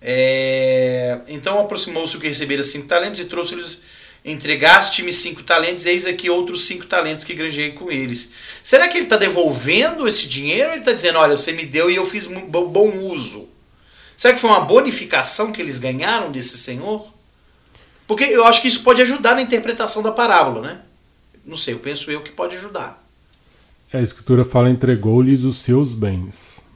é, 0.00 1.20
Então 1.28 1.58
aproximou-se 1.58 2.16
o 2.16 2.20
que 2.20 2.26
recebera 2.26 2.62
cinco 2.62 2.86
talentos 2.86 3.20
e 3.20 3.24
trouxe-lhes 3.24 3.80
entregaste-me 4.24 5.12
cinco 5.12 5.42
talentos, 5.42 5.86
eis 5.86 6.06
aqui 6.06 6.28
outros 6.28 6.66
cinco 6.66 6.86
talentos 6.86 7.24
que 7.24 7.34
granjei 7.34 7.72
com 7.72 7.90
eles. 7.90 8.32
Será 8.62 8.86
que 8.86 8.98
ele 8.98 9.04
está 9.04 9.16
devolvendo 9.16 10.06
esse 10.06 10.28
dinheiro 10.28 10.68
ou 10.68 10.72
ele 10.72 10.80
está 10.80 10.92
dizendo, 10.92 11.18
olha, 11.18 11.36
você 11.36 11.52
me 11.52 11.64
deu 11.64 11.90
e 11.90 11.96
eu 11.96 12.04
fiz 12.04 12.26
bom 12.26 12.90
uso? 13.06 13.48
Será 14.16 14.34
que 14.34 14.40
foi 14.40 14.50
uma 14.50 14.60
bonificação 14.60 15.52
que 15.52 15.62
eles 15.62 15.78
ganharam 15.78 16.30
desse 16.30 16.58
senhor? 16.58 17.10
Porque 18.06 18.24
eu 18.24 18.44
acho 18.44 18.60
que 18.60 18.68
isso 18.68 18.82
pode 18.82 19.00
ajudar 19.00 19.34
na 19.34 19.42
interpretação 19.42 20.02
da 20.02 20.12
parábola, 20.12 20.60
né? 20.60 20.80
Não 21.44 21.56
sei, 21.56 21.74
eu 21.74 21.78
penso 21.78 22.10
eu 22.10 22.22
que 22.22 22.30
pode 22.30 22.56
ajudar. 22.56 23.02
A 23.92 24.00
escritura 24.00 24.44
fala 24.44 24.68
entregou-lhes 24.68 25.42
os 25.42 25.62
seus 25.62 25.94
bens. 25.94 26.69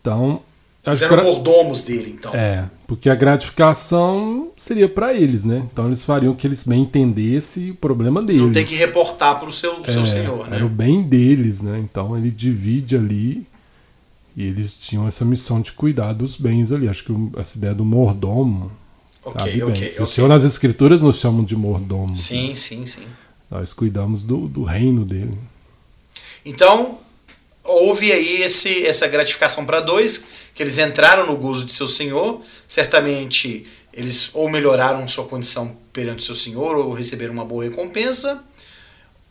Então, 0.00 0.42
eles 0.86 1.02
eram 1.02 1.24
mordomos 1.24 1.84
dele, 1.84 2.10
então. 2.10 2.34
É, 2.34 2.64
porque 2.86 3.10
a 3.10 3.14
gratificação 3.14 4.50
seria 4.56 4.88
para 4.88 5.12
eles, 5.12 5.44
né? 5.44 5.68
Então 5.70 5.86
eles 5.86 6.02
fariam 6.02 6.34
que 6.34 6.46
eles 6.46 6.66
bem 6.66 6.82
entendessem 6.82 7.70
o 7.70 7.74
problema 7.74 8.22
deles. 8.22 8.42
Não 8.42 8.52
tem 8.52 8.64
que 8.64 8.74
reportar 8.74 9.38
para 9.38 9.48
o 9.48 9.52
seu, 9.52 9.82
é, 9.84 9.92
seu 9.92 10.06
senhor, 10.06 10.48
né? 10.48 10.56
Era 10.56 10.64
o 10.64 10.70
bem 10.70 11.02
deles, 11.02 11.60
né? 11.60 11.78
Então 11.78 12.16
ele 12.16 12.30
divide 12.30 12.96
ali 12.96 13.46
e 14.34 14.42
eles 14.42 14.74
tinham 14.78 15.06
essa 15.06 15.22
missão 15.22 15.60
de 15.60 15.72
cuidar 15.72 16.14
dos 16.14 16.36
bens 16.36 16.72
ali. 16.72 16.88
Acho 16.88 17.04
que 17.04 17.38
essa 17.38 17.58
ideia 17.58 17.74
do 17.74 17.84
mordomo. 17.84 18.72
Ok, 19.22 19.62
ok, 19.62 19.62
okay. 19.64 20.02
O 20.02 20.06
Senhor 20.06 20.28
nas 20.28 20.44
Escrituras 20.44 21.02
nos 21.02 21.18
chamam 21.18 21.44
de 21.44 21.54
mordomo. 21.54 22.16
Sim, 22.16 22.48
né? 22.48 22.54
sim, 22.54 22.86
sim. 22.86 23.04
Nós 23.50 23.74
cuidamos 23.74 24.22
do, 24.22 24.48
do 24.48 24.62
reino 24.64 25.04
dele. 25.04 25.36
Então, 26.42 26.99
houve 27.70 28.12
aí 28.12 28.42
esse, 28.42 28.86
essa 28.86 29.06
gratificação 29.08 29.64
para 29.64 29.80
dois, 29.80 30.24
que 30.54 30.62
eles 30.62 30.78
entraram 30.78 31.26
no 31.26 31.36
gozo 31.36 31.64
de 31.64 31.72
seu 31.72 31.88
senhor, 31.88 32.42
certamente 32.66 33.66
eles 33.92 34.30
ou 34.34 34.48
melhoraram 34.48 35.06
sua 35.08 35.26
condição 35.26 35.76
perante 35.92 36.24
seu 36.24 36.34
senhor 36.34 36.76
ou 36.76 36.92
receberam 36.92 37.32
uma 37.32 37.44
boa 37.44 37.64
recompensa, 37.64 38.42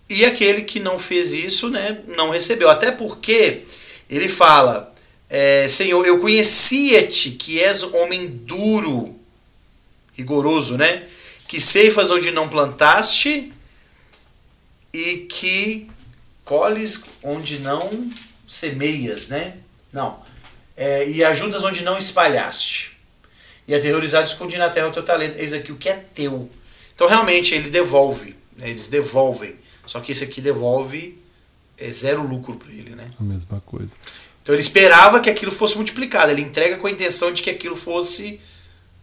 e 0.10 0.26
aquele 0.26 0.64
que 0.64 0.80
não 0.80 0.98
fez 0.98 1.34
isso, 1.34 1.70
né, 1.70 2.02
não 2.08 2.32
recebeu. 2.32 2.68
Até 2.70 2.92
porque 2.92 3.64
ele 4.10 4.28
fala, 4.28 4.92
é, 5.30 5.68
Senhor, 5.68 6.04
eu 6.06 6.20
conhecia-te 6.20 7.32
que 7.32 7.62
és 7.62 7.84
homem 7.84 8.28
duro, 8.28 9.16
rigoroso, 10.14 10.76
né? 10.76 11.08
Que 11.48 11.62
ceifas 11.62 12.10
onde 12.10 12.32
não 12.32 12.50
plantaste 12.50 13.52
e 14.92 15.28
que 15.30 15.88
colhes 16.44 17.04
onde 17.22 17.60
não 17.60 18.10
semeias, 18.50 19.30
né? 19.30 19.58
Não. 19.93 20.20
É, 20.76 21.08
e 21.08 21.24
ajudas 21.24 21.64
onde 21.64 21.84
não 21.84 21.97
espalhaste. 21.97 22.97
E 23.68 23.76
aterrorizado 23.76 24.28
escondi 24.28 24.58
na 24.58 24.70
terra 24.70 24.88
o 24.88 24.91
teu 24.91 25.04
talento. 25.04 25.38
Eis 25.38 25.54
aqui 25.54 25.72
o 25.72 25.76
que 25.76 25.88
é 25.88 25.93
teu. 25.93 26.50
Então 26.95 27.08
realmente 27.08 27.54
ele 27.54 27.70
devolve. 27.70 28.36
Né? 28.58 28.72
Eles 28.72 28.88
devolvem. 28.88 29.56
Só 29.86 30.00
que 30.00 30.12
esse 30.12 30.24
aqui 30.24 30.41
devolve 30.41 31.18
é 31.78 31.91
zero 31.91 32.26
lucro 32.26 32.56
para 32.56 32.72
ele, 32.72 32.95
né? 32.95 33.10
A 33.20 33.24
mesma 33.24 33.62
coisa. 33.66 33.93
Então 34.41 34.56
ele 34.56 34.62
esperava 34.62 35.20
que 35.20 35.30
aquilo 35.30 35.52
fosse 35.52 35.76
multiplicado. 35.76 36.32
Ele 36.32 36.41
entrega 36.41 36.78
com 36.78 36.88
a 36.88 36.91
intenção 36.91 37.32
de 37.32 37.43
que 37.43 37.50
aquilo 37.50 37.76
fosse 37.76 38.41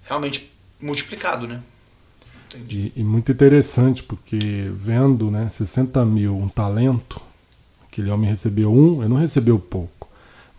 realmente 0.05 0.51
multiplicado, 0.81 1.47
né? 1.47 1.63
E, 2.69 2.93
e, 2.97 3.05
muito 3.05 3.31
interessante, 3.31 4.03
porque 4.03 4.71
vendo 4.75 5.31
né, 5.31 5.49
60 5.49 6.05
mil 6.05 6.37
um 6.37 6.49
talento, 6.49 7.21
aquele 7.97 8.11
homem 8.11 8.29
recebeu 8.29 8.71
um, 8.71 9.01
ele 9.01 9.09
não 9.09 9.17
recebeu 9.17 9.59
pouco. 9.59 10.09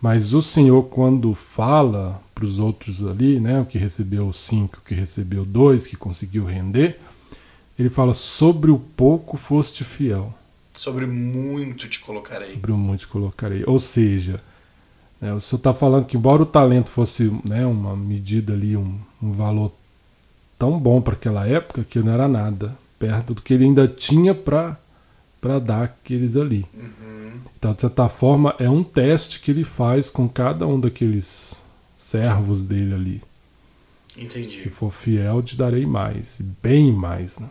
Mas 0.02 0.32
o 0.34 0.42
Senhor, 0.42 0.84
quando 0.84 1.34
fala 1.34 2.20
para 2.34 2.44
os 2.44 2.58
outros 2.58 3.06
ali, 3.06 3.38
né, 3.38 3.60
o 3.60 3.66
que 3.66 3.78
recebeu 3.78 4.32
cinco, 4.32 4.78
o 4.78 4.88
que 4.88 4.94
recebeu 4.94 5.44
dois, 5.44 5.86
que 5.86 5.96
conseguiu 5.96 6.44
render, 6.44 7.00
ele 7.78 7.90
fala: 7.90 8.14
Sobre 8.14 8.70
o 8.70 8.78
pouco 8.78 9.36
foste 9.36 9.84
fiel. 9.84 10.34
Sobre 10.76 11.06
muito 11.06 11.88
te 11.88 12.00
colocarei. 12.00 12.52
Sobre 12.52 12.72
muito 12.72 13.00
te 13.00 13.06
colocarei. 13.08 13.64
Ou 13.66 13.80
seja, 13.80 14.40
né, 15.20 15.32
o 15.32 15.40
Senhor 15.40 15.58
está 15.58 15.74
falando 15.74 16.06
que, 16.06 16.16
embora 16.16 16.42
o 16.42 16.46
talento 16.46 16.90
fosse 16.90 17.32
né, 17.44 17.66
uma 17.66 17.96
medida 17.96 18.52
ali, 18.52 18.76
um, 18.76 18.98
um 19.20 19.32
valor 19.32 19.72
tão 20.56 20.78
bom 20.78 21.00
para 21.00 21.14
aquela 21.14 21.46
época, 21.46 21.84
que 21.84 21.98
não 21.98 22.12
era 22.12 22.28
nada, 22.28 22.76
perto 22.98 23.34
do 23.34 23.42
que 23.42 23.54
ele 23.54 23.64
ainda 23.64 23.88
tinha 23.88 24.34
para 24.34 24.76
dar 25.64 25.84
aqueles 25.84 26.36
ali. 26.36 26.66
Uhum. 26.74 27.40
Então, 27.56 27.72
de 27.72 27.80
certa 27.80 28.08
forma, 28.08 28.54
é 28.58 28.68
um 28.68 28.82
teste 28.82 29.40
que 29.40 29.50
ele 29.50 29.64
faz 29.64 30.10
com 30.10 30.28
cada 30.28 30.66
um 30.66 30.80
daqueles 30.80 31.54
servos 31.98 32.64
dele 32.64 32.94
ali. 32.94 33.22
Entendi. 34.16 34.62
Se 34.62 34.70
for 34.70 34.92
fiel, 34.92 35.42
te 35.42 35.56
darei 35.56 35.86
mais, 35.86 36.40
bem 36.62 36.90
mais, 36.90 37.38
né? 37.38 37.48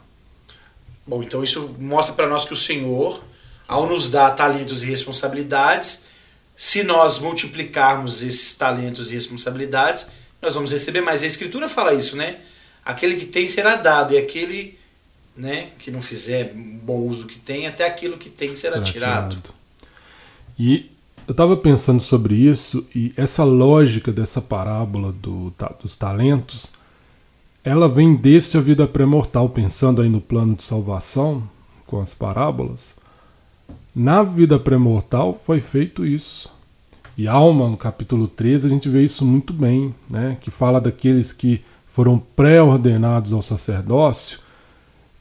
Bom, 1.05 1.23
então 1.23 1.41
isso 1.41 1.75
mostra 1.79 2.13
para 2.13 2.27
nós 2.27 2.43
que 2.43 2.51
o 2.51 2.57
Senhor, 2.57 3.23
ao 3.65 3.87
nos 3.87 4.09
dar 4.09 4.31
talentos 4.31 4.83
e 4.83 4.85
responsabilidades, 4.85 6.05
se 6.53 6.83
nós 6.83 7.19
multiplicarmos 7.19 8.23
esses 8.23 8.53
talentos 8.55 9.09
e 9.09 9.13
responsabilidades, 9.13 10.09
nós 10.41 10.55
vamos 10.55 10.71
receber 10.71 11.01
mais. 11.01 11.23
A 11.23 11.27
Escritura 11.27 11.69
fala 11.69 11.93
isso, 11.93 12.17
né? 12.17 12.39
Aquele 12.83 13.15
que 13.15 13.25
tem 13.25 13.47
será 13.47 13.75
dado, 13.75 14.13
e 14.13 14.17
aquele 14.17 14.77
né, 15.37 15.69
que 15.77 15.91
não 15.91 16.01
fizer 16.01 16.51
bom 16.53 16.97
uso 16.97 17.27
que 17.27 17.37
tem, 17.37 17.67
até 17.67 17.85
aquilo 17.85 18.17
que 18.17 18.29
tem 18.29 18.55
será, 18.55 18.75
será 18.75 18.85
tirado. 18.85 19.35
tirado. 19.35 19.49
E 20.57 20.89
eu 21.27 21.31
estava 21.31 21.55
pensando 21.55 22.01
sobre 22.01 22.35
isso 22.35 22.87
e 22.95 23.13
essa 23.15 23.43
lógica 23.43 24.11
dessa 24.11 24.41
parábola 24.41 25.11
do, 25.11 25.53
dos 25.81 25.97
talentos, 25.97 26.71
ela 27.63 27.87
vem 27.87 28.15
desde 28.15 28.57
a 28.57 28.61
vida 28.61 28.87
pré-mortal, 28.87 29.49
pensando 29.49 30.01
aí 30.01 30.09
no 30.09 30.21
plano 30.21 30.55
de 30.55 30.63
salvação 30.63 31.47
com 31.85 32.01
as 32.01 32.13
parábolas. 32.13 32.97
Na 33.93 34.23
vida 34.23 34.57
pré-mortal 34.57 35.39
foi 35.45 35.59
feito 35.59 36.05
isso. 36.05 36.55
E 37.17 37.27
Alma, 37.27 37.67
no 37.67 37.77
capítulo 37.77 38.27
13, 38.27 38.67
a 38.67 38.69
gente 38.69 38.87
vê 38.87 39.03
isso 39.03 39.25
muito 39.25 39.51
bem, 39.51 39.93
né? 40.09 40.37
que 40.39 40.49
fala 40.49 40.79
daqueles 40.79 41.33
que 41.33 41.61
foram 41.87 42.19
pré-ordenados 42.19 43.33
ao 43.33 43.41
sacerdócio 43.41 44.46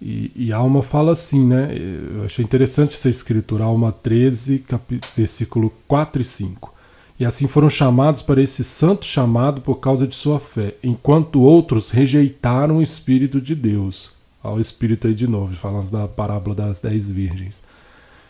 e, 0.01 0.30
e 0.34 0.53
Alma 0.53 0.82
fala 0.82 1.12
assim, 1.12 1.47
né? 1.47 1.74
Eu 1.74 2.24
achei 2.24 2.44
interessante 2.44 2.94
essa 2.94 3.09
escritura, 3.09 3.64
Alma 3.64 3.92
13, 3.92 4.61
cap... 4.61 5.01
versículo 5.16 5.72
4 5.88 6.22
e 6.22 6.24
5. 6.24 6.74
E 7.18 7.24
assim 7.24 7.49
foram 7.49 7.70
chamados 7.70 8.20
para 8.20 8.42
esse 8.42 8.62
santo 8.62 9.07
chamado 9.07 9.62
por 9.62 9.76
causa 9.76 10.07
de 10.07 10.14
sua 10.14 10.38
fé, 10.38 10.74
enquanto 10.82 11.40
outros 11.40 11.90
rejeitaram 11.90 12.78
o 12.78 12.82
Espírito 12.82 13.40
de 13.40 13.55
Deus. 13.55 14.12
Ao 14.42 14.61
Espírito 14.61 15.07
aí 15.07 15.14
de 15.14 15.26
novo, 15.26 15.55
falamos 15.55 15.90
da 15.90 16.07
parábola 16.07 16.55
das 16.55 16.80
dez 16.80 17.11
virgens. 17.11 17.64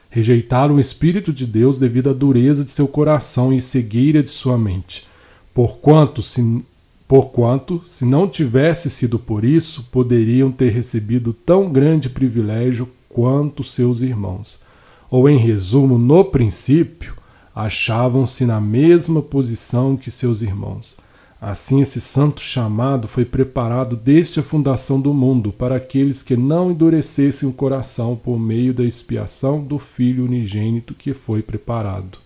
Rejeitaram 0.08 0.76
o 0.76 0.80
Espírito 0.80 1.32
de 1.32 1.44
Deus 1.44 1.80
devido 1.80 2.10
à 2.10 2.12
dureza 2.12 2.64
de 2.64 2.70
seu 2.70 2.86
coração 2.86 3.52
e 3.52 3.60
cegueira 3.60 4.22
de 4.22 4.30
sua 4.30 4.56
mente. 4.56 5.06
Porquanto, 5.52 6.22
se 6.22 6.64
Porquanto, 7.08 7.82
se 7.86 8.04
não 8.04 8.28
tivesse 8.28 8.90
sido 8.90 9.18
por 9.18 9.44
isso, 9.44 9.84
poderiam 9.92 10.50
ter 10.50 10.70
recebido 10.70 11.32
tão 11.32 11.70
grande 11.70 12.08
privilégio 12.08 12.88
quanto 13.08 13.62
seus 13.62 14.00
irmãos. 14.00 14.60
Ou, 15.08 15.28
em 15.28 15.38
resumo, 15.38 15.98
no 15.98 16.24
princípio, 16.24 17.14
achavam-se 17.54 18.44
na 18.44 18.60
mesma 18.60 19.22
posição 19.22 19.96
que 19.96 20.10
seus 20.10 20.42
irmãos. 20.42 20.96
Assim, 21.40 21.80
esse 21.80 22.00
santo 22.00 22.40
chamado 22.40 23.06
foi 23.06 23.24
preparado 23.24 23.94
desde 23.94 24.40
a 24.40 24.42
fundação 24.42 25.00
do 25.00 25.14
mundo 25.14 25.52
para 25.52 25.76
aqueles 25.76 26.22
que 26.22 26.36
não 26.36 26.72
endurecessem 26.72 27.48
o 27.48 27.52
coração 27.52 28.16
por 28.16 28.38
meio 28.38 28.74
da 28.74 28.82
expiação 28.82 29.62
do 29.62 29.78
Filho 29.78 30.24
unigênito 30.24 30.92
que 30.92 31.14
foi 31.14 31.42
preparado. 31.42 32.18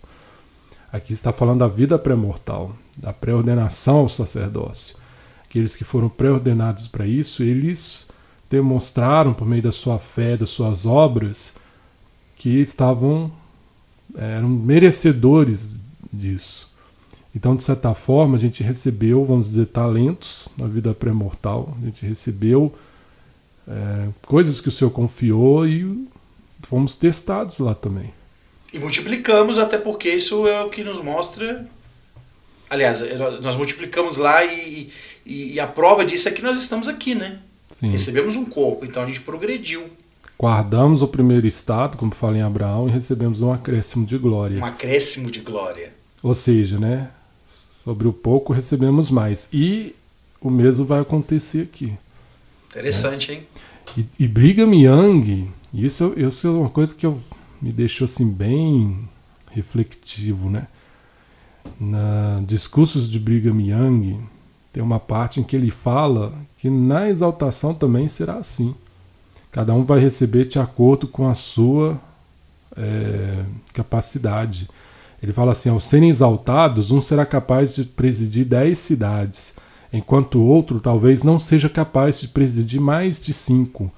Aqui 0.91 1.13
está 1.13 1.31
falando 1.31 1.59
da 1.59 1.67
vida 1.67 1.97
pré-mortal 1.97 2.75
da 2.97 3.13
pré-ordenação 3.13 3.99
ao 3.99 4.09
sacerdócio. 4.09 4.97
Aqueles 5.45 5.75
que 5.75 5.83
foram 5.83 6.09
pré-ordenados 6.09 6.87
para 6.87 7.07
isso, 7.07 7.43
eles 7.43 8.09
demonstraram 8.49 9.33
por 9.33 9.47
meio 9.47 9.63
da 9.63 9.71
sua 9.71 9.97
fé, 9.97 10.35
das 10.35 10.49
suas 10.49 10.85
obras, 10.85 11.57
que 12.35 12.59
estavam 12.59 13.31
eram 14.15 14.49
merecedores 14.49 15.77
disso. 16.11 16.71
Então, 17.33 17.55
de 17.55 17.63
certa 17.63 17.93
forma, 17.93 18.35
a 18.35 18.39
gente 18.39 18.61
recebeu, 18.61 19.23
vamos 19.23 19.49
dizer, 19.49 19.67
talentos 19.67 20.49
na 20.57 20.67
vida 20.67 20.93
pré-mortal, 20.93 21.77
a 21.81 21.85
gente 21.85 22.05
recebeu 22.05 22.75
é, 23.65 24.09
coisas 24.25 24.59
que 24.59 24.67
o 24.67 24.71
Senhor 24.71 24.91
confiou 24.91 25.65
e 25.65 26.05
fomos 26.63 26.97
testados 26.97 27.59
lá 27.59 27.73
também. 27.73 28.11
E 28.73 28.79
multiplicamos, 28.79 29.59
até 29.59 29.77
porque 29.77 30.09
isso 30.09 30.47
é 30.47 30.63
o 30.63 30.69
que 30.69 30.83
nos 30.83 31.01
mostra 31.01 31.67
Aliás, 32.71 33.03
nós 33.41 33.57
multiplicamos 33.57 34.15
lá 34.15 34.45
e, 34.45 34.89
e, 35.25 35.55
e, 35.55 35.59
a 35.59 35.67
prova 35.67 36.05
disso 36.05 36.29
é 36.29 36.31
que 36.31 36.41
nós 36.41 36.57
estamos 36.57 36.87
aqui, 36.87 37.13
né? 37.13 37.39
Sim. 37.77 37.89
Recebemos 37.89 38.37
um 38.37 38.45
corpo, 38.45 38.85
então 38.85 39.03
a 39.03 39.05
gente 39.05 39.19
progrediu. 39.19 39.83
Guardamos 40.39 41.01
o 41.01 41.07
primeiro 41.07 41.45
estado, 41.45 41.97
como 41.97 42.15
fala 42.15 42.37
em 42.37 42.41
Abraão, 42.41 42.87
e 42.87 42.91
recebemos 42.91 43.41
um 43.41 43.51
acréscimo 43.51 44.05
de 44.05 44.17
glória. 44.17 44.57
Um 44.57 44.63
acréscimo 44.63 45.29
de 45.29 45.41
glória. 45.41 45.93
Ou 46.23 46.33
seja, 46.33 46.79
né? 46.79 47.09
Sobre 47.83 48.07
o 48.07 48.13
pouco 48.13 48.53
recebemos 48.53 49.11
mais. 49.11 49.49
E 49.51 49.93
o 50.39 50.49
mesmo 50.49 50.85
vai 50.85 51.01
acontecer 51.01 51.63
aqui. 51.63 51.91
Interessante, 52.69 53.33
né? 53.33 53.37
hein? 53.37 53.47
E, 53.97 54.23
e 54.23 54.27
Brigham 54.29 54.73
Young, 54.73 55.51
isso, 55.73 56.13
isso 56.15 56.47
é 56.47 56.51
uma 56.51 56.69
coisa 56.69 56.95
que 56.95 57.05
eu, 57.05 57.19
me 57.61 57.71
deixou 57.71 58.05
assim 58.05 58.29
bem 58.31 59.07
reflexivo, 59.51 60.49
né? 60.49 60.67
Na 61.79 62.41
Discursos 62.45 63.09
de 63.09 63.19
Brigham 63.19 63.61
Young, 63.61 64.19
tem 64.73 64.81
uma 64.81 64.99
parte 64.99 65.39
em 65.39 65.43
que 65.43 65.55
ele 65.55 65.69
fala 65.69 66.33
que 66.57 66.69
na 66.69 67.09
exaltação 67.09 67.73
também 67.73 68.07
será 68.07 68.35
assim. 68.35 68.73
Cada 69.51 69.73
um 69.73 69.83
vai 69.83 69.99
receber 69.99 70.45
de 70.45 70.59
acordo 70.59 71.07
com 71.07 71.27
a 71.27 71.35
sua 71.35 71.99
é, 72.75 73.43
capacidade. 73.73 74.69
Ele 75.21 75.33
fala 75.33 75.51
assim: 75.51 75.69
ao 75.69 75.79
serem 75.79 76.09
exaltados, 76.09 76.89
um 76.89 77.01
será 77.01 77.25
capaz 77.25 77.75
de 77.75 77.83
presidir 77.83 78.45
dez 78.45 78.79
cidades, 78.79 79.57
enquanto 79.91 80.39
o 80.39 80.45
outro 80.45 80.79
talvez 80.79 81.21
não 81.21 81.39
seja 81.39 81.69
capaz 81.69 82.21
de 82.21 82.29
presidir 82.29 82.79
mais 82.79 83.21
de 83.21 83.33
cinco, 83.33 83.91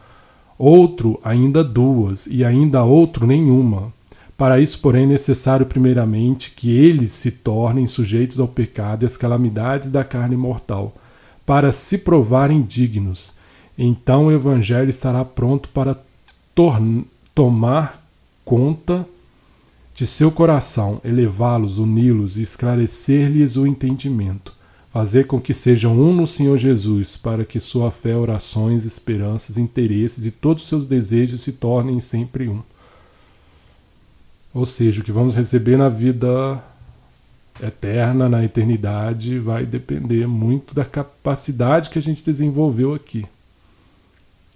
outro 0.58 1.20
ainda 1.24 1.64
duas, 1.64 2.28
e 2.28 2.44
ainda 2.44 2.84
outro 2.84 3.26
nenhuma. 3.26 3.92
Para 4.38 4.60
isso, 4.60 4.80
porém, 4.80 5.04
é 5.04 5.08
necessário, 5.08 5.66
primeiramente, 5.66 6.52
que 6.52 6.72
eles 6.72 7.12
se 7.12 7.32
tornem 7.32 7.88
sujeitos 7.88 8.40
ao 8.40 8.48
pecado 8.48 9.04
e 9.04 9.06
às 9.06 9.16
calamidades 9.16 9.92
da 9.92 10.04
carne 10.04 10.36
mortal, 10.36 10.94
para 11.46 11.72
se 11.72 11.98
provarem 11.98 12.62
dignos. 12.62 13.34
Então 13.78 14.28
o 14.28 14.32
Evangelho 14.32 14.90
estará 14.90 15.24
pronto 15.26 15.70
para 15.70 15.98
tomar 17.34 18.04
conta 18.46 19.08
de 19.96 20.08
seu 20.08 20.32
coração, 20.32 21.00
elevá-los, 21.04 21.78
uni-los 21.78 22.38
e 22.38 22.42
esclarecer-lhes 22.42 23.58
o 23.58 23.68
entendimento, 23.68 24.54
fazer 24.94 25.26
com 25.26 25.42
que 25.42 25.56
sejam 25.56 26.00
um 26.00 26.14
no 26.14 26.28
Senhor 26.28 26.56
Jesus, 26.56 27.18
para 27.18 27.44
que 27.44 27.60
sua 27.60 27.90
fé, 27.90 28.16
orações, 28.16 28.86
esperanças, 28.86 29.58
interesses 29.58 30.24
e 30.24 30.30
todos 30.30 30.62
os 30.62 30.70
seus 30.70 30.86
desejos 30.86 31.42
se 31.42 31.52
tornem 31.52 32.00
sempre 32.00 32.48
um. 32.48 32.62
Ou 34.54 34.68
seja, 34.68 35.02
o 35.02 35.04
que 35.04 35.12
vamos 35.12 35.36
receber 35.36 35.78
na 35.78 35.90
vida 35.90 36.64
eterna, 37.60 38.30
na 38.30 38.44
eternidade, 38.44 39.40
vai 39.40 39.66
depender 39.66 40.28
muito 40.28 40.76
da 40.76 40.86
capacidade 40.86 41.90
que 41.90 41.98
a 41.98 42.02
gente 42.02 42.24
desenvolveu 42.24 42.94
aqui. 42.94 43.26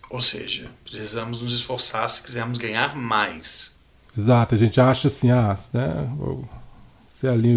Ou 0.07 0.21
seja, 0.21 0.69
precisamos 0.83 1.41
nos 1.41 1.55
esforçar 1.55 2.07
se 2.11 2.21
quisermos 2.21 2.59
ganhar 2.59 2.95
mais. 2.95 3.75
Exato, 4.15 4.53
a 4.53 4.57
gente 4.57 4.79
acha 4.79 5.07
assim, 5.07 5.31
ah, 5.31 5.55
né, 5.73 6.09
ser 7.09 7.29
ali 7.29 7.55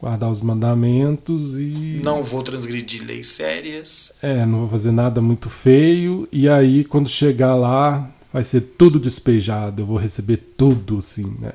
guardar 0.00 0.30
os 0.30 0.42
mandamentos 0.42 1.54
e. 1.54 2.00
Não 2.02 2.22
vou 2.22 2.42
transgredir 2.42 3.04
leis 3.04 3.28
sérias. 3.28 4.16
É, 4.22 4.44
não 4.44 4.60
vou 4.60 4.68
fazer 4.68 4.92
nada 4.92 5.20
muito 5.20 5.48
feio, 5.48 6.28
e 6.30 6.48
aí 6.48 6.84
quando 6.84 7.08
chegar 7.08 7.54
lá, 7.54 8.10
vai 8.32 8.44
ser 8.44 8.60
tudo 8.60 8.98
despejado, 8.98 9.82
eu 9.82 9.86
vou 9.86 9.96
receber 9.96 10.36
tudo, 10.56 10.98
assim, 10.98 11.36
né? 11.38 11.52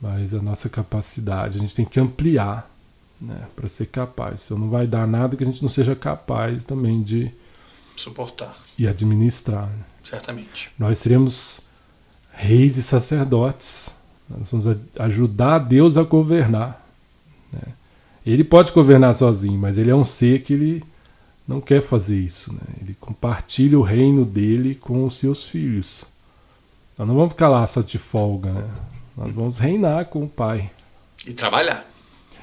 Mas 0.00 0.32
a 0.32 0.40
nossa 0.40 0.68
capacidade, 0.68 1.58
a 1.58 1.60
gente 1.60 1.74
tem 1.74 1.84
que 1.84 1.98
ampliar, 1.98 2.70
né? 3.20 3.46
Para 3.56 3.68
ser 3.68 3.86
capaz. 3.86 4.42
Isso 4.42 4.56
não 4.56 4.70
vai 4.70 4.86
dar 4.86 5.06
nada 5.06 5.36
que 5.36 5.42
a 5.42 5.46
gente 5.46 5.62
não 5.62 5.68
seja 5.68 5.96
capaz 5.96 6.64
também 6.64 7.02
de 7.02 7.32
suportar 7.96 8.56
e 8.78 8.86
administrar. 8.86 9.66
Né? 9.66 9.84
Certamente. 10.04 10.70
Nós 10.78 10.98
seremos 10.98 11.62
reis 12.32 12.76
e 12.76 12.82
sacerdotes. 12.82 13.96
Nós 14.30 14.48
vamos 14.50 14.78
ajudar 14.98 15.58
Deus 15.58 15.96
a 15.96 16.02
governar. 16.02 16.87
Né? 17.52 17.60
Ele 18.24 18.44
pode 18.44 18.72
governar 18.72 19.14
sozinho, 19.14 19.58
mas 19.58 19.78
ele 19.78 19.90
é 19.90 19.94
um 19.94 20.04
ser 20.04 20.42
que 20.42 20.52
ele 20.52 20.84
não 21.46 21.60
quer 21.60 21.82
fazer 21.82 22.18
isso. 22.18 22.52
Né? 22.52 22.60
Ele 22.82 22.96
compartilha 23.00 23.78
o 23.78 23.82
reino 23.82 24.24
dele 24.24 24.74
com 24.74 25.04
os 25.04 25.18
seus 25.18 25.44
filhos. 25.46 26.04
Nós 26.96 27.08
não 27.08 27.14
vamos 27.14 27.32
ficar 27.32 27.48
lá 27.48 27.66
só 27.66 27.80
de 27.80 27.96
folga. 27.96 28.52
Né? 28.52 28.70
Nós 29.16 29.32
vamos 29.32 29.58
reinar 29.58 30.06
com 30.06 30.24
o 30.24 30.28
Pai. 30.28 30.70
E 31.26 31.32
trabalhar. 31.32 31.86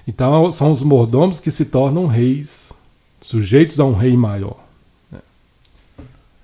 Então 0.07 0.51
são 0.51 0.71
os 0.71 0.81
mordomos 0.81 1.39
que 1.39 1.51
se 1.51 1.65
tornam 1.65 2.07
reis, 2.07 2.71
sujeitos 3.21 3.79
a 3.79 3.85
um 3.85 3.93
rei 3.93 4.15
maior. 4.15 4.63
Né? 5.11 5.19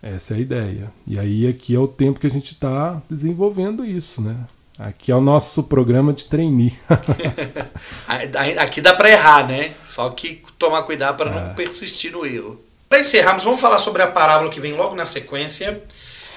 Essa 0.02 0.34
é 0.34 0.38
a 0.38 0.40
ideia. 0.40 0.94
E 1.06 1.20
aí 1.20 1.48
aqui 1.48 1.76
é 1.76 1.80
o 1.80 1.88
tempo 1.88 2.20
que 2.20 2.28
a 2.28 2.32
gente 2.32 2.54
está 2.54 3.02
desenvolvendo 3.10 3.86
isso, 3.86 4.22
né? 4.22 4.38
Aqui 4.82 5.12
é 5.12 5.16
o 5.16 5.22
nosso 5.22 5.66
programa 5.66 6.12
de 6.12 6.26
trainee. 6.26 6.76
Aqui 8.58 8.82
dá 8.82 8.96
para 8.96 9.12
errar, 9.12 9.48
né? 9.48 9.76
Só 9.84 10.10
que 10.10 10.44
tomar 10.58 10.82
cuidado 10.84 11.18
para 11.18 11.30
não 11.30 11.52
é. 11.52 11.54
persistir 11.54 12.12
no 12.12 12.26
erro. 12.26 12.60
Para 12.90 13.00
encerrarmos, 13.00 13.44
vamos 13.44 13.62
falar 13.62 13.78
sobre 13.78 14.02
a 14.02 14.08
parábola 14.08 14.50
que 14.50 14.60
vem 14.60 14.74
logo 14.74 14.96
na 14.96 15.06
sequência, 15.06 15.84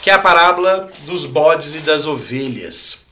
que 0.02 0.10
é 0.10 0.12
a 0.12 0.18
parábola 0.18 0.90
dos 1.06 1.24
bodes 1.24 1.74
e 1.74 1.78
das 1.80 2.06
ovelhas. 2.06 3.06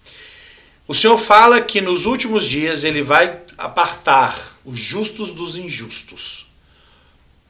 O 0.87 0.93
Senhor 0.93 1.17
fala 1.17 1.63
que 1.63 1.81
nos 1.81 2.05
últimos 2.05 2.47
dias 2.47 2.85
ele 2.85 3.01
vai 3.01 3.41
apartar 3.57 4.39
os 4.67 4.79
justos 4.79 5.33
dos 5.33 5.57
injustos. 5.57 6.47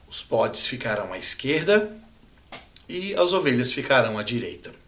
Os 0.07 0.21
bodes 0.21 0.65
ficarão 0.65 1.11
à 1.11 1.17
esquerda 1.17 1.91
e 2.87 3.13
as 3.15 3.33
ovelhas 3.33 3.73
ficarão 3.73 4.17
à 4.17 4.23
direita. 4.23 4.82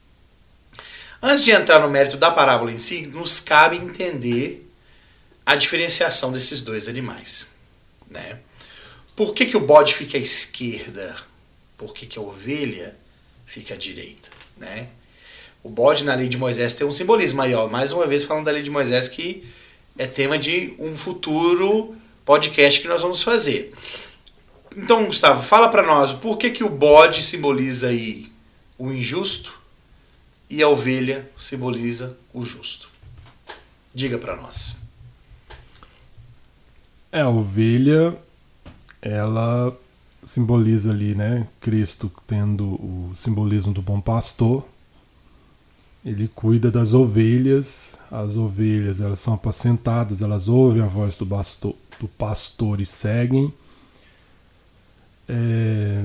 Antes 1.21 1.43
de 1.43 1.51
entrar 1.51 1.79
no 1.79 1.89
mérito 1.89 2.17
da 2.17 2.31
parábola 2.31 2.71
em 2.71 2.79
si, 2.79 3.07
nos 3.07 3.39
cabe 3.39 3.77
entender 3.77 4.69
a 5.45 5.55
diferenciação 5.55 6.31
desses 6.31 6.61
dois 6.61 6.87
animais. 6.87 7.53
Né? 8.09 8.39
Por 9.15 9.33
que, 9.33 9.45
que 9.45 9.57
o 9.57 9.61
bode 9.61 9.93
fica 9.93 10.17
à 10.17 10.21
esquerda? 10.21 11.15
Por 11.77 11.93
que, 11.93 12.05
que 12.05 12.19
a 12.19 12.21
ovelha 12.21 12.95
fica 13.45 13.73
à 13.73 13.77
direita? 13.77 14.29
Né? 14.57 14.87
O 15.63 15.69
bode 15.69 16.03
na 16.03 16.15
lei 16.15 16.27
de 16.27 16.37
Moisés 16.37 16.73
tem 16.73 16.85
um 16.85 16.91
simbolismo 16.91 17.41
ó. 17.41 17.67
mais 17.67 17.91
uma 17.91 18.05
vez 18.05 18.23
falando 18.23 18.45
da 18.45 18.51
lei 18.51 18.61
de 18.61 18.69
Moisés, 18.69 19.07
que 19.07 19.43
é 19.97 20.05
tema 20.05 20.37
de 20.37 20.73
um 20.77 20.95
futuro 20.97 21.95
podcast 22.23 22.81
que 22.81 22.87
nós 22.87 23.01
vamos 23.01 23.23
fazer. 23.23 23.71
Então, 24.75 25.05
Gustavo, 25.05 25.41
fala 25.41 25.69
para 25.69 25.83
nós, 25.83 26.11
por 26.11 26.37
que, 26.37 26.49
que 26.49 26.63
o 26.63 26.69
bode 26.69 27.23
simboliza 27.23 27.87
aí 27.87 28.31
o 28.77 28.91
injusto 28.91 29.57
e 30.49 30.61
a 30.61 30.69
ovelha 30.69 31.29
simboliza 31.37 32.17
o 32.33 32.43
justo. 32.43 32.89
Diga 33.93 34.17
para 34.17 34.35
nós. 34.35 34.77
É, 37.11 37.21
a 37.21 37.29
ovelha, 37.29 38.17
ela 39.01 39.75
simboliza 40.23 40.91
ali, 40.91 41.15
né, 41.15 41.47
Cristo 41.61 42.11
tendo 42.27 42.65
o 42.65 43.13
simbolismo 43.15 43.71
do 43.71 43.81
bom 43.81 44.01
pastor. 44.01 44.67
Ele 46.03 46.27
cuida 46.27 46.69
das 46.69 46.93
ovelhas, 46.93 47.97
as 48.11 48.35
ovelhas 48.35 49.01
elas 49.01 49.19
são 49.19 49.33
apacentadas, 49.33 50.21
elas 50.21 50.47
ouvem 50.47 50.83
a 50.83 50.87
voz 50.87 51.17
do, 51.17 51.25
bastor, 51.25 51.73
do 51.99 52.07
pastor 52.07 52.79
e 52.79 52.85
seguem. 52.85 53.51
É, 55.27 56.03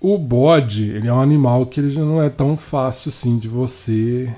o 0.00 0.16
bode, 0.16 0.90
ele 0.90 1.08
é 1.08 1.12
um 1.12 1.20
animal 1.20 1.66
que 1.66 1.78
ele 1.78 1.90
já 1.90 2.00
não 2.00 2.22
é 2.22 2.30
tão 2.30 2.56
fácil 2.56 3.10
assim 3.10 3.38
de 3.38 3.48
você 3.48 4.34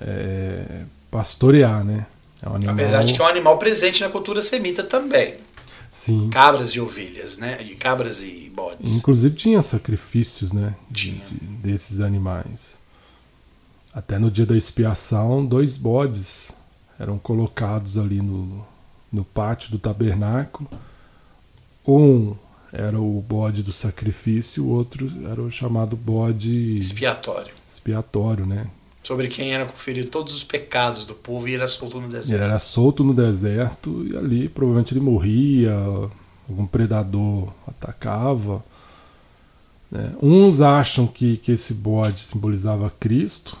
é, 0.00 0.84
pastorear, 1.10 1.82
né? 1.84 2.06
É 2.40 2.48
um 2.48 2.54
animal... 2.54 2.74
Apesar 2.74 3.02
de 3.02 3.14
que 3.14 3.20
é 3.20 3.24
um 3.24 3.28
animal 3.28 3.58
presente 3.58 4.02
na 4.02 4.08
cultura 4.08 4.40
semita 4.40 4.84
também. 4.84 5.34
Sim. 5.90 6.28
Cabras 6.30 6.70
e 6.70 6.80
ovelhas, 6.80 7.38
né? 7.38 7.56
De 7.56 7.74
cabras 7.74 8.22
e 8.22 8.50
bodes. 8.54 8.96
Inclusive 8.96 9.34
tinha 9.34 9.62
sacrifícios, 9.62 10.52
né? 10.52 10.74
Tinha. 10.92 11.24
De, 11.26 11.36
desses 11.36 12.00
animais. 12.00 12.76
Até 13.92 14.18
no 14.18 14.30
dia 14.30 14.44
da 14.44 14.56
expiação, 14.56 15.44
dois 15.44 15.76
bodes 15.76 16.56
eram 16.98 17.18
colocados 17.18 17.96
ali 17.96 18.20
no, 18.20 18.66
no 19.12 19.24
pátio 19.24 19.70
do 19.70 19.78
tabernáculo. 19.78 20.68
Um 21.86 22.36
era 22.76 23.00
o 23.00 23.20
bode 23.20 23.62
do 23.62 23.72
sacrifício, 23.72 24.64
o 24.64 24.70
outro 24.70 25.10
era 25.30 25.40
o 25.40 25.50
chamado 25.50 25.96
bode 25.96 26.74
expiatório. 26.76 27.54
Expiatório, 27.70 28.44
né? 28.44 28.66
Sobre 29.04 29.28
quem 29.28 29.54
era 29.54 29.64
conferido 29.64 30.10
todos 30.10 30.34
os 30.34 30.42
pecados 30.42 31.06
do 31.06 31.14
povo 31.14 31.46
e 31.46 31.54
era 31.54 31.66
solto 31.66 32.00
no 32.00 32.08
deserto. 32.08 32.40
Ele 32.40 32.50
era 32.50 32.58
solto 32.58 33.04
no 33.04 33.14
deserto 33.14 34.04
e 34.10 34.16
ali 34.16 34.48
provavelmente 34.48 34.92
ele 34.92 35.00
morria, 35.00 35.74
algum 36.48 36.66
predador 36.66 37.52
atacava. 37.68 38.64
Né? 39.90 40.12
Uns 40.20 40.60
acham 40.60 41.06
que, 41.06 41.36
que 41.36 41.52
esse 41.52 41.74
bode 41.74 42.24
simbolizava 42.24 42.90
Cristo, 42.98 43.56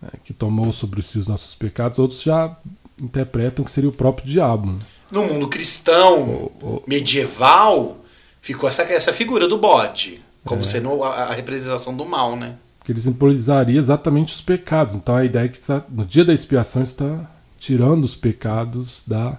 né? 0.00 0.10
que 0.22 0.32
tomou 0.32 0.72
sobre 0.72 1.02
si 1.02 1.18
os 1.18 1.26
nossos 1.26 1.54
pecados, 1.54 1.98
outros 1.98 2.22
já 2.22 2.56
interpretam 3.00 3.64
que 3.64 3.72
seria 3.72 3.90
o 3.90 3.94
próprio 3.94 4.26
diabo. 4.26 4.70
Né? 4.70 4.78
No 5.10 5.24
mundo 5.24 5.48
cristão 5.48 6.22
o, 6.22 6.52
o, 6.62 6.82
medieval, 6.86 8.01
ficou 8.42 8.68
essa, 8.68 8.82
essa 8.82 9.12
figura 9.12 9.48
do 9.48 9.56
bode, 9.56 10.20
como 10.44 10.60
é. 10.60 10.64
sendo 10.64 11.02
a, 11.04 11.28
a, 11.28 11.32
representação 11.32 11.96
do 11.96 12.04
mal, 12.04 12.36
né? 12.36 12.56
Que 12.84 12.90
ele 12.90 13.00
simbolizaria 13.00 13.78
exatamente 13.78 14.34
os 14.34 14.40
pecados. 14.40 14.96
Então 14.96 15.14
a 15.14 15.24
ideia 15.24 15.44
é 15.44 15.48
que 15.48 15.56
está, 15.56 15.82
no 15.88 16.04
dia 16.04 16.24
da 16.24 16.34
expiação 16.34 16.82
está 16.82 17.30
tirando 17.58 18.04
os 18.04 18.16
pecados 18.16 19.04
da, 19.06 19.38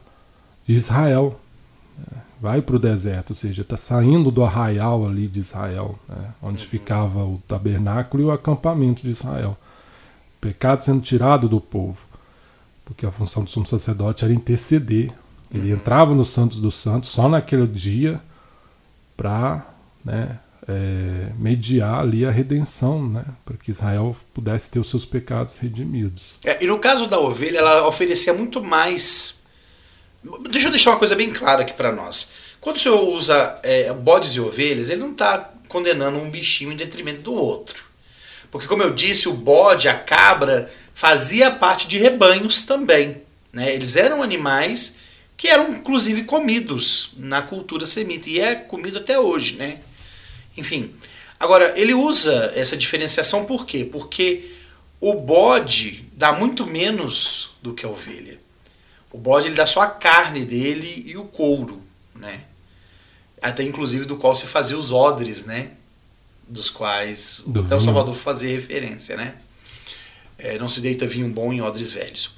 de 0.66 0.74
Israel. 0.74 1.40
Vai 2.42 2.62
para 2.62 2.76
o 2.76 2.80
deserto, 2.80 3.30
ou 3.30 3.36
seja, 3.36 3.62
está 3.62 3.78
saindo 3.78 4.30
do 4.30 4.44
arraial 4.44 5.08
ali 5.08 5.28
de 5.28 5.40
Israel, 5.40 5.98
né, 6.10 6.34
onde 6.42 6.64
uhum. 6.64 6.70
ficava 6.70 7.20
o 7.24 7.42
tabernáculo 7.48 8.24
e 8.24 8.26
o 8.26 8.32
acampamento 8.32 9.02
de 9.02 9.12
Israel. 9.12 9.58
O 10.38 10.42
pecado 10.42 10.84
sendo 10.84 11.02
tirado 11.02 11.48
do 11.48 11.62
povo, 11.62 12.00
porque 12.84 13.06
a 13.06 13.12
função 13.12 13.44
do 13.44 13.50
sumo 13.50 13.66
sacerdote 13.66 14.26
era 14.26 14.34
interceder. 14.34 15.12
Ele 15.54 15.72
uhum. 15.72 15.78
entrava 15.78 16.14
nos 16.14 16.32
Santos 16.32 16.60
dos 16.60 16.76
Santos 16.76 17.12
só 17.12 17.30
naquele 17.30 17.66
dia 17.66 18.20
para 19.16 19.66
né, 20.04 20.40
é, 20.68 21.32
mediar 21.38 22.00
ali 22.00 22.26
a 22.26 22.32
redenção, 22.32 23.08
né, 23.08 23.26
para 23.46 23.58
que 23.58 23.72
Israel 23.72 24.16
pudesse 24.34 24.72
ter 24.72 24.80
os 24.80 24.90
seus 24.90 25.06
pecados 25.06 25.58
redimidos. 25.58 26.36
É, 26.44 26.64
e 26.64 26.68
no 26.68 26.80
caso 26.80 27.08
da 27.08 27.20
ovelha, 27.20 27.60
ela 27.60 27.88
oferecia 27.88 28.34
muito 28.34 28.64
mais. 28.64 29.42
Deixa 30.50 30.68
eu 30.68 30.72
deixar 30.72 30.92
uma 30.92 31.00
coisa 31.00 31.16
bem 31.16 31.32
clara 31.32 31.64
aqui 31.64 31.74
para 31.74 31.92
nós. 31.92 32.32
Quando 32.62 32.78
o 32.78 32.80
senhor 32.80 33.02
usa 33.02 33.60
é, 33.62 33.92
bodes 33.92 34.36
e 34.36 34.40
ovelhas, 34.40 34.90
ele 34.90 35.02
não 35.02 35.12
está 35.12 35.52
condenando 35.68 36.18
um 36.18 36.30
bichinho 36.30 36.72
em 36.72 36.78
detrimento 36.78 37.22
do 37.22 37.34
outro. 37.34 37.84
Porque, 38.50 38.68
como 38.68 38.84
eu 38.84 38.94
disse, 38.94 39.28
o 39.28 39.34
bode, 39.34 39.90
a 39.90 39.98
cabra, 39.98 40.72
fazia 40.94 41.52
parte 41.52 41.88
de 41.88 41.98
rebanhos 41.98 42.64
também. 42.64 43.24
Né? 43.52 43.74
Eles 43.74 43.96
eram 43.96 44.22
animais 44.22 45.00
que 45.36 45.48
eram 45.48 45.70
inclusive 45.70 46.24
comidos 46.24 47.12
na 47.18 47.42
cultura 47.42 47.86
semita 47.86 48.30
e 48.30 48.40
é 48.40 48.56
comido 48.56 49.00
até 49.00 49.20
hoje, 49.20 49.56
né? 49.56 49.80
Enfim, 50.56 50.94
agora 51.40 51.74
ele 51.80 51.94
usa 51.94 52.54
essa 52.56 52.78
diferenciação 52.78 53.46
por 53.46 53.66
quê? 53.66 53.88
Porque 53.90 54.52
o 55.02 55.16
bode 55.16 56.08
dá 56.14 56.32
muito 56.32 56.66
menos 56.66 57.52
do 57.62 57.74
que 57.74 57.86
a 57.86 57.90
ovelha. 57.90 58.40
O 59.12 59.18
bode 59.18 59.48
ele 59.48 59.56
dá 59.56 59.66
só 59.66 59.82
a 59.82 59.88
carne 59.88 60.46
dele 60.46 61.04
e 61.06 61.18
o 61.18 61.26
couro, 61.26 61.82
né? 62.16 62.46
Até 63.42 63.64
inclusive 63.64 64.06
do 64.06 64.18
qual 64.18 64.34
se 64.34 64.48
fazia 64.48 64.78
os 64.78 64.92
odres, 64.92 65.46
né? 65.46 65.72
Dos 66.48 66.70
quais 66.70 67.44
até 67.64 67.76
o 67.76 67.80
Salvador 67.80 68.16
fazia 68.16 68.52
referência, 68.52 69.18
né? 69.18 69.36
É, 70.38 70.58
não 70.58 70.68
se 70.68 70.82
deita 70.82 71.08
vinho 71.08 71.30
bom 71.30 71.52
em 71.54 71.62
odres 71.62 71.92
velhos 71.92 72.32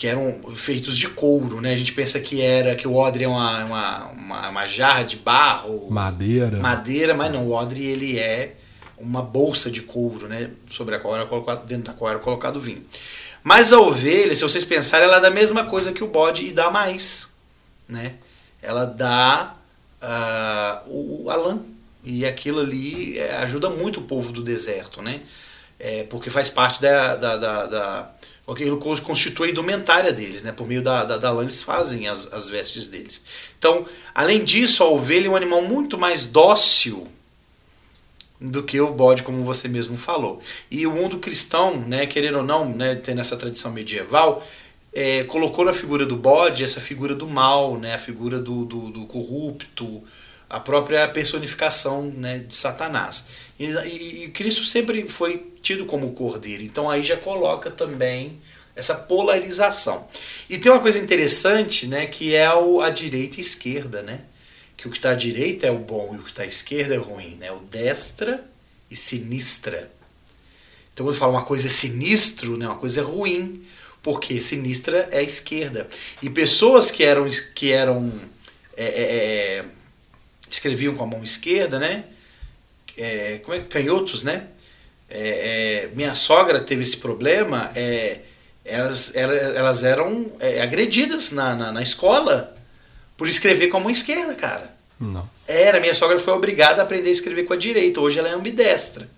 que 0.00 0.06
eram 0.06 0.40
feitos 0.54 0.96
de 0.96 1.10
couro, 1.10 1.60
né? 1.60 1.74
A 1.74 1.76
gente 1.76 1.92
pensa 1.92 2.18
que 2.18 2.40
era 2.40 2.74
que 2.74 2.88
o 2.88 2.94
odre 2.94 3.24
é 3.24 3.28
uma, 3.28 3.64
uma, 3.66 4.06
uma, 4.06 4.48
uma 4.48 4.66
jarra 4.66 5.02
de 5.02 5.16
barro, 5.16 5.90
madeira, 5.90 6.58
madeira, 6.58 7.12
mas 7.12 7.30
não. 7.30 7.46
O 7.46 7.52
odre 7.52 7.84
ele 7.84 8.18
é 8.18 8.54
uma 8.96 9.20
bolsa 9.20 9.70
de 9.70 9.82
couro, 9.82 10.26
né? 10.26 10.52
Sobre 10.70 10.94
a 10.94 10.98
qual 10.98 11.16
era 11.16 11.26
colocado 11.26 11.66
dentro 11.66 11.84
da 11.84 11.92
qual 11.92 12.12
era 12.12 12.18
colocado 12.18 12.56
o 12.56 12.60
vinho. 12.62 12.82
Mas 13.44 13.74
a 13.74 13.78
ovelha, 13.78 14.34
se 14.34 14.42
vocês 14.42 14.64
pensarem, 14.64 15.06
ela 15.06 15.18
dá 15.18 15.28
a 15.28 15.30
mesma 15.30 15.64
coisa 15.64 15.92
que 15.92 16.02
o 16.02 16.08
bode 16.08 16.46
e 16.46 16.52
dá 16.52 16.70
mais, 16.70 17.34
né? 17.86 18.14
Ela 18.62 18.86
dá 18.86 19.54
uh, 20.00 20.88
o, 20.88 21.24
o 21.24 21.30
a 21.30 21.36
lã 21.36 21.58
e 22.02 22.24
aquilo 22.24 22.60
ali 22.60 23.18
é, 23.18 23.36
ajuda 23.36 23.68
muito 23.68 24.00
o 24.00 24.04
povo 24.04 24.32
do 24.32 24.42
deserto, 24.42 25.02
né? 25.02 25.20
É, 25.78 26.04
porque 26.04 26.30
faz 26.30 26.48
parte 26.48 26.80
da, 26.80 27.16
da, 27.16 27.36
da, 27.36 27.66
da 27.66 28.10
aquilo 28.48 28.78
constitui 28.78 29.48
a 29.48 29.50
indumentária 29.50 30.12
deles, 30.12 30.42
né? 30.42 30.52
Por 30.52 30.66
meio 30.66 30.82
da, 30.82 31.04
da, 31.04 31.18
da 31.18 31.30
lã 31.30 31.42
eles 31.42 31.62
fazem 31.62 32.08
as, 32.08 32.32
as 32.32 32.48
vestes 32.48 32.88
deles. 32.88 33.24
Então, 33.58 33.86
além 34.14 34.44
disso, 34.44 34.82
a 34.82 34.88
ovelha 34.88 35.26
é 35.26 35.30
um 35.30 35.36
animal 35.36 35.62
muito 35.62 35.96
mais 35.96 36.26
dócil 36.26 37.06
do 38.40 38.62
que 38.62 38.80
o 38.80 38.92
bode, 38.92 39.22
como 39.22 39.44
você 39.44 39.68
mesmo 39.68 39.96
falou. 39.96 40.40
E 40.70 40.86
o 40.86 40.92
mundo 40.92 41.18
cristão, 41.18 41.76
né, 41.76 42.06
querendo 42.06 42.38
ou 42.38 42.44
não, 42.44 42.68
né, 42.68 42.94
tendo 42.94 43.20
essa 43.20 43.36
tradição 43.36 43.70
medieval, 43.70 44.46
é, 44.92 45.24
colocou 45.24 45.64
na 45.64 45.72
figura 45.72 46.06
do 46.06 46.16
bode 46.16 46.64
essa 46.64 46.80
figura 46.80 47.14
do 47.14 47.28
mal, 47.28 47.78
né, 47.78 47.94
a 47.94 47.98
figura 47.98 48.38
do, 48.38 48.64
do, 48.64 48.90
do 48.90 49.04
corrupto, 49.04 50.02
a 50.50 50.58
própria 50.58 51.06
personificação 51.06 52.02
né, 52.02 52.40
de 52.40 52.54
Satanás. 52.54 53.26
E, 53.56 53.66
e, 53.66 54.24
e, 54.24 54.30
Cristo 54.30 54.64
sempre 54.64 55.06
foi 55.06 55.46
tido 55.62 55.86
como 55.86 56.12
cordeiro, 56.12 56.64
então 56.64 56.90
aí 56.90 57.04
já 57.04 57.16
coloca 57.16 57.70
também 57.70 58.40
essa 58.74 58.96
polarização. 58.96 60.08
E 60.48 60.58
tem 60.58 60.72
uma 60.72 60.80
coisa 60.80 60.98
interessante, 60.98 61.86
né, 61.86 62.06
que 62.06 62.34
é 62.34 62.52
o, 62.52 62.80
a 62.80 62.90
direita 62.90 63.36
e 63.36 63.38
a 63.38 63.42
esquerda, 63.42 64.02
né? 64.02 64.22
Que 64.76 64.88
o 64.88 64.90
que 64.90 64.96
está 64.96 65.10
à 65.10 65.14
direita 65.14 65.66
é 65.66 65.70
o 65.70 65.78
bom 65.78 66.14
e 66.14 66.18
o 66.18 66.22
que 66.22 66.30
está 66.30 66.42
à 66.42 66.46
esquerda 66.46 66.94
é 66.94 66.98
o 66.98 67.02
ruim, 67.02 67.36
né? 67.36 67.52
O 67.52 67.60
destra 67.60 68.42
e 68.90 68.96
sinistra. 68.96 69.90
Então 70.92 71.06
quando 71.06 71.18
fala 71.18 71.32
uma 71.32 71.44
coisa 71.44 71.66
é 71.66 71.70
sinistro, 71.70 72.56
né, 72.56 72.66
uma 72.66 72.78
coisa 72.78 73.00
é 73.00 73.04
ruim, 73.04 73.64
porque 74.02 74.40
sinistra 74.40 75.08
é 75.12 75.18
a 75.18 75.22
esquerda. 75.22 75.86
E 76.22 76.30
pessoas 76.30 76.90
que 76.90 77.04
eram 77.04 77.28
que 77.54 77.70
eram 77.70 78.10
é, 78.76 78.84
é, 78.84 79.02
é 79.58 79.64
escreviam 80.50 80.94
com 80.94 81.04
a 81.04 81.06
mão 81.06 81.22
esquerda, 81.22 81.78
né? 81.78 82.04
É, 82.96 83.40
como 83.42 83.56
é 83.56 83.60
canhotos, 83.60 84.22
né? 84.22 84.46
É, 85.08 85.86
é, 85.88 85.90
minha 85.94 86.14
sogra 86.14 86.60
teve 86.60 86.82
esse 86.82 86.96
problema, 86.96 87.70
é, 87.74 88.18
elas, 88.64 89.14
elas 89.16 89.82
eram 89.82 90.32
é, 90.38 90.62
agredidas 90.62 91.32
na, 91.32 91.56
na, 91.56 91.72
na, 91.72 91.82
escola 91.82 92.56
por 93.16 93.28
escrever 93.28 93.68
com 93.68 93.78
a 93.78 93.80
mão 93.80 93.90
esquerda, 93.90 94.34
cara. 94.34 94.72
Nossa. 95.00 95.50
Era, 95.50 95.80
minha 95.80 95.94
sogra 95.94 96.18
foi 96.18 96.32
obrigada 96.34 96.80
a 96.80 96.84
aprender 96.84 97.08
a 97.08 97.12
escrever 97.12 97.44
com 97.44 97.54
a 97.54 97.56
direita, 97.56 98.00
hoje 98.00 98.18
ela 98.18 98.28
é 98.28 98.32
ambidestra. 98.32 99.08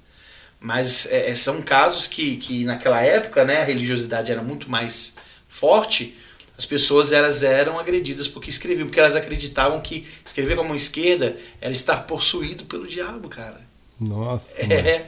Mas 0.58 1.06
é, 1.10 1.34
são 1.34 1.60
casos 1.60 2.06
que, 2.06 2.36
que 2.36 2.64
naquela 2.64 3.02
época 3.02 3.44
né, 3.44 3.60
a 3.60 3.64
religiosidade 3.64 4.30
era 4.30 4.42
muito 4.42 4.70
mais 4.70 5.16
forte 5.48 6.16
as 6.62 6.66
pessoas 6.66 7.10
elas 7.10 7.42
eram 7.42 7.76
agredidas 7.76 8.28
porque 8.28 8.48
escreviam, 8.48 8.86
porque 8.86 9.00
elas 9.00 9.16
acreditavam 9.16 9.80
que 9.80 10.06
escrever 10.24 10.54
com 10.54 10.62
a 10.62 10.64
mão 10.64 10.76
esquerda 10.76 11.36
era 11.60 11.72
estar 11.72 11.96
possuído 12.04 12.64
pelo 12.66 12.86
diabo, 12.86 13.28
cara. 13.28 13.60
Nossa. 14.00 14.62
É. 14.62 15.04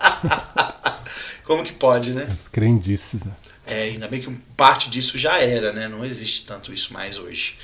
Como 1.44 1.62
que 1.62 1.74
pode, 1.74 2.14
né? 2.14 2.26
As 2.30 2.48
crendices, 2.48 3.22
né? 3.22 3.32
É, 3.66 3.82
ainda 3.82 4.08
bem 4.08 4.22
que 4.22 4.34
parte 4.56 4.88
disso 4.88 5.18
já 5.18 5.38
era, 5.38 5.74
né? 5.74 5.88
Não 5.88 6.02
existe 6.02 6.46
tanto 6.46 6.72
isso 6.72 6.94
mais 6.94 7.18
hoje. 7.18 7.58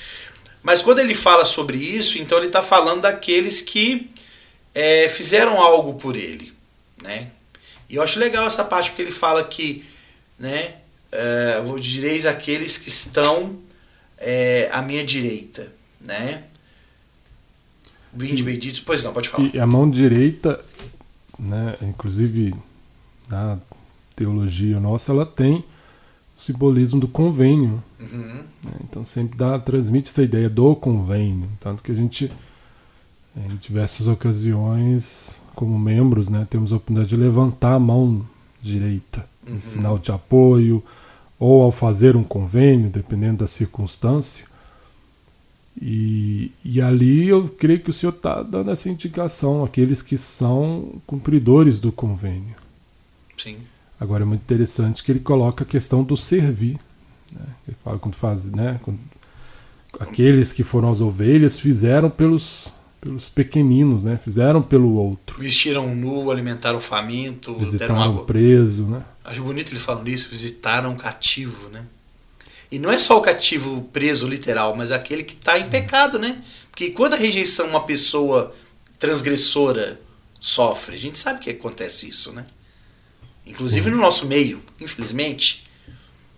Mas 0.62 0.82
quando 0.82 0.98
ele 0.98 1.14
fala 1.14 1.46
sobre 1.46 1.78
isso, 1.78 2.18
então 2.18 2.36
ele 2.36 2.48
está 2.48 2.60
falando 2.60 3.02
daqueles 3.02 3.62
que 3.62 4.10
é, 4.74 5.08
fizeram 5.08 5.62
algo 5.62 5.94
por 5.94 6.14
ele, 6.14 6.52
né? 7.02 7.30
E 7.88 7.94
eu 7.94 8.02
acho 8.02 8.18
legal 8.18 8.46
essa 8.46 8.64
parte 8.66 8.90
porque 8.90 9.00
ele 9.00 9.10
fala 9.10 9.42
que, 9.44 9.82
né? 10.38 10.74
É, 11.14 11.62
vou 11.62 11.78
direis 11.78 12.26
aqueles 12.26 12.76
que 12.76 12.88
estão 12.88 13.56
é, 14.18 14.68
à 14.72 14.82
minha 14.82 15.04
direita, 15.04 15.72
né? 16.00 16.44
Vinde 18.12 18.42
benditos. 18.42 18.80
Pois 18.80 19.02
não, 19.04 19.12
pode 19.12 19.28
falar. 19.28 19.50
E 19.54 19.58
a 19.58 19.66
mão 19.66 19.88
direita, 19.88 20.62
né, 21.38 21.76
inclusive 21.82 22.54
na 23.28 23.58
teologia 24.14 24.78
nossa, 24.78 25.12
ela 25.12 25.26
tem 25.26 25.64
o 26.36 26.40
simbolismo 26.40 27.00
do 27.00 27.08
convênio. 27.08 27.82
Uhum. 27.98 28.44
Né? 28.62 28.72
Então 28.82 29.04
sempre 29.04 29.36
dá, 29.36 29.58
transmite 29.58 30.10
essa 30.10 30.22
ideia 30.22 30.48
do 30.48 30.74
convênio. 30.76 31.48
Tanto 31.60 31.82
que 31.82 31.90
a 31.90 31.94
gente, 31.94 32.30
em 33.36 33.56
diversas 33.56 34.06
ocasiões, 34.06 35.42
como 35.54 35.76
membros, 35.76 36.28
né, 36.28 36.46
temos 36.48 36.72
a 36.72 36.76
oportunidade 36.76 37.10
de 37.10 37.16
levantar 37.16 37.74
a 37.74 37.80
mão 37.80 38.24
direita, 38.62 39.28
uhum. 39.46 39.56
em 39.56 39.60
sinal 39.60 39.98
de 39.98 40.12
apoio, 40.12 40.82
ou 41.38 41.62
ao 41.62 41.72
fazer 41.72 42.16
um 42.16 42.24
convênio, 42.24 42.90
dependendo 42.90 43.38
da 43.38 43.46
circunstância. 43.46 44.46
E, 45.80 46.52
e 46.64 46.80
ali 46.80 47.28
eu 47.28 47.48
creio 47.48 47.80
que 47.80 47.90
o 47.90 47.92
senhor 47.92 48.12
está 48.12 48.42
dando 48.42 48.70
essa 48.70 48.88
indicação 48.88 49.64
àqueles 49.64 50.00
que 50.02 50.16
são 50.16 51.00
cumpridores 51.06 51.80
do 51.80 51.90
convênio. 51.90 52.54
Sim. 53.36 53.58
Agora 53.98 54.22
é 54.22 54.26
muito 54.26 54.42
interessante 54.42 55.02
que 55.02 55.10
ele 55.10 55.20
coloca 55.20 55.64
a 55.64 55.66
questão 55.66 56.04
do 56.04 56.16
servir. 56.16 56.78
Né? 57.32 57.46
Ele 57.66 57.76
fala 57.82 57.98
quando 57.98 58.14
faz, 58.14 58.44
né? 58.52 58.78
Quando, 58.82 58.98
aqueles 59.98 60.52
que 60.52 60.62
foram 60.62 60.92
as 60.92 61.00
ovelhas 61.00 61.58
fizeram 61.58 62.10
pelos 62.10 62.72
pelos 63.04 63.28
pequeninos, 63.28 64.04
né? 64.04 64.16
Fizeram 64.16 64.62
pelo 64.62 64.94
outro. 64.94 65.38
Vestiram 65.38 65.94
nu, 65.94 66.30
alimentaram 66.30 66.78
o 66.78 66.80
faminto, 66.80 67.54
visitaram 67.54 67.96
deram 67.96 68.02
água. 68.02 68.24
preso, 68.24 68.86
né? 68.86 69.02
Acho 69.24 69.42
bonito 69.42 69.72
ele 69.72 69.80
falando 69.80 70.08
isso, 70.08 70.28
visitaram 70.28 70.90
um 70.90 70.96
cativo, 70.96 71.70
né? 71.70 71.84
E 72.70 72.78
não 72.78 72.90
é 72.90 72.98
só 72.98 73.18
o 73.18 73.22
cativo 73.22 73.88
preso 73.92 74.26
literal, 74.26 74.76
mas 74.76 74.92
aquele 74.92 75.22
que 75.22 75.34
está 75.34 75.58
em 75.58 75.68
pecado, 75.68 76.18
né? 76.18 76.42
Porque 76.70 76.90
quando 76.90 77.14
a 77.14 77.16
rejeição 77.16 77.68
uma 77.68 77.86
pessoa 77.86 78.54
transgressora 78.98 80.00
sofre, 80.40 80.94
a 80.94 80.98
gente 80.98 81.18
sabe 81.18 81.40
que 81.40 81.50
acontece 81.50 82.08
isso, 82.08 82.32
né? 82.32 82.44
Inclusive 83.46 83.84
Sim. 83.84 83.90
no 83.90 84.00
nosso 84.00 84.26
meio, 84.26 84.62
infelizmente, 84.80 85.70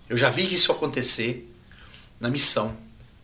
eu 0.08 0.16
já 0.16 0.28
vi 0.28 0.42
isso 0.42 0.70
acontecer 0.70 1.50
na 2.20 2.30
missão. 2.30 2.76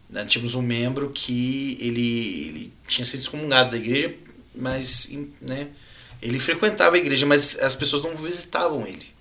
Né? 0.09 0.25
Tínhamos 0.25 0.55
um 0.55 0.63
membro 0.63 1.11
que 1.11 1.79
ele, 1.81 2.47
ele 2.49 2.73
tinha 2.87 3.05
sido 3.05 3.21
excomungado 3.21 3.71
da 3.71 3.77
igreja, 3.77 4.15
mas 4.55 5.11
né, 5.41 5.69
ele 6.21 6.39
frequentava 6.39 6.97
a 6.97 6.99
igreja, 6.99 7.27
mas 7.27 7.59
as 7.59 7.75
pessoas 7.75 8.03
não 8.03 8.17
visitavam 8.17 8.87
ele. 8.87 9.12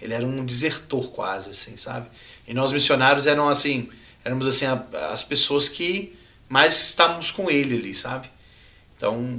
Ele 0.00 0.14
era 0.14 0.24
um 0.24 0.44
desertor 0.44 1.10
quase, 1.10 1.50
assim, 1.50 1.76
sabe? 1.76 2.08
E 2.46 2.54
nós 2.54 2.72
missionários 2.72 3.26
eram 3.26 3.48
assim, 3.48 3.88
éramos 4.24 4.46
assim 4.46 4.66
as 5.10 5.22
pessoas 5.22 5.68
que 5.68 6.16
mas 6.48 6.88
estamos 6.88 7.30
com 7.30 7.50
ele 7.50 7.76
ali, 7.76 7.94
sabe? 7.94 8.30
Então, 8.96 9.38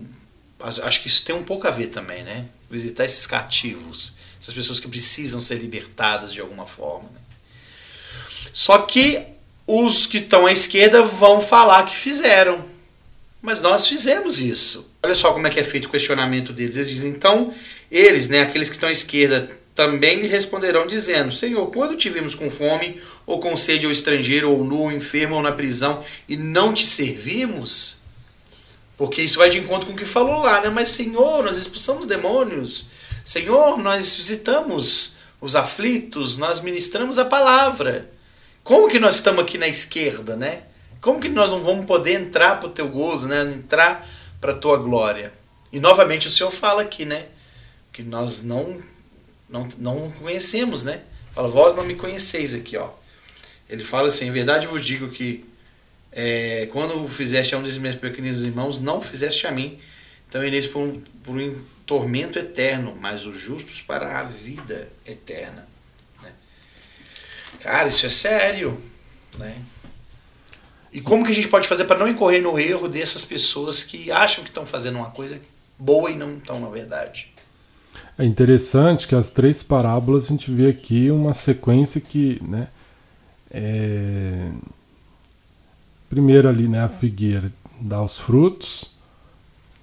acho 0.59 1.01
que 1.01 1.07
isso 1.07 1.25
tem 1.25 1.35
um 1.35 1.43
pouco 1.43 1.67
a 1.67 1.71
ver 1.71 1.87
também, 1.87 2.23
né? 2.23 2.45
Visitar 2.69 3.03
esses 3.03 3.25
cativos, 3.25 4.13
essas 4.39 4.53
pessoas 4.53 4.79
que 4.79 4.87
precisam 4.87 5.41
ser 5.41 5.55
libertadas 5.55 6.31
de 6.31 6.39
alguma 6.39 6.67
forma. 6.67 7.09
Né? 7.09 7.19
Só 8.53 8.77
que 8.79 9.23
os 9.65 10.05
que 10.05 10.17
estão 10.17 10.45
à 10.45 10.51
esquerda 10.51 11.01
vão 11.01 11.41
falar 11.41 11.83
que 11.83 11.95
fizeram. 11.95 12.63
Mas 13.41 13.59
nós 13.59 13.87
fizemos 13.87 14.39
isso. 14.39 14.91
Olha 15.01 15.15
só 15.15 15.33
como 15.33 15.47
é 15.47 15.49
que 15.49 15.59
é 15.59 15.63
feito 15.63 15.85
o 15.85 15.89
questionamento 15.89 16.53
deles. 16.53 16.75
Eles 16.75 16.89
dizem, 16.89 17.11
então, 17.11 17.53
eles, 17.89 18.27
né, 18.27 18.41
aqueles 18.41 18.69
que 18.69 18.75
estão 18.75 18.89
à 18.89 18.91
esquerda, 18.91 19.49
também 19.79 20.19
lhe 20.19 20.27
responderão 20.27 20.85
dizendo: 20.85 21.31
Senhor, 21.31 21.71
quando 21.71 21.95
te 21.95 22.09
vimos 22.09 22.35
com 22.35 22.51
fome, 22.51 23.01
ou 23.25 23.39
com 23.39 23.55
sede, 23.55 23.85
ou 23.85 23.91
estrangeiro, 23.93 24.51
ou 24.51 24.61
nu, 24.61 24.81
ou 24.81 24.91
enfermo, 24.91 25.35
ou 25.35 25.41
na 25.41 25.53
prisão, 25.53 26.03
e 26.27 26.35
não 26.35 26.73
te 26.73 26.85
servimos? 26.85 27.99
Porque 28.97 29.21
isso 29.21 29.37
vai 29.37 29.49
de 29.49 29.57
encontro 29.57 29.87
com 29.87 29.93
o 29.93 29.95
que 29.95 30.03
falou 30.03 30.41
lá, 30.41 30.59
né? 30.59 30.67
Mas, 30.67 30.89
Senhor, 30.89 31.45
nós 31.45 31.57
expulsamos 31.57 32.05
demônios. 32.05 32.87
Senhor, 33.23 33.77
nós 33.77 34.17
visitamos 34.17 35.15
os 35.39 35.55
aflitos, 35.55 36.35
nós 36.35 36.59
ministramos 36.59 37.17
a 37.17 37.23
palavra. 37.23 38.11
Como 38.65 38.89
que 38.89 38.99
nós 38.99 39.15
estamos 39.15 39.39
aqui 39.39 39.57
na 39.57 39.69
esquerda, 39.69 40.35
né? 40.35 40.63
Como 40.99 41.21
que 41.21 41.29
nós 41.29 41.51
não 41.51 41.63
vamos 41.63 41.85
poder 41.85 42.19
entrar 42.19 42.59
para 42.59 42.67
o 42.67 42.73
teu 42.73 42.89
gozo, 42.89 43.29
né? 43.29 43.43
Entrar 43.43 44.05
para 44.41 44.51
a 44.51 44.57
tua 44.57 44.75
glória? 44.75 45.31
E 45.71 45.79
novamente 45.79 46.27
o 46.27 46.29
Senhor 46.29 46.51
fala 46.51 46.81
aqui, 46.81 47.05
né? 47.05 47.27
Que 47.93 48.03
nós 48.03 48.41
não 48.41 48.77
não, 49.49 49.67
não 49.77 50.11
conhecemos, 50.11 50.83
né? 50.83 51.01
Fala, 51.33 51.47
vós 51.47 51.75
não 51.75 51.83
me 51.83 51.95
conheceis 51.95 52.53
aqui, 52.53 52.77
ó. 52.77 52.89
Ele 53.69 53.83
fala 53.83 54.07
assim, 54.07 54.27
em 54.27 54.31
verdade 54.31 54.67
vos 54.67 54.85
digo 54.85 55.09
que 55.09 55.45
é, 56.11 56.67
quando 56.71 57.07
fizeste 57.07 57.53
a 57.53 57.57
um 57.57 57.63
desses 57.63 57.77
meus 57.77 57.95
pequenos 57.95 58.45
irmãos, 58.45 58.79
não 58.79 59.01
fizeste 59.01 59.45
a 59.45 59.51
mim. 59.51 59.79
Então 60.27 60.43
ireis 60.43 60.67
por 60.67 60.79
um, 60.79 60.99
por 61.23 61.35
um 61.35 61.61
tormento 61.85 62.37
eterno, 62.37 62.97
mas 62.99 63.25
os 63.25 63.39
justos 63.39 63.81
para 63.81 64.19
a 64.19 64.23
vida 64.23 64.89
eterna. 65.05 65.67
Né? 66.21 66.31
Cara, 67.59 67.87
isso 67.87 68.05
é 68.05 68.09
sério, 68.09 68.81
né? 69.37 69.55
E 70.91 71.01
como 71.01 71.23
que 71.23 71.31
a 71.31 71.35
gente 71.35 71.47
pode 71.47 71.67
fazer 71.67 71.85
para 71.85 71.99
não 71.99 72.07
incorrer 72.07 72.41
no 72.41 72.59
erro 72.59 72.87
dessas 72.87 73.23
pessoas 73.23 73.83
que 73.83 74.11
acham 74.11 74.43
que 74.43 74.49
estão 74.49 74.65
fazendo 74.65 74.97
uma 74.97 75.11
coisa 75.11 75.39
boa 75.77 76.09
e 76.09 76.15
não 76.15 76.37
estão, 76.37 76.59
na 76.59 76.69
verdade? 76.69 77.31
É 78.19 78.25
interessante 78.25 79.07
que 79.07 79.15
as 79.15 79.31
três 79.31 79.63
parábolas 79.63 80.25
a 80.25 80.27
gente 80.27 80.51
vê 80.51 80.67
aqui 80.67 81.09
uma 81.09 81.31
sequência 81.31 82.01
que, 82.01 82.37
né, 82.43 82.67
é... 83.49 84.51
primeiro 86.09 86.49
ali, 86.49 86.67
né, 86.67 86.83
a 86.83 86.89
figueira 86.89 87.49
dá 87.79 88.03
os 88.03 88.17
frutos, 88.17 88.91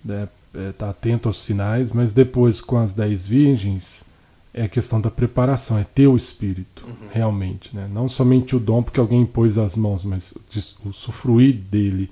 né, 0.04 0.28
é, 0.54 0.70
tá 0.72 0.90
atento 0.90 1.28
aos 1.28 1.42
sinais, 1.42 1.92
mas 1.92 2.12
depois 2.12 2.60
com 2.60 2.76
as 2.76 2.94
dez 2.94 3.26
virgens 3.26 4.04
é 4.52 4.64
a 4.64 4.68
questão 4.68 5.00
da 5.00 5.10
preparação, 5.10 5.78
é 5.78 5.84
ter 5.84 6.06
o 6.06 6.14
espírito, 6.14 6.84
uhum. 6.86 7.08
realmente, 7.10 7.74
né, 7.74 7.88
não 7.90 8.06
somente 8.06 8.54
o 8.54 8.60
dom 8.60 8.82
porque 8.82 9.00
alguém 9.00 9.24
pôs 9.24 9.56
as 9.56 9.76
mãos, 9.76 10.04
mas 10.04 10.34
o 10.84 10.92
sufruir 10.92 11.54
dele. 11.54 12.10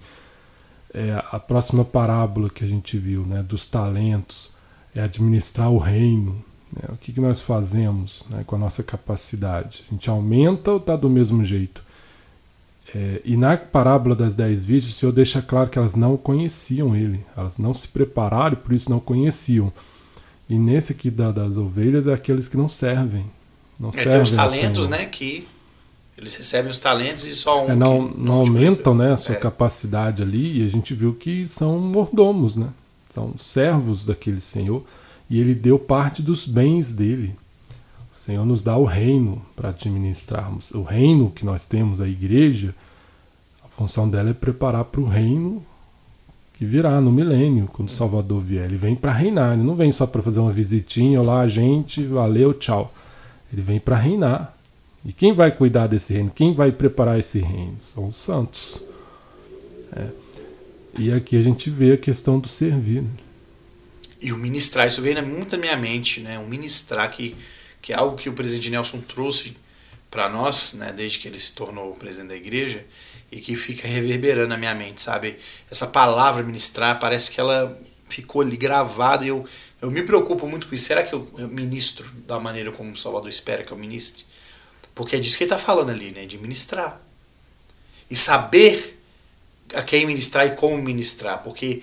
É 0.96 1.22
a 1.30 1.38
próxima 1.38 1.84
parábola 1.84 2.48
que 2.48 2.64
a 2.64 2.68
gente 2.68 2.96
viu, 2.96 3.26
né, 3.26 3.42
dos 3.42 3.68
talentos, 3.68 4.53
é 4.95 5.03
administrar 5.03 5.70
o 5.70 5.78
reino. 5.78 6.42
Né? 6.72 6.88
O 6.90 6.97
que, 6.97 7.12
que 7.12 7.20
nós 7.20 7.40
fazemos 7.40 8.24
né, 8.30 8.42
com 8.47 8.57
a 8.57 8.59
nossa 8.59 8.82
capacidade? 8.82 9.84
A 9.88 9.95
gente 9.95 10.09
aumenta 10.09 10.70
ou 10.70 10.76
está 10.76 10.97
do 10.97 11.09
mesmo 11.09 11.45
jeito? 11.45 11.82
É, 12.95 13.20
e 13.24 13.36
na 13.36 13.57
parábola 13.57 14.14
das 14.14 14.36
dez 14.36 14.64
virgens, 14.64 14.95
o 14.95 14.99
Senhor 14.99 15.12
deixa 15.12 15.42
claro 15.42 15.68
que 15.68 15.78
elas 15.78 15.97
não 15.97 16.16
conheciam 16.16 16.95
ele, 16.95 17.26
elas 17.36 17.59
não 17.59 17.74
se 17.74 17.88
prepararam 17.88 18.53
e 18.53 18.57
por 18.57 18.72
isso 18.72 18.88
não 18.88 19.01
conheciam. 19.01 19.72
E 20.49 20.57
nesse 20.57 20.92
aqui 20.92 21.11
da, 21.11 21.32
das 21.32 21.57
ovelhas 21.57 22.07
é 22.07 22.12
aqueles 22.12 22.49
que 22.49 22.57
não 22.57 22.68
servem. 22.68 23.24
Não 23.80 23.88
é, 23.88 23.92
servem 23.92 24.12
tem 24.12 24.22
os 24.22 24.32
talentos, 24.32 24.88
né? 24.88 25.07
Que 25.07 25.49
eles 26.16 26.36
recebem 26.36 26.70
os 26.70 26.78
talentos 26.78 27.24
e 27.24 27.32
só 27.32 27.66
um. 27.66 27.70
É, 27.70 27.74
não, 27.74 28.09
não 28.09 28.34
aumentam 28.34 28.95
né, 28.95 29.12
a 29.12 29.16
sua 29.16 29.34
é. 29.34 29.38
capacidade 29.38 30.22
ali, 30.22 30.62
e 30.62 30.66
a 30.66 30.70
gente 30.70 30.95
viu 30.95 31.14
que 31.14 31.49
são 31.49 31.78
mordomos, 31.80 32.57
né? 32.57 32.68
São 33.14 33.34
servos 33.38 34.04
daquele 34.04 34.40
Senhor, 34.40 34.82
e 35.30 35.40
ele 35.40 35.54
deu 35.54 35.78
parte 35.78 36.20
dos 36.20 36.46
bens 36.46 36.94
dele. 36.94 37.34
O 38.12 38.24
Senhor 38.24 38.44
nos 38.44 38.62
dá 38.62 38.76
o 38.76 38.84
reino 38.84 39.40
para 39.54 39.68
administrarmos. 39.68 40.72
O 40.72 40.82
reino 40.82 41.30
que 41.30 41.44
nós 41.44 41.66
temos, 41.66 42.00
a 42.00 42.08
igreja, 42.08 42.74
a 43.64 43.68
função 43.68 44.08
dela 44.08 44.30
é 44.30 44.34
preparar 44.34 44.84
para 44.84 45.00
o 45.00 45.08
reino 45.08 45.64
que 46.54 46.64
virá 46.64 47.00
no 47.00 47.12
milênio, 47.12 47.68
quando 47.72 47.88
o 47.88 47.92
Salvador 47.92 48.40
vier. 48.40 48.64
Ele 48.64 48.76
vem 48.76 48.96
para 48.96 49.12
reinar, 49.12 49.54
ele 49.54 49.62
não 49.62 49.76
vem 49.76 49.92
só 49.92 50.06
para 50.06 50.22
fazer 50.22 50.40
uma 50.40 50.52
visitinha, 50.52 51.20
olá, 51.20 51.46
gente, 51.48 52.04
valeu, 52.04 52.52
tchau. 52.54 52.92
Ele 53.52 53.62
vem 53.62 53.78
para 53.78 53.96
reinar. 53.96 54.56
E 55.04 55.12
quem 55.12 55.32
vai 55.32 55.50
cuidar 55.50 55.86
desse 55.86 56.12
reino? 56.14 56.30
Quem 56.30 56.54
vai 56.54 56.72
preparar 56.72 57.18
esse 57.18 57.40
reino? 57.40 57.76
São 57.80 58.08
os 58.08 58.16
santos. 58.16 58.84
É. 59.92 60.23
E 60.99 61.12
aqui 61.12 61.36
a 61.36 61.42
gente 61.42 61.70
vê 61.70 61.92
a 61.92 61.97
questão 61.97 62.38
do 62.38 62.49
servir. 62.49 63.05
E 64.20 64.32
o 64.32 64.38
ministrar, 64.38 64.86
isso 64.86 65.03
veio 65.03 65.26
muito 65.26 65.53
na 65.53 65.59
minha 65.59 65.76
mente, 65.76 66.20
né? 66.20 66.38
O 66.38 66.47
ministrar, 66.47 67.11
que, 67.11 67.36
que 67.82 67.92
é 67.92 67.97
algo 67.97 68.16
que 68.16 68.28
o 68.28 68.32
presidente 68.32 68.70
Nelson 68.70 69.01
trouxe 69.01 69.55
para 70.11 70.28
nós, 70.28 70.74
né? 70.74 70.92
desde 70.97 71.18
que 71.18 71.26
ele 71.26 71.38
se 71.38 71.53
tornou 71.53 71.92
presidente 71.95 72.28
da 72.28 72.36
igreja, 72.36 72.86
e 73.32 73.40
que 73.40 73.57
fica 73.57 73.88
reverberando 73.88 74.49
na 74.49 74.57
minha 74.57 74.74
mente, 74.74 75.03
sabe? 75.03 75.36
Essa 75.68 75.88
palavra 75.88 76.45
ministrar, 76.45 77.01
parece 77.01 77.32
que 77.32 77.40
ela 77.40 77.76
ficou 78.09 78.42
ali 78.42 78.57
gravada 78.57 79.24
e 79.24 79.28
eu, 79.28 79.45
eu 79.82 79.90
me 79.90 80.05
preocupo 80.05 80.47
muito 80.47 80.68
com 80.68 80.74
isso. 80.74 80.84
Será 80.84 81.03
que 81.03 81.12
eu, 81.12 81.28
eu 81.36 81.49
ministro 81.49 82.09
da 82.26 82.38
maneira 82.38 82.70
como 82.70 82.92
o 82.92 82.97
Salvador 82.97 83.28
espera 83.28 83.64
que 83.64 83.72
eu 83.72 83.76
ministre? 83.76 84.24
Porque 84.95 85.16
é 85.16 85.18
disso 85.18 85.36
que 85.36 85.42
ele 85.42 85.53
está 85.53 85.59
falando 85.59 85.90
ali, 85.90 86.12
né? 86.12 86.26
De 86.26 86.38
ministrar. 86.38 87.01
E 88.09 88.14
saber 88.14 89.03
a 89.72 89.82
quem 89.82 90.06
ministrar 90.06 90.46
e 90.46 90.50
como 90.50 90.76
ministrar, 90.76 91.42
porque 91.42 91.82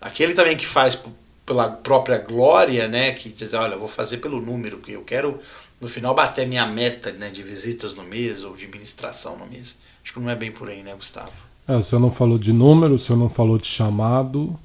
aquele 0.00 0.34
também 0.34 0.56
que 0.56 0.66
faz 0.66 0.98
pela 1.46 1.68
própria 1.68 2.18
glória, 2.18 2.88
né, 2.88 3.12
que 3.12 3.28
diz, 3.28 3.54
olha, 3.54 3.76
vou 3.76 3.88
fazer 3.88 4.18
pelo 4.18 4.40
número, 4.40 4.78
que 4.78 4.92
eu 4.92 5.02
quero 5.02 5.38
no 5.80 5.88
final 5.88 6.14
bater 6.14 6.46
minha 6.46 6.66
meta 6.66 7.10
né, 7.12 7.30
de 7.30 7.42
visitas 7.42 7.94
no 7.94 8.04
mês 8.04 8.44
ou 8.44 8.54
de 8.54 8.68
ministração 8.68 9.36
no 9.36 9.46
mês. 9.46 9.80
Acho 10.02 10.14
que 10.14 10.20
não 10.20 10.30
é 10.30 10.36
bem 10.36 10.52
por 10.52 10.68
aí, 10.68 10.82
né, 10.82 10.94
Gustavo? 10.94 11.32
É, 11.66 11.76
o 11.76 11.82
senhor 11.82 12.00
não 12.00 12.10
falou 12.10 12.38
de 12.38 12.52
número, 12.52 12.94
o 12.94 12.98
senhor 12.98 13.18
não 13.18 13.28
falou 13.28 13.58
de 13.58 13.66
chamado, 13.66 14.58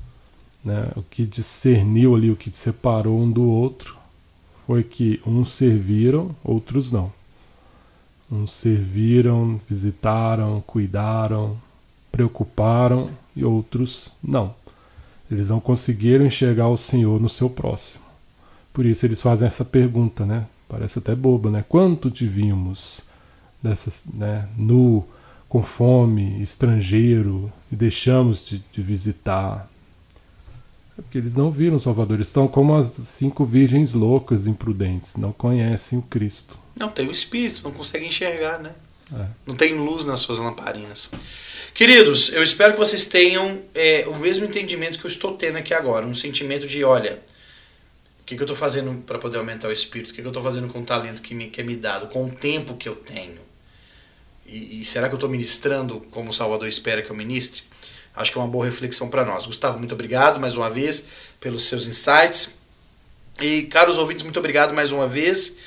né, 0.63 0.89
o 0.95 1.03
que 1.03 1.25
discerniu 1.25 2.15
ali, 2.15 2.29
o 2.31 2.35
que 2.35 2.51
separou 2.51 3.19
um 3.19 3.31
do 3.31 3.47
outro 3.47 3.95
foi 4.65 4.83
que 4.83 5.21
uns 5.25 5.51
serviram, 5.51 6.35
outros 6.43 6.91
não. 6.91 7.11
Uns 8.31 8.51
serviram, 8.51 9.61
visitaram, 9.69 10.63
cuidaram, 10.65 11.59
preocuparam 12.15 13.09
e 13.35 13.43
outros 13.43 14.09
não. 14.23 14.55
Eles 15.29 15.49
não 15.49 15.59
conseguiram 15.59 16.25
enxergar 16.25 16.69
o 16.69 16.77
Senhor 16.77 17.19
no 17.19 17.27
seu 17.27 17.49
próximo. 17.49 18.05
Por 18.71 18.85
isso 18.85 19.05
eles 19.05 19.21
fazem 19.21 19.45
essa 19.45 19.65
pergunta, 19.65 20.25
né? 20.25 20.45
Parece 20.69 20.99
até 20.99 21.13
boba, 21.13 21.51
né? 21.51 21.65
Quanto 21.67 22.09
te 22.09 22.25
vimos 22.25 23.01
dessas, 23.61 24.05
né, 24.13 24.47
nu, 24.55 25.05
com 25.49 25.61
fome, 25.61 26.41
estrangeiro, 26.41 27.51
e 27.69 27.75
deixamos 27.75 28.45
de, 28.45 28.63
de 28.71 28.81
visitar? 28.81 29.69
É 30.97 31.01
porque 31.01 31.17
eles 31.17 31.35
não 31.35 31.51
viram 31.51 31.75
o 31.75 31.79
Salvador, 31.79 32.15
eles 32.15 32.29
estão 32.29 32.47
como 32.47 32.77
as 32.77 32.87
cinco 32.87 33.43
virgens 33.43 33.93
loucas, 33.93 34.47
imprudentes, 34.47 35.17
não 35.17 35.33
conhecem 35.33 35.99
o 35.99 36.03
Cristo. 36.03 36.57
Não 36.77 36.89
tem 36.89 37.09
o 37.09 37.11
Espírito, 37.11 37.63
não 37.63 37.71
conseguem 37.71 38.07
enxergar, 38.07 38.59
né? 38.59 38.71
É. 39.13 39.25
Não 39.45 39.55
tem 39.55 39.73
luz 39.75 40.05
nas 40.05 40.19
suas 40.21 40.39
lamparinas. 40.39 41.09
Queridos, 41.73 42.31
eu 42.31 42.41
espero 42.41 42.73
que 42.73 42.79
vocês 42.79 43.05
tenham 43.07 43.61
é, 43.73 44.05
o 44.07 44.15
mesmo 44.15 44.45
entendimento 44.45 44.97
que 44.97 45.05
eu 45.05 45.09
estou 45.09 45.35
tendo 45.35 45.57
aqui 45.57 45.73
agora. 45.73 46.05
Um 46.05 46.15
sentimento 46.15 46.65
de, 46.65 46.83
olha, 46.83 47.21
o 48.21 48.25
que, 48.25 48.35
que 48.35 48.41
eu 48.41 48.45
estou 48.45 48.55
fazendo 48.55 49.03
para 49.03 49.19
poder 49.19 49.37
aumentar 49.37 49.67
o 49.67 49.71
espírito? 49.71 50.11
O 50.11 50.13
que, 50.13 50.21
que 50.21 50.27
eu 50.27 50.31
estou 50.31 50.41
fazendo 50.41 50.67
com 50.71 50.79
o 50.79 50.85
talento 50.85 51.21
que 51.21 51.35
me, 51.35 51.47
que 51.47 51.61
é 51.61 51.63
me 51.63 51.75
dado? 51.75 52.07
Com 52.07 52.25
o 52.25 52.31
tempo 52.31 52.75
que 52.75 52.89
eu 52.89 52.95
tenho? 52.95 53.39
E, 54.47 54.81
e 54.81 54.85
será 54.85 55.07
que 55.07 55.13
eu 55.13 55.17
estou 55.17 55.29
ministrando 55.29 55.99
como 56.11 56.29
o 56.29 56.33
Salvador 56.33 56.67
espera 56.67 57.01
que 57.01 57.09
eu 57.09 57.15
ministre? 57.15 57.63
Acho 58.15 58.31
que 58.31 58.37
é 58.37 58.41
uma 58.41 58.47
boa 58.47 58.65
reflexão 58.65 59.09
para 59.09 59.25
nós. 59.25 59.45
Gustavo, 59.45 59.77
muito 59.77 59.93
obrigado 59.93 60.39
mais 60.39 60.55
uma 60.55 60.69
vez 60.69 61.09
pelos 61.39 61.65
seus 61.65 61.87
insights. 61.87 62.57
E, 63.41 63.63
caros 63.63 63.97
ouvintes, 63.97 64.23
muito 64.23 64.39
obrigado 64.39 64.73
mais 64.73 64.91
uma 64.91 65.07
vez. 65.07 65.57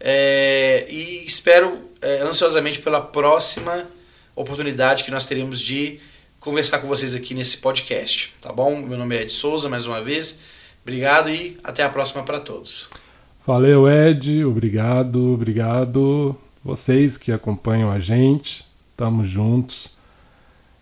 É, 0.00 0.86
e 0.90 1.24
espero 1.26 1.78
é, 2.00 2.20
ansiosamente 2.22 2.80
pela 2.80 3.00
próxima 3.00 3.86
oportunidade 4.34 5.04
que 5.04 5.10
nós 5.10 5.26
teremos 5.26 5.60
de 5.60 5.98
conversar 6.38 6.78
com 6.78 6.86
vocês 6.86 7.14
aqui 7.14 7.34
nesse 7.34 7.58
podcast, 7.58 8.34
tá 8.40 8.52
bom? 8.52 8.80
Meu 8.82 8.96
nome 8.96 9.16
é 9.16 9.22
Ed 9.22 9.32
Souza, 9.32 9.68
mais 9.68 9.86
uma 9.86 10.02
vez. 10.02 10.40
Obrigado 10.82 11.28
e 11.28 11.58
até 11.62 11.82
a 11.82 11.88
próxima 11.88 12.22
para 12.22 12.38
todos. 12.38 12.88
Valeu, 13.46 13.88
Ed. 13.88 14.44
Obrigado, 14.44 15.34
obrigado. 15.34 16.36
Vocês 16.64 17.16
que 17.16 17.32
acompanham 17.32 17.90
a 17.90 17.98
gente, 17.98 18.64
estamos 18.92 19.28
juntos. 19.28 19.96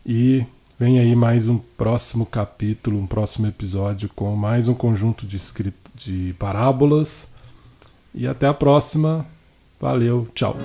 E 0.04 0.44
Vem 0.78 1.00
aí 1.00 1.16
mais 1.16 1.48
um 1.48 1.56
próximo 1.56 2.26
capítulo, 2.26 2.98
um 2.98 3.06
próximo 3.06 3.46
episódio 3.46 4.10
com 4.14 4.36
mais 4.36 4.68
um 4.68 4.74
conjunto 4.74 5.26
de, 5.26 5.40
de 5.94 6.34
parábolas. 6.38 7.34
E 8.16 8.26
até 8.26 8.46
a 8.46 8.54
próxima. 8.54 9.26
Valeu, 9.78 10.26
tchau. 10.34 10.56